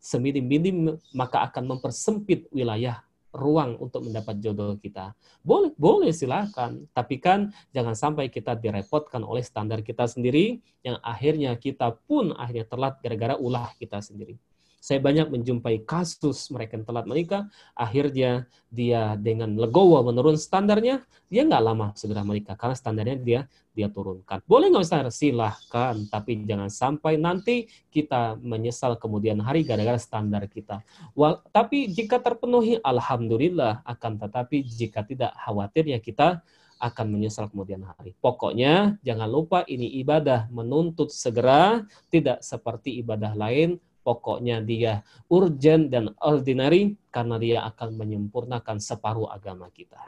[0.00, 5.14] seminim-minim maka akan mempersempit wilayah ruang untuk mendapat jodoh kita.
[5.46, 6.90] Boleh, boleh silakan.
[6.90, 12.66] Tapi kan jangan sampai kita direpotkan oleh standar kita sendiri yang akhirnya kita pun akhirnya
[12.66, 14.34] telat gara-gara ulah kita sendiri.
[14.80, 21.44] Saya banyak menjumpai kasus mereka yang telat menikah, akhirnya dia dengan legowo menurun standarnya, dia
[21.44, 23.40] nggak lama segera menikah karena standarnya dia
[23.76, 24.40] dia turunkan.
[24.48, 25.12] Boleh nggak standar?
[25.12, 30.80] Silahkan, tapi jangan sampai nanti kita menyesal kemudian hari gara-gara standar kita.
[31.12, 33.84] Wal, tapi jika terpenuhi, alhamdulillah.
[33.84, 36.40] Akan tetapi jika tidak, khawatirnya kita
[36.80, 38.16] akan menyesal kemudian hari.
[38.16, 46.12] Pokoknya jangan lupa ini ibadah menuntut segera, tidak seperti ibadah lain pokoknya dia urgent dan
[46.20, 50.00] ordinary karena dia akan menyempurnakan separuh agama kita.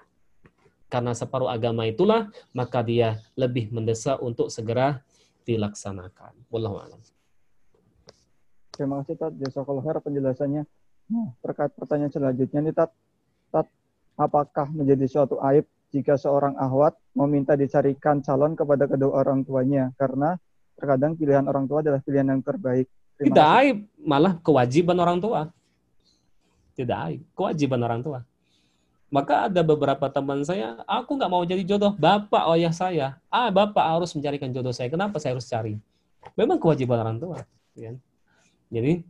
[0.92, 5.00] Karena separuh agama itulah maka dia lebih mendesak untuk segera
[5.48, 6.36] dilaksanakan.
[6.52, 7.00] Wallahu a'lam.
[8.72, 10.62] Terima kasih Tat, jazakallahu khair penjelasannya.
[11.12, 12.90] Nah, terkait pertanyaan selanjutnya nih Tat.
[13.52, 13.68] Tat,
[14.16, 20.40] apakah menjadi suatu aib jika seorang ahwat meminta dicarikan calon kepada kedua orang tuanya karena
[20.72, 22.88] terkadang pilihan orang tua adalah pilihan yang terbaik.
[23.28, 25.48] Tidak aib, malah kewajiban orang tua.
[26.74, 28.20] Tidak aib, kewajiban orang tua.
[29.12, 33.06] Maka ada beberapa teman saya, aku nggak mau jadi jodoh, bapak ayah saya.
[33.28, 34.88] Ah, bapak harus mencarikan jodoh saya.
[34.88, 35.76] Kenapa saya harus cari?
[36.32, 37.44] Memang kewajiban orang tua.
[37.76, 37.92] Ya.
[38.72, 39.04] Jadi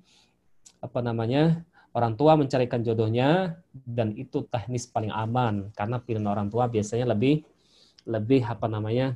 [0.83, 1.63] apa namanya
[1.95, 7.47] orang tua mencarikan jodohnya dan itu teknis paling aman karena pilihan orang tua biasanya lebih
[8.03, 9.15] lebih apa namanya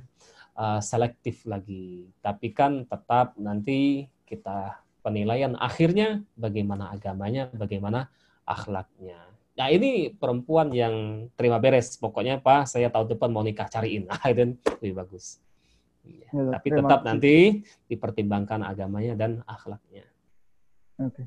[0.55, 2.07] uh, selektif lagi.
[2.23, 8.11] Tapi kan tetap nanti kita penilaian akhirnya bagaimana agamanya, bagaimana
[8.43, 9.23] akhlaknya.
[9.55, 11.95] Nah ini perempuan yang terima beres.
[11.95, 14.05] Pokoknya Pak, saya tahun depan mau nikah cariin.
[14.11, 15.39] Nah, itu lebih bagus.
[16.03, 17.07] Ya, ya, tapi tetap kasih.
[17.07, 17.35] nanti
[17.87, 20.07] dipertimbangkan agamanya dan akhlaknya.
[20.99, 21.27] Oke.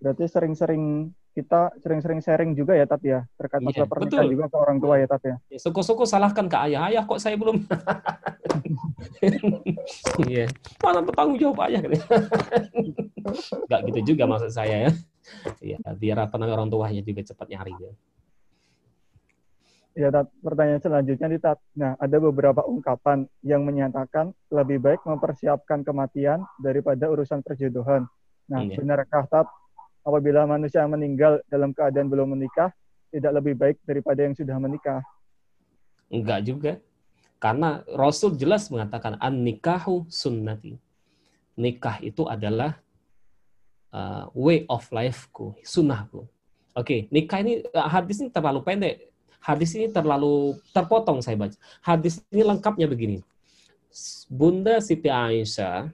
[0.00, 4.56] Berarti sering-sering kita sering-sering sharing juga ya Tat ya terkait iya, masalah pernikahan juga ke
[4.56, 5.36] orang tua ya Tat ya.
[5.50, 7.58] ya suku-suku salahkan ke ayah, ayah kok saya belum.
[10.24, 10.48] Iya,
[10.80, 11.82] mana bertanggung jawab ayah
[13.70, 14.92] Gak gitu juga maksud saya ya.
[15.60, 17.92] Iya, biar apa namanya orang tuanya juga cepat nyari ya.
[19.94, 20.26] Ya, Tat.
[20.42, 21.58] Pertanyaan selanjutnya nih, Tat.
[21.78, 28.02] Nah, ada beberapa ungkapan yang menyatakan lebih baik mempersiapkan kematian daripada urusan perjodohan.
[28.50, 28.82] Nah, Iya.
[28.82, 29.46] benarkah, Tat,
[30.04, 32.70] apabila manusia meninggal dalam keadaan belum menikah,
[33.08, 35.00] tidak lebih baik daripada yang sudah menikah?
[36.12, 36.72] Enggak juga.
[37.40, 40.76] Karena Rasul jelas mengatakan an nikahu sunnati.
[41.56, 42.78] Nikah itu adalah
[43.92, 46.28] uh, way of lifeku, sunnahku.
[46.74, 49.08] Oke, nikah ini uh, hadis ini terlalu pendek.
[49.44, 51.56] Hadis ini terlalu terpotong saya baca.
[51.84, 53.20] Hadis ini lengkapnya begini.
[54.26, 55.92] Bunda Siti Aisyah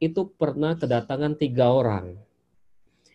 [0.00, 2.16] itu pernah kedatangan tiga orang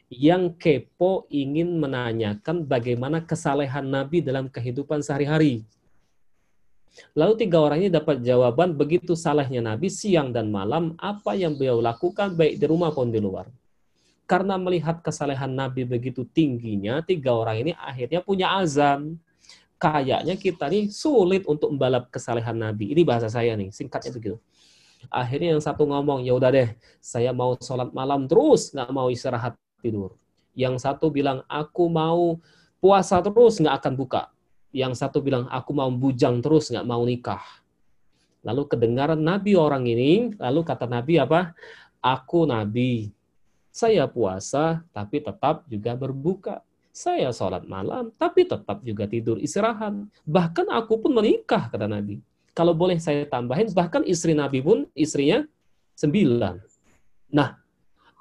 [0.09, 5.65] yang kepo ingin menanyakan bagaimana kesalehan Nabi dalam kehidupan sehari-hari.
[7.11, 11.83] Lalu tiga orang ini dapat jawaban begitu salehnya Nabi siang dan malam apa yang beliau
[11.83, 13.51] lakukan baik di rumah maupun di luar.
[14.25, 19.19] Karena melihat kesalehan Nabi begitu tingginya, tiga orang ini akhirnya punya azam.
[19.75, 22.95] Kayaknya kita nih sulit untuk membalap kesalehan Nabi.
[22.95, 24.39] Ini bahasa saya nih, singkatnya begitu.
[25.11, 26.73] Akhirnya yang satu ngomong, ya udah deh,
[27.03, 29.53] saya mau sholat malam terus, nggak mau istirahat
[29.85, 30.17] tidur.
[30.57, 32.41] Yang satu bilang, aku mau
[32.81, 34.33] puasa terus, nggak akan buka.
[34.73, 37.43] Yang satu bilang, aku mau bujang terus, nggak mau nikah.
[38.41, 41.53] Lalu kedengaran Nabi orang ini, lalu kata Nabi apa?
[42.01, 43.09] Aku Nabi,
[43.73, 46.61] saya puasa, tapi tetap juga berbuka.
[46.95, 49.91] Saya sholat malam, tapi tetap juga tidur istirahat.
[50.23, 52.23] Bahkan aku pun menikah, kata Nabi.
[52.55, 55.43] Kalau boleh saya tambahin, bahkan istri Nabi pun istrinya
[55.99, 56.55] sembilan.
[57.35, 57.64] Nah,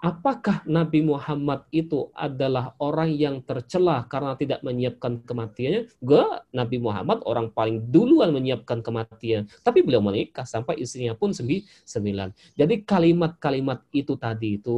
[0.05, 5.89] apakah Nabi Muhammad itu adalah orang yang tercela karena tidak menyiapkan kematiannya?
[6.05, 9.49] Enggak, Nabi Muhammad orang paling duluan menyiapkan kematian.
[9.65, 12.37] Tapi beliau menikah sampai istrinya pun sembilan.
[12.53, 14.77] Jadi kalimat-kalimat itu tadi itu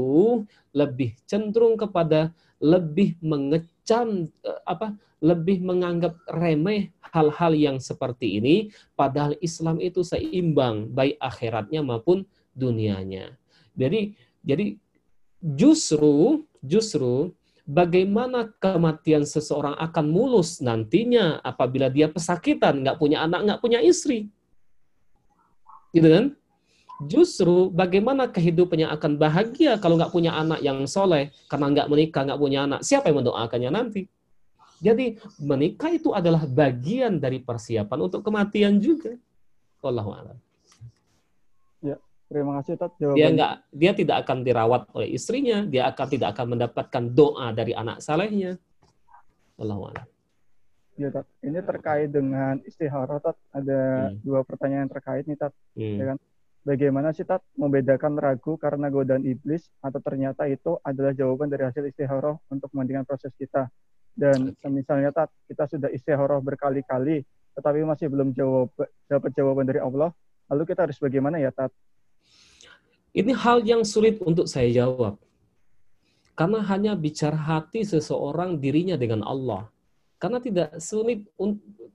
[0.71, 2.31] lebih cenderung kepada
[2.63, 4.31] lebih mengecam
[4.63, 8.55] apa lebih menganggap remeh hal-hal yang seperti ini
[8.95, 12.23] padahal Islam itu seimbang baik akhiratnya maupun
[12.55, 13.35] dunianya.
[13.77, 14.17] Jadi
[14.47, 14.79] jadi
[15.43, 17.33] justru justru
[17.67, 24.31] bagaimana kematian seseorang akan mulus nantinya apabila dia pesakitan, nggak punya anak, nggak punya istri.
[25.91, 26.27] Gitu kan?
[27.05, 32.41] Justru bagaimana kehidupannya akan bahagia kalau nggak punya anak yang soleh, karena nggak menikah, nggak
[32.41, 32.81] punya anak.
[32.87, 34.03] Siapa yang mendoakannya nanti?
[34.81, 39.17] Jadi menikah itu adalah bagian dari persiapan untuk kematian juga.
[39.81, 40.37] Wallahu a'lam.
[41.85, 41.97] Ya,
[42.27, 43.31] terima kasih Tat Dia jawabannya.
[43.35, 47.99] nggak, dia tidak akan dirawat oleh istrinya, dia akan tidak akan mendapatkan doa dari anak
[47.99, 48.59] salehnya.
[49.57, 49.95] A'lam.
[50.97, 51.29] Ya, Tat.
[51.45, 53.37] Ini terkait dengan istihara, Tat.
[53.53, 54.21] Ada Hmm.
[54.25, 55.53] dua pertanyaan terkait nih, Tat.
[55.77, 55.99] Hmm.
[56.01, 56.19] Ya kan?
[56.67, 61.85] Bagaimana sih, Tat, membedakan ragu karena godaan iblis atau ternyata itu adalah jawaban dari hasil
[61.87, 63.69] istihara untuk kepentingan proses kita?
[64.17, 64.67] Dan Oke.
[64.73, 67.23] misalnya, Tat, kita sudah istihara berkali-kali,
[67.55, 68.73] tetapi masih belum jawab,
[69.07, 70.11] dapat jawaban dari Allah,
[70.49, 71.71] lalu kita harus bagaimana ya, Tat?
[73.17, 75.17] Ini hal yang sulit untuk saya jawab.
[76.37, 79.73] Karena hanya bicara hati seseorang dirinya dengan Allah.
[80.21, 81.25] Karena tidak sulit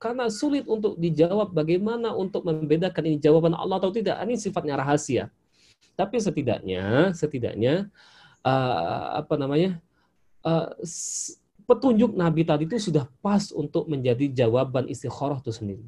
[0.01, 4.17] karena sulit untuk dijawab bagaimana untuk membedakan ini jawaban Allah atau tidak.
[4.17, 5.29] Ini sifatnya rahasia.
[5.93, 7.85] Tapi setidaknya setidaknya
[8.41, 9.77] eh, apa namanya?
[10.81, 11.37] s-
[11.69, 15.85] petunjuk Nabi tadi itu sudah pas untuk menjadi jawaban istikharah itu sendiri.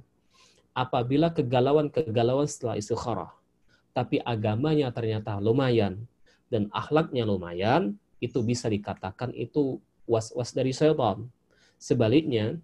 [0.78, 3.34] Apabila kegalauan-kegalauan setelah istikharah,
[3.94, 6.06] tapi agamanya ternyata lumayan
[6.50, 11.26] dan akhlaknya lumayan, itu bisa dikatakan itu was-was dari syaitan.
[11.82, 12.58] Sebaliknya,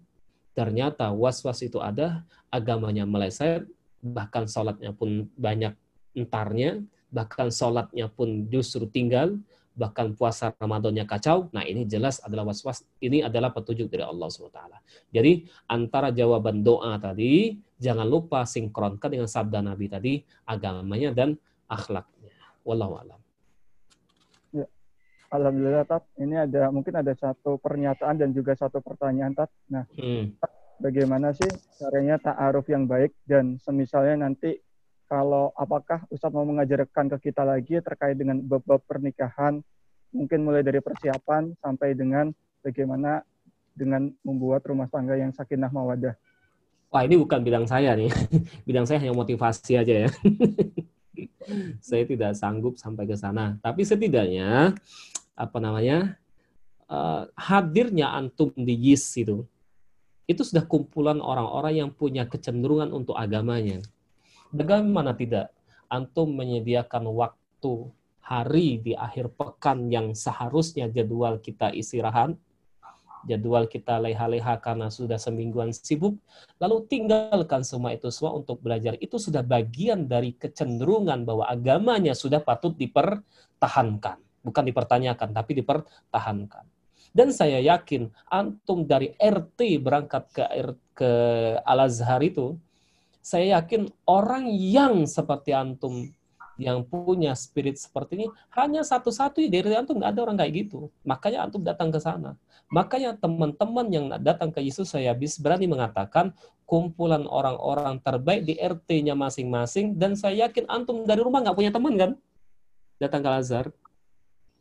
[0.54, 3.66] ternyata was-was itu ada, agamanya meleset,
[4.02, 5.74] bahkan sholatnya pun banyak
[6.16, 6.80] entarnya,
[7.12, 9.38] bahkan sholatnya pun justru tinggal,
[9.74, 11.48] bahkan puasa Ramadannya kacau.
[11.54, 12.84] Nah ini jelas adalah was-was.
[13.00, 14.60] Ini adalah petunjuk dari Allah SWT.
[15.14, 20.12] Jadi antara jawaban doa tadi, jangan lupa sinkronkan dengan sabda Nabi tadi,
[20.44, 21.38] agamanya dan
[21.70, 22.34] akhlaknya.
[22.66, 23.20] Wallahu a'lam.
[25.30, 26.02] Alhamdulillah, Tat.
[26.18, 29.50] Ini ada mungkin ada satu pernyataan dan juga satu pertanyaan, Tat.
[29.70, 30.34] Nah, Hmm.
[30.82, 31.46] bagaimana sih
[31.78, 34.58] caranya ta'aruf yang baik dan semisalnya nanti
[35.10, 39.58] kalau apakah Ustadz mau mengajarkan ke kita lagi terkait dengan bab-bab pernikahan
[40.14, 42.30] mungkin mulai dari persiapan sampai dengan
[42.62, 43.26] bagaimana
[43.74, 46.14] dengan membuat rumah tangga yang sakinah mawadah.
[46.94, 48.06] Wah ini bukan bidang saya nih.
[48.70, 50.08] bidang saya hanya motivasi aja ya.
[51.90, 53.58] saya tidak sanggup sampai ke sana.
[53.58, 54.78] Tapi setidaknya
[55.34, 56.14] apa namanya
[56.86, 59.42] eh, hadirnya antum di YIS itu
[60.30, 63.82] itu sudah kumpulan orang-orang yang punya kecenderungan untuk agamanya.
[64.50, 65.54] Bagaimana tidak
[65.86, 67.90] antum menyediakan waktu
[68.22, 72.34] hari di akhir pekan yang seharusnya jadwal kita istirahat
[73.24, 76.16] jadwal kita leha-leha karena sudah semingguan sibuk,
[76.60, 78.96] lalu tinggalkan semua itu semua untuk belajar.
[79.00, 84.20] Itu sudah bagian dari kecenderungan bahwa agamanya sudah patut dipertahankan.
[84.40, 86.64] Bukan dipertanyakan, tapi dipertahankan.
[87.10, 90.44] Dan saya yakin antum dari RT berangkat ke
[90.94, 91.10] ke
[91.66, 92.56] Al-Azhar itu,
[93.20, 96.08] saya yakin orang yang seperti antum
[96.60, 100.92] yang punya spirit seperti ini hanya satu-satu dari antum nggak ada orang kayak gitu.
[101.08, 102.36] Makanya antum datang ke sana.
[102.68, 106.36] Makanya teman-teman yang datang ke Yesus saya bisa berani mengatakan
[106.68, 111.96] kumpulan orang-orang terbaik di RT-nya masing-masing dan saya yakin antum dari rumah nggak punya teman
[111.96, 112.10] kan?
[113.00, 113.64] Datang ke Lazar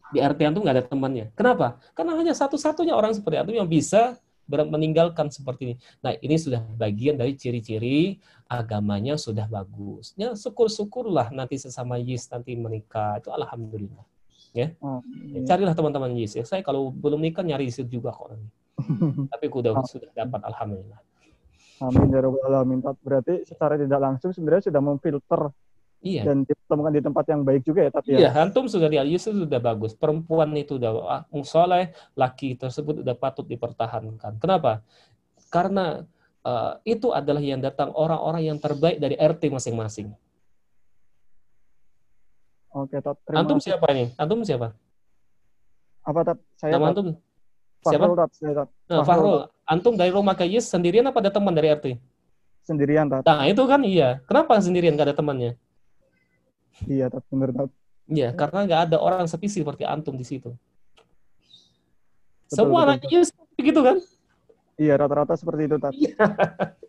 [0.10, 1.30] di RT antum nggak ada temannya.
[1.36, 1.78] Kenapa?
[1.94, 4.18] Karena hanya satu-satunya orang seperti antum yang bisa
[4.50, 5.76] meninggalkan seperti ini.
[6.02, 8.18] Nah, ini sudah bagian dari ciri-ciri
[8.50, 10.18] agamanya sudah bagus.
[10.18, 13.22] Ya, syukur-syukurlah nanti sesama Yis nanti menikah.
[13.22, 14.06] Itu alhamdulillah.
[14.58, 14.74] Ya.
[14.82, 15.46] Oh, iya.
[15.46, 16.44] Carilah teman-teman Yis ya.
[16.44, 18.34] Saya kalau belum nikah nyari Yis juga kok.
[19.32, 19.86] Tapi oh.
[19.86, 21.00] sudah dapat alhamdulillah.
[21.80, 22.84] Amin ya rabbal alamin.
[22.84, 25.42] Berarti secara tidak langsung sebenarnya sudah memfilter
[26.00, 26.24] Iya.
[26.24, 28.18] Dan ditemukan di tempat yang baik juga ya tapi ya.
[28.24, 29.92] Iya, antum sudah dia Yesus sudah bagus.
[29.92, 34.40] Perempuan itu sudah ah, soleh, laki tersebut sudah patut dipertahankan.
[34.40, 34.80] Kenapa?
[35.52, 36.08] Karena
[36.48, 40.16] uh, itu adalah yang datang orang-orang yang terbaik dari RT masing-masing.
[42.72, 43.18] Oke, Tat.
[43.36, 44.14] Antum siapa nih?
[44.16, 44.72] Antum siapa?
[46.06, 46.40] Apa Tat?
[46.56, 47.08] Saya Nama antum?
[47.84, 48.04] Siapa?
[48.08, 48.32] Fahrul, Tat.
[48.40, 48.70] Saya, Tat.
[48.88, 49.38] Nah, Fahrul.
[49.68, 52.00] Antum dari rumah ke Yes sendirian apa ada teman dari RT?
[52.64, 53.26] Sendirian, Tat.
[53.26, 54.22] Nah, itu kan iya.
[54.30, 55.60] Kenapa sendirian gak ada temannya?
[56.88, 57.72] Iya, tapi benar tat.
[58.10, 60.50] Iya, karena nggak ada orang sepi seperti antum di situ.
[62.50, 64.02] Betul, Semua anak Yus begitu kan?
[64.80, 65.94] Iya, rata-rata seperti itu, Tat.
[65.94, 66.16] Iya.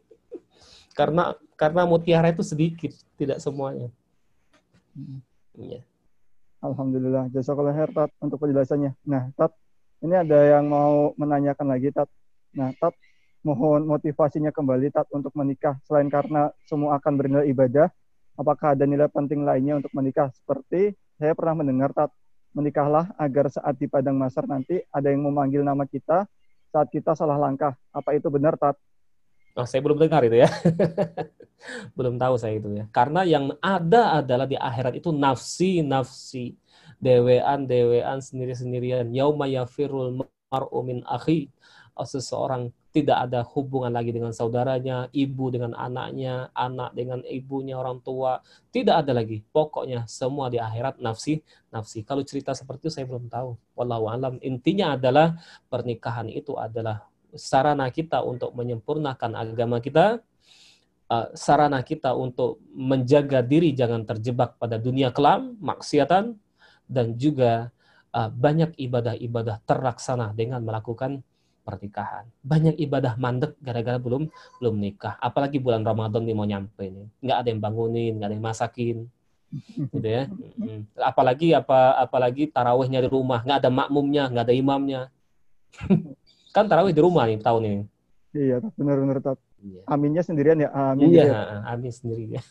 [0.98, 3.93] karena karena mutiara itu sedikit, tidak semuanya.
[4.97, 5.20] Hmm.
[5.59, 5.85] Iya.
[6.65, 8.97] Alhamdulillah, jasa kalau Tat untuk penjelasannya.
[9.05, 9.52] Nah, Tat,
[10.01, 12.09] ini ada yang mau menanyakan lagi, Tat.
[12.57, 12.97] Nah, Tat,
[13.44, 15.77] mohon motivasinya kembali, Tat, untuk menikah.
[15.85, 17.93] Selain karena semua akan bernilai ibadah,
[18.39, 20.31] apakah ada nilai penting lainnya untuk menikah?
[20.35, 22.11] Seperti saya pernah mendengar, Tat,
[22.55, 26.27] menikahlah agar saat di padang masar nanti ada yang memanggil nama kita
[26.70, 27.74] saat kita salah langkah.
[27.90, 28.78] Apa itu benar, Tat?
[29.59, 30.48] Oh, saya belum dengar itu ya.
[31.98, 32.86] belum tahu saya itu ya.
[32.94, 36.55] Karena yang ada adalah di akhirat itu nafsi-nafsi.
[37.02, 39.11] Dewean-dewean sendiri-sendirian.
[39.11, 41.51] Yauma yafirul mar'u min akhi.
[42.05, 48.43] Seseorang tidak ada hubungan lagi dengan saudaranya, ibu dengan anaknya, anak dengan ibunya, orang tua,
[48.74, 49.47] tidak ada lagi.
[49.55, 51.39] Pokoknya semua di akhirat nafsi,
[51.70, 52.02] nafsi.
[52.02, 53.55] Kalau cerita seperti itu saya belum tahu.
[53.78, 54.35] Wallahu alam.
[54.43, 55.39] Intinya adalah
[55.70, 57.06] pernikahan itu adalah
[57.39, 60.18] sarana kita untuk menyempurnakan agama kita,
[61.10, 66.35] uh, sarana kita untuk menjaga diri jangan terjebak pada dunia kelam, maksiatan,
[66.90, 67.70] dan juga
[68.14, 71.22] uh, banyak ibadah-ibadah terlaksana dengan melakukan
[71.70, 72.26] pernikahan.
[72.42, 74.26] Banyak ibadah mandek gara-gara belum
[74.59, 75.14] belum nikah.
[75.22, 77.06] Apalagi bulan Ramadan nih mau nyampe ini.
[77.22, 78.98] Nggak ada yang bangunin, nggak ada yang masakin.
[79.78, 80.26] Gitu ya.
[80.98, 85.01] Apalagi apa apalagi tarawihnya di rumah, nggak ada makmumnya, nggak ada imamnya.
[86.55, 87.82] kan tarawih di rumah nih tahun ini.
[88.30, 89.38] Iya, benar-benar tat.
[89.60, 89.82] Iya.
[89.90, 90.70] Aminnya sendirian ya.
[90.70, 91.40] Amin iya, ya.
[91.66, 92.42] amin sendiri ya.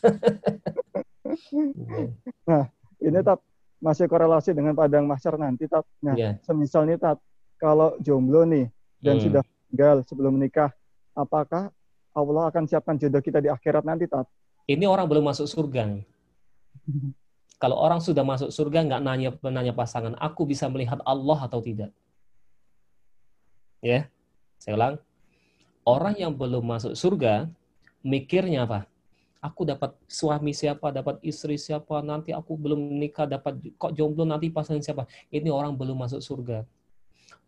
[2.46, 2.64] nah,
[3.00, 3.40] ini tat
[3.80, 5.88] masih korelasi dengan padang mahsyar nanti tat.
[6.04, 6.36] Nah, yeah.
[6.44, 7.16] semisal nih tat,
[7.56, 8.68] kalau jomblo nih,
[9.00, 9.24] dan hmm.
[9.24, 10.70] sudah tinggal sebelum menikah,
[11.16, 11.72] apakah
[12.12, 14.28] Allah akan siapkan jodoh kita di akhirat nanti, Tat?
[14.68, 15.88] Ini orang belum masuk surga.
[17.62, 21.92] Kalau orang sudah masuk surga, nggak nanya nanya pasangan, aku bisa melihat Allah atau tidak.
[23.80, 24.08] Ya,
[24.60, 24.96] saya ulang.
[25.84, 27.48] Orang yang belum masuk surga,
[28.04, 28.84] mikirnya apa?
[29.40, 34.52] Aku dapat suami siapa, dapat istri siapa, nanti aku belum menikah, dapat kok jomblo nanti
[34.52, 35.08] pasangan siapa.
[35.32, 36.68] Ini orang belum masuk surga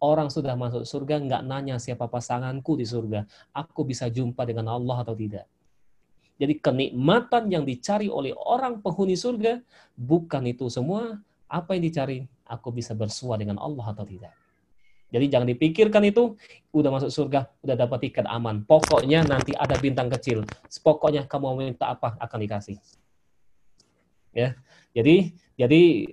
[0.02, 3.22] orang sudah masuk surga nggak nanya siapa pasanganku di surga.
[3.54, 5.46] Aku bisa jumpa dengan Allah atau tidak.
[6.42, 9.62] Jadi kenikmatan yang dicari oleh orang penghuni surga
[9.94, 11.22] bukan itu semua.
[11.46, 12.26] Apa yang dicari?
[12.50, 14.34] Aku bisa bersua dengan Allah atau tidak.
[15.12, 16.34] Jadi jangan dipikirkan itu
[16.72, 18.64] udah masuk surga, udah dapat tiket aman.
[18.64, 20.42] Pokoknya nanti ada bintang kecil.
[20.80, 22.80] Pokoknya kamu minta apa akan dikasih.
[24.32, 24.56] Ya.
[24.96, 26.08] Jadi jadi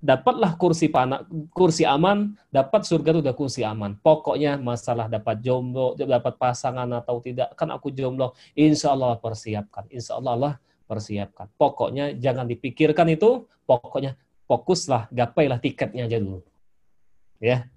[0.00, 4.00] dapatlah kursi panak, kursi aman, dapat surga itu udah kursi aman.
[4.00, 10.16] Pokoknya masalah dapat jomblo, dapat pasangan atau tidak, kan aku jomblo, insya Allah persiapkan, insya
[10.16, 10.54] Allah Allah
[10.88, 11.52] persiapkan.
[11.54, 14.16] Pokoknya jangan dipikirkan itu, pokoknya
[14.48, 16.40] fokuslah, gapailah tiketnya aja dulu.
[17.36, 17.68] Ya,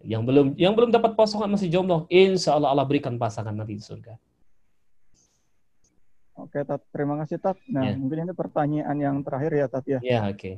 [0.00, 3.84] yang belum yang belum dapat pasangan masih jomblo, insya Allah Allah berikan pasangan nanti di
[3.84, 4.16] surga.
[6.32, 6.80] Oke, Tat.
[6.88, 7.60] Terima kasih, Tat.
[7.68, 7.94] Nah, ya.
[8.00, 10.00] mungkin ini pertanyaan yang terakhir ya, Tat ya.
[10.00, 10.40] Ya, oke.
[10.40, 10.56] Okay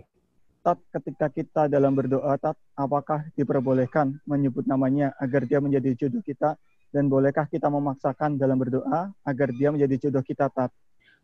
[0.64, 6.56] Tat, ketika kita dalam berdoa, Tat, apakah diperbolehkan menyebut namanya agar dia menjadi jodoh kita?
[6.88, 10.72] Dan bolehkah kita memaksakan dalam berdoa agar dia menjadi jodoh kita, Tat?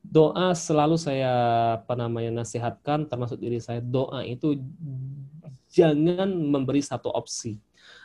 [0.05, 1.33] Doa selalu saya
[1.81, 3.81] apa namanya nasihatkan, termasuk diri saya.
[3.81, 4.61] Doa itu
[5.73, 7.57] jangan memberi satu opsi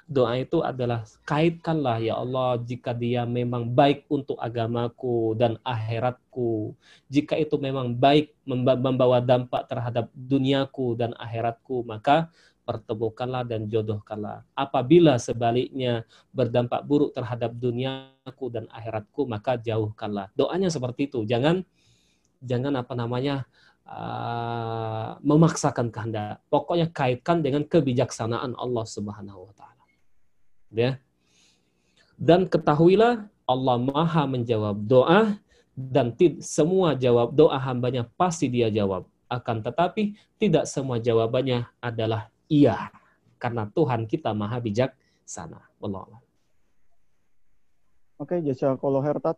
[0.06, 6.78] doa itu adalah kaitkanlah ya Allah jika dia memang baik untuk agamaku dan akhiratku.
[7.10, 12.30] Jika itu memang baik membawa dampak terhadap duniaku dan akhiratku, maka
[12.70, 14.46] pertemukanlah dan jodohkanlah.
[14.54, 20.30] Apabila sebaliknya berdampak buruk terhadap duniaku dan akhiratku, maka jauhkanlah.
[20.38, 21.26] Doanya seperti itu.
[21.26, 21.66] Jangan
[22.46, 23.50] jangan apa namanya
[23.90, 26.46] uh, memaksakan kehendak.
[26.46, 29.75] Pokoknya kaitkan dengan kebijaksanaan Allah Subhanahu wa taala
[30.72, 30.98] ya.
[32.16, 35.38] Dan ketahuilah Allah Maha menjawab doa
[35.76, 39.06] dan semua jawab doa hambanya pasti dia jawab.
[39.28, 42.90] Akan tetapi tidak semua jawabannya adalah iya.
[43.36, 45.60] Karena Tuhan kita maha bijaksana.
[45.84, 46.24] Allah.
[48.16, 49.36] Oke, jasa kalau Hertat.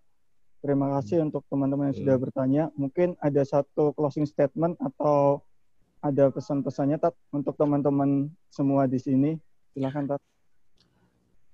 [0.62, 2.24] Terima kasih untuk teman-teman yang sudah hmm.
[2.24, 2.64] bertanya.
[2.78, 5.41] Mungkin ada satu closing statement atau
[6.02, 9.32] ada pesan-pesannya Tat untuk teman-teman semua di sini.
[9.74, 10.22] Silahkan Tat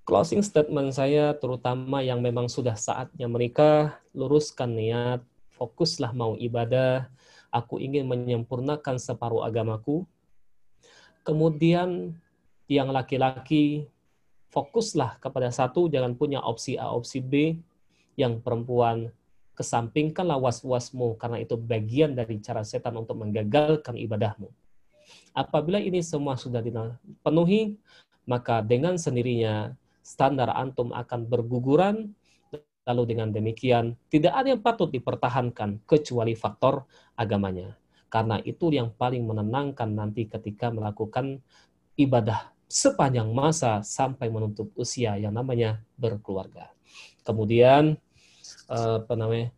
[0.04, 5.20] closing statement saya terutama yang memang sudah saatnya mereka luruskan niat,
[5.56, 7.08] fokuslah mau ibadah,
[7.48, 10.04] aku ingin menyempurnakan separuh agamaku.
[11.24, 12.12] Kemudian
[12.68, 13.88] yang laki-laki
[14.52, 17.56] fokuslah kepada satu, jangan punya opsi A, opsi B.
[18.14, 19.10] Yang perempuan
[19.58, 24.52] kesampingkanlah was-wasmu karena itu bagian dari cara setan untuk menggagalkan ibadahmu.
[25.34, 27.74] Apabila ini semua sudah dipenuhi,
[28.22, 29.74] maka dengan sendirinya
[30.04, 32.12] standar antum akan berguguran,
[32.84, 36.84] lalu dengan demikian tidak ada yang patut dipertahankan kecuali faktor
[37.16, 37.80] agamanya.
[38.12, 41.42] Karena itu yang paling menenangkan nanti ketika melakukan
[41.98, 46.70] ibadah sepanjang masa sampai menutup usia yang namanya berkeluarga.
[47.26, 47.96] Kemudian
[48.70, 49.48] eh, apa namanya?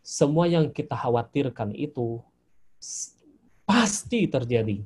[0.00, 2.18] Semua yang kita khawatirkan itu
[3.62, 4.82] pasti terjadi.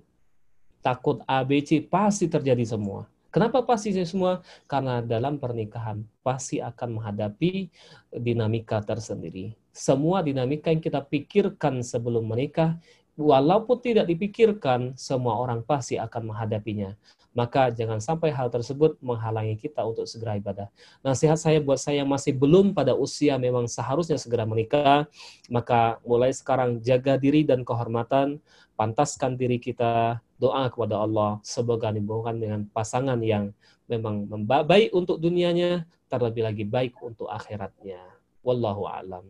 [0.84, 3.08] Takut ABC pasti terjadi semua.
[3.34, 4.46] Kenapa pasti semua?
[4.70, 7.66] Karena dalam pernikahan pasti akan menghadapi
[8.14, 9.58] dinamika tersendiri.
[9.74, 12.78] Semua dinamika yang kita pikirkan sebelum menikah,
[13.18, 16.94] walaupun tidak dipikirkan, semua orang pasti akan menghadapinya.
[17.34, 20.70] Maka jangan sampai hal tersebut menghalangi kita untuk segera ibadah.
[21.02, 25.10] Nasihat saya buat saya yang masih belum pada usia memang seharusnya segera menikah,
[25.50, 28.38] maka mulai sekarang jaga diri dan kehormatan,
[28.78, 33.56] pantaskan diri kita, doa kepada Allah semoga dihubungkan dengan pasangan yang
[33.88, 38.00] memang baik untuk dunianya, terlebih lagi baik untuk akhiratnya.
[38.44, 39.24] Wallahu a'lam.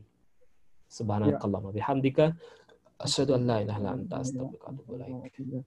[0.91, 2.35] Subhanakallah wa bihamdika
[2.99, 5.62] asyhadu an la ilaha illa anta astaghfiruka wa atubu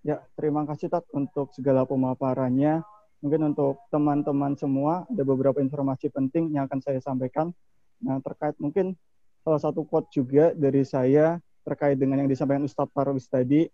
[0.00, 2.80] Ya, terima kasih Tat untuk segala pemaparannya.
[3.20, 7.52] Mungkin untuk teman-teman semua ada beberapa informasi penting yang akan saya sampaikan.
[8.00, 8.96] Nah, terkait mungkin
[9.44, 11.36] salah satu quote juga dari saya
[11.68, 13.68] terkait dengan yang disampaikan Ustadz Parwis tadi.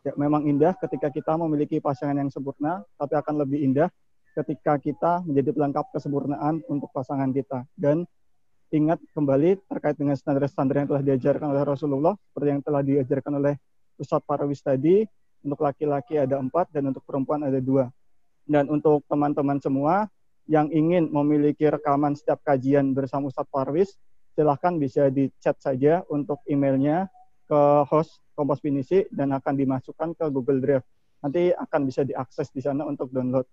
[0.00, 3.92] Ya, memang indah ketika kita memiliki pasangan yang sempurna, tapi akan lebih indah
[4.32, 7.68] ketika kita menjadi pelengkap kesempurnaan untuk pasangan kita.
[7.76, 8.08] Dan
[8.72, 13.54] ingat kembali terkait dengan standar-standar yang telah diajarkan oleh Rasulullah, seperti yang telah diajarkan oleh
[14.00, 15.04] Ustadz Parwis tadi,
[15.44, 17.92] untuk laki-laki ada empat dan untuk perempuan ada dua.
[18.48, 20.08] Dan untuk teman-teman semua
[20.48, 24.00] yang ingin memiliki rekaman setiap kajian bersama Ustadz Parwis,
[24.32, 27.12] silahkan bisa di chat saja untuk emailnya
[27.50, 30.86] ke host Kompas Pinisi dan akan dimasukkan ke Google Drive.
[31.26, 33.44] Nanti akan bisa diakses di sana untuk download.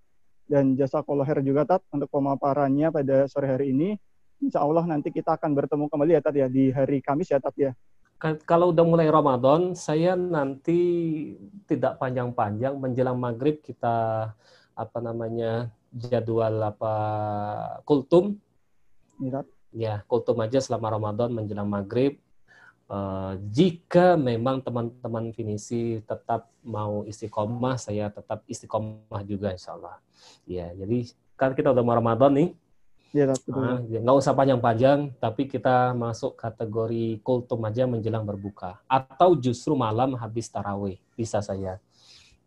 [0.46, 3.98] Dan jasa koloher juga Tat untuk pemaparannya pada sore hari ini.
[4.40, 7.58] Insya Allah nanti kita akan bertemu kembali ya Tat ya di hari Kamis ya Tat
[7.58, 7.74] ya
[8.18, 10.80] kalau udah mulai Ramadan, saya nanti
[11.70, 14.30] tidak panjang-panjang menjelang maghrib kita
[14.74, 16.94] apa namanya jadwal apa
[17.86, 18.42] kultum.
[19.70, 22.18] Ya, kultum aja selama Ramadan menjelang maghrib.
[22.88, 30.00] Uh, jika memang teman-teman finisi tetap mau istiqomah, saya tetap istiqomah juga insya Allah.
[30.48, 32.50] Ya, jadi kan kita udah mau Ramadan nih,
[33.16, 38.84] Iya, nah, ya, nggak usah panjang-panjang, tapi kita masuk kategori kultum aja menjelang berbuka.
[38.84, 41.80] Atau justru malam habis tarawih, bisa saya.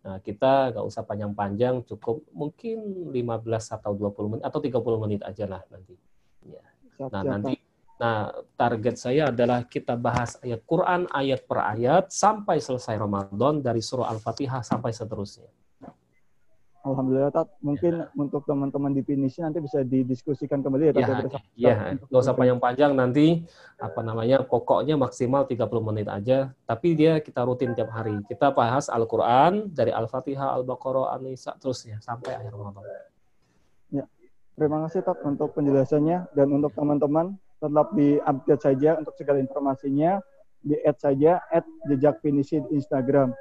[0.00, 5.44] Nah, kita nggak usah panjang-panjang, cukup mungkin 15 atau 20 menit, atau 30 menit aja
[5.48, 5.96] lah nanti.
[6.44, 6.64] Ya.
[7.08, 7.56] Nah, nanti
[8.00, 13.84] Nah, target saya adalah kita bahas ayat Quran ayat per ayat sampai selesai Ramadan dari
[13.84, 15.52] surah Al-Fatihah sampai seterusnya.
[16.80, 17.52] Alhamdulillah, Tat.
[17.60, 21.04] Mungkin untuk teman-teman di finishing nanti bisa didiskusikan kembali ya, Tat.
[21.04, 21.74] Iya, kita iya.
[21.92, 23.44] untuk Nggak usah panjang-panjang nanti
[23.76, 26.56] apa namanya pokoknya maksimal 30 menit aja.
[26.64, 28.16] Tapi dia kita rutin tiap hari.
[28.24, 33.10] Kita bahas Al-Quran dari Al-Fatihah, Al-Baqarah, An-Nisa terusnya sampai akhir Ramadan.
[34.60, 40.18] Terima kasih Tat untuk penjelasannya dan untuk teman-teman tetap di-update saja untuk segala informasinya
[40.60, 43.32] di add saja at jejak finishing Instagram.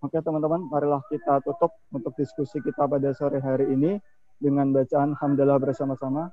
[0.00, 4.00] Oke teman-teman, marilah kita tutup untuk diskusi kita pada sore hari ini
[4.40, 6.32] dengan bacaan hamdalah bersama-sama.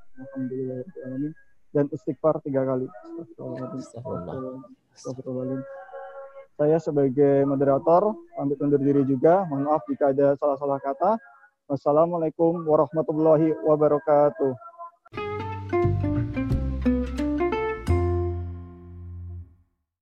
[1.75, 2.87] Dan istighfar tiga kali.
[6.57, 9.43] Saya sebagai moderator pamit undur diri juga.
[9.51, 11.19] Mohon maaf jika ada salah-salah kata.
[11.67, 14.55] Wassalamualaikum warahmatullahi wabarakatuh.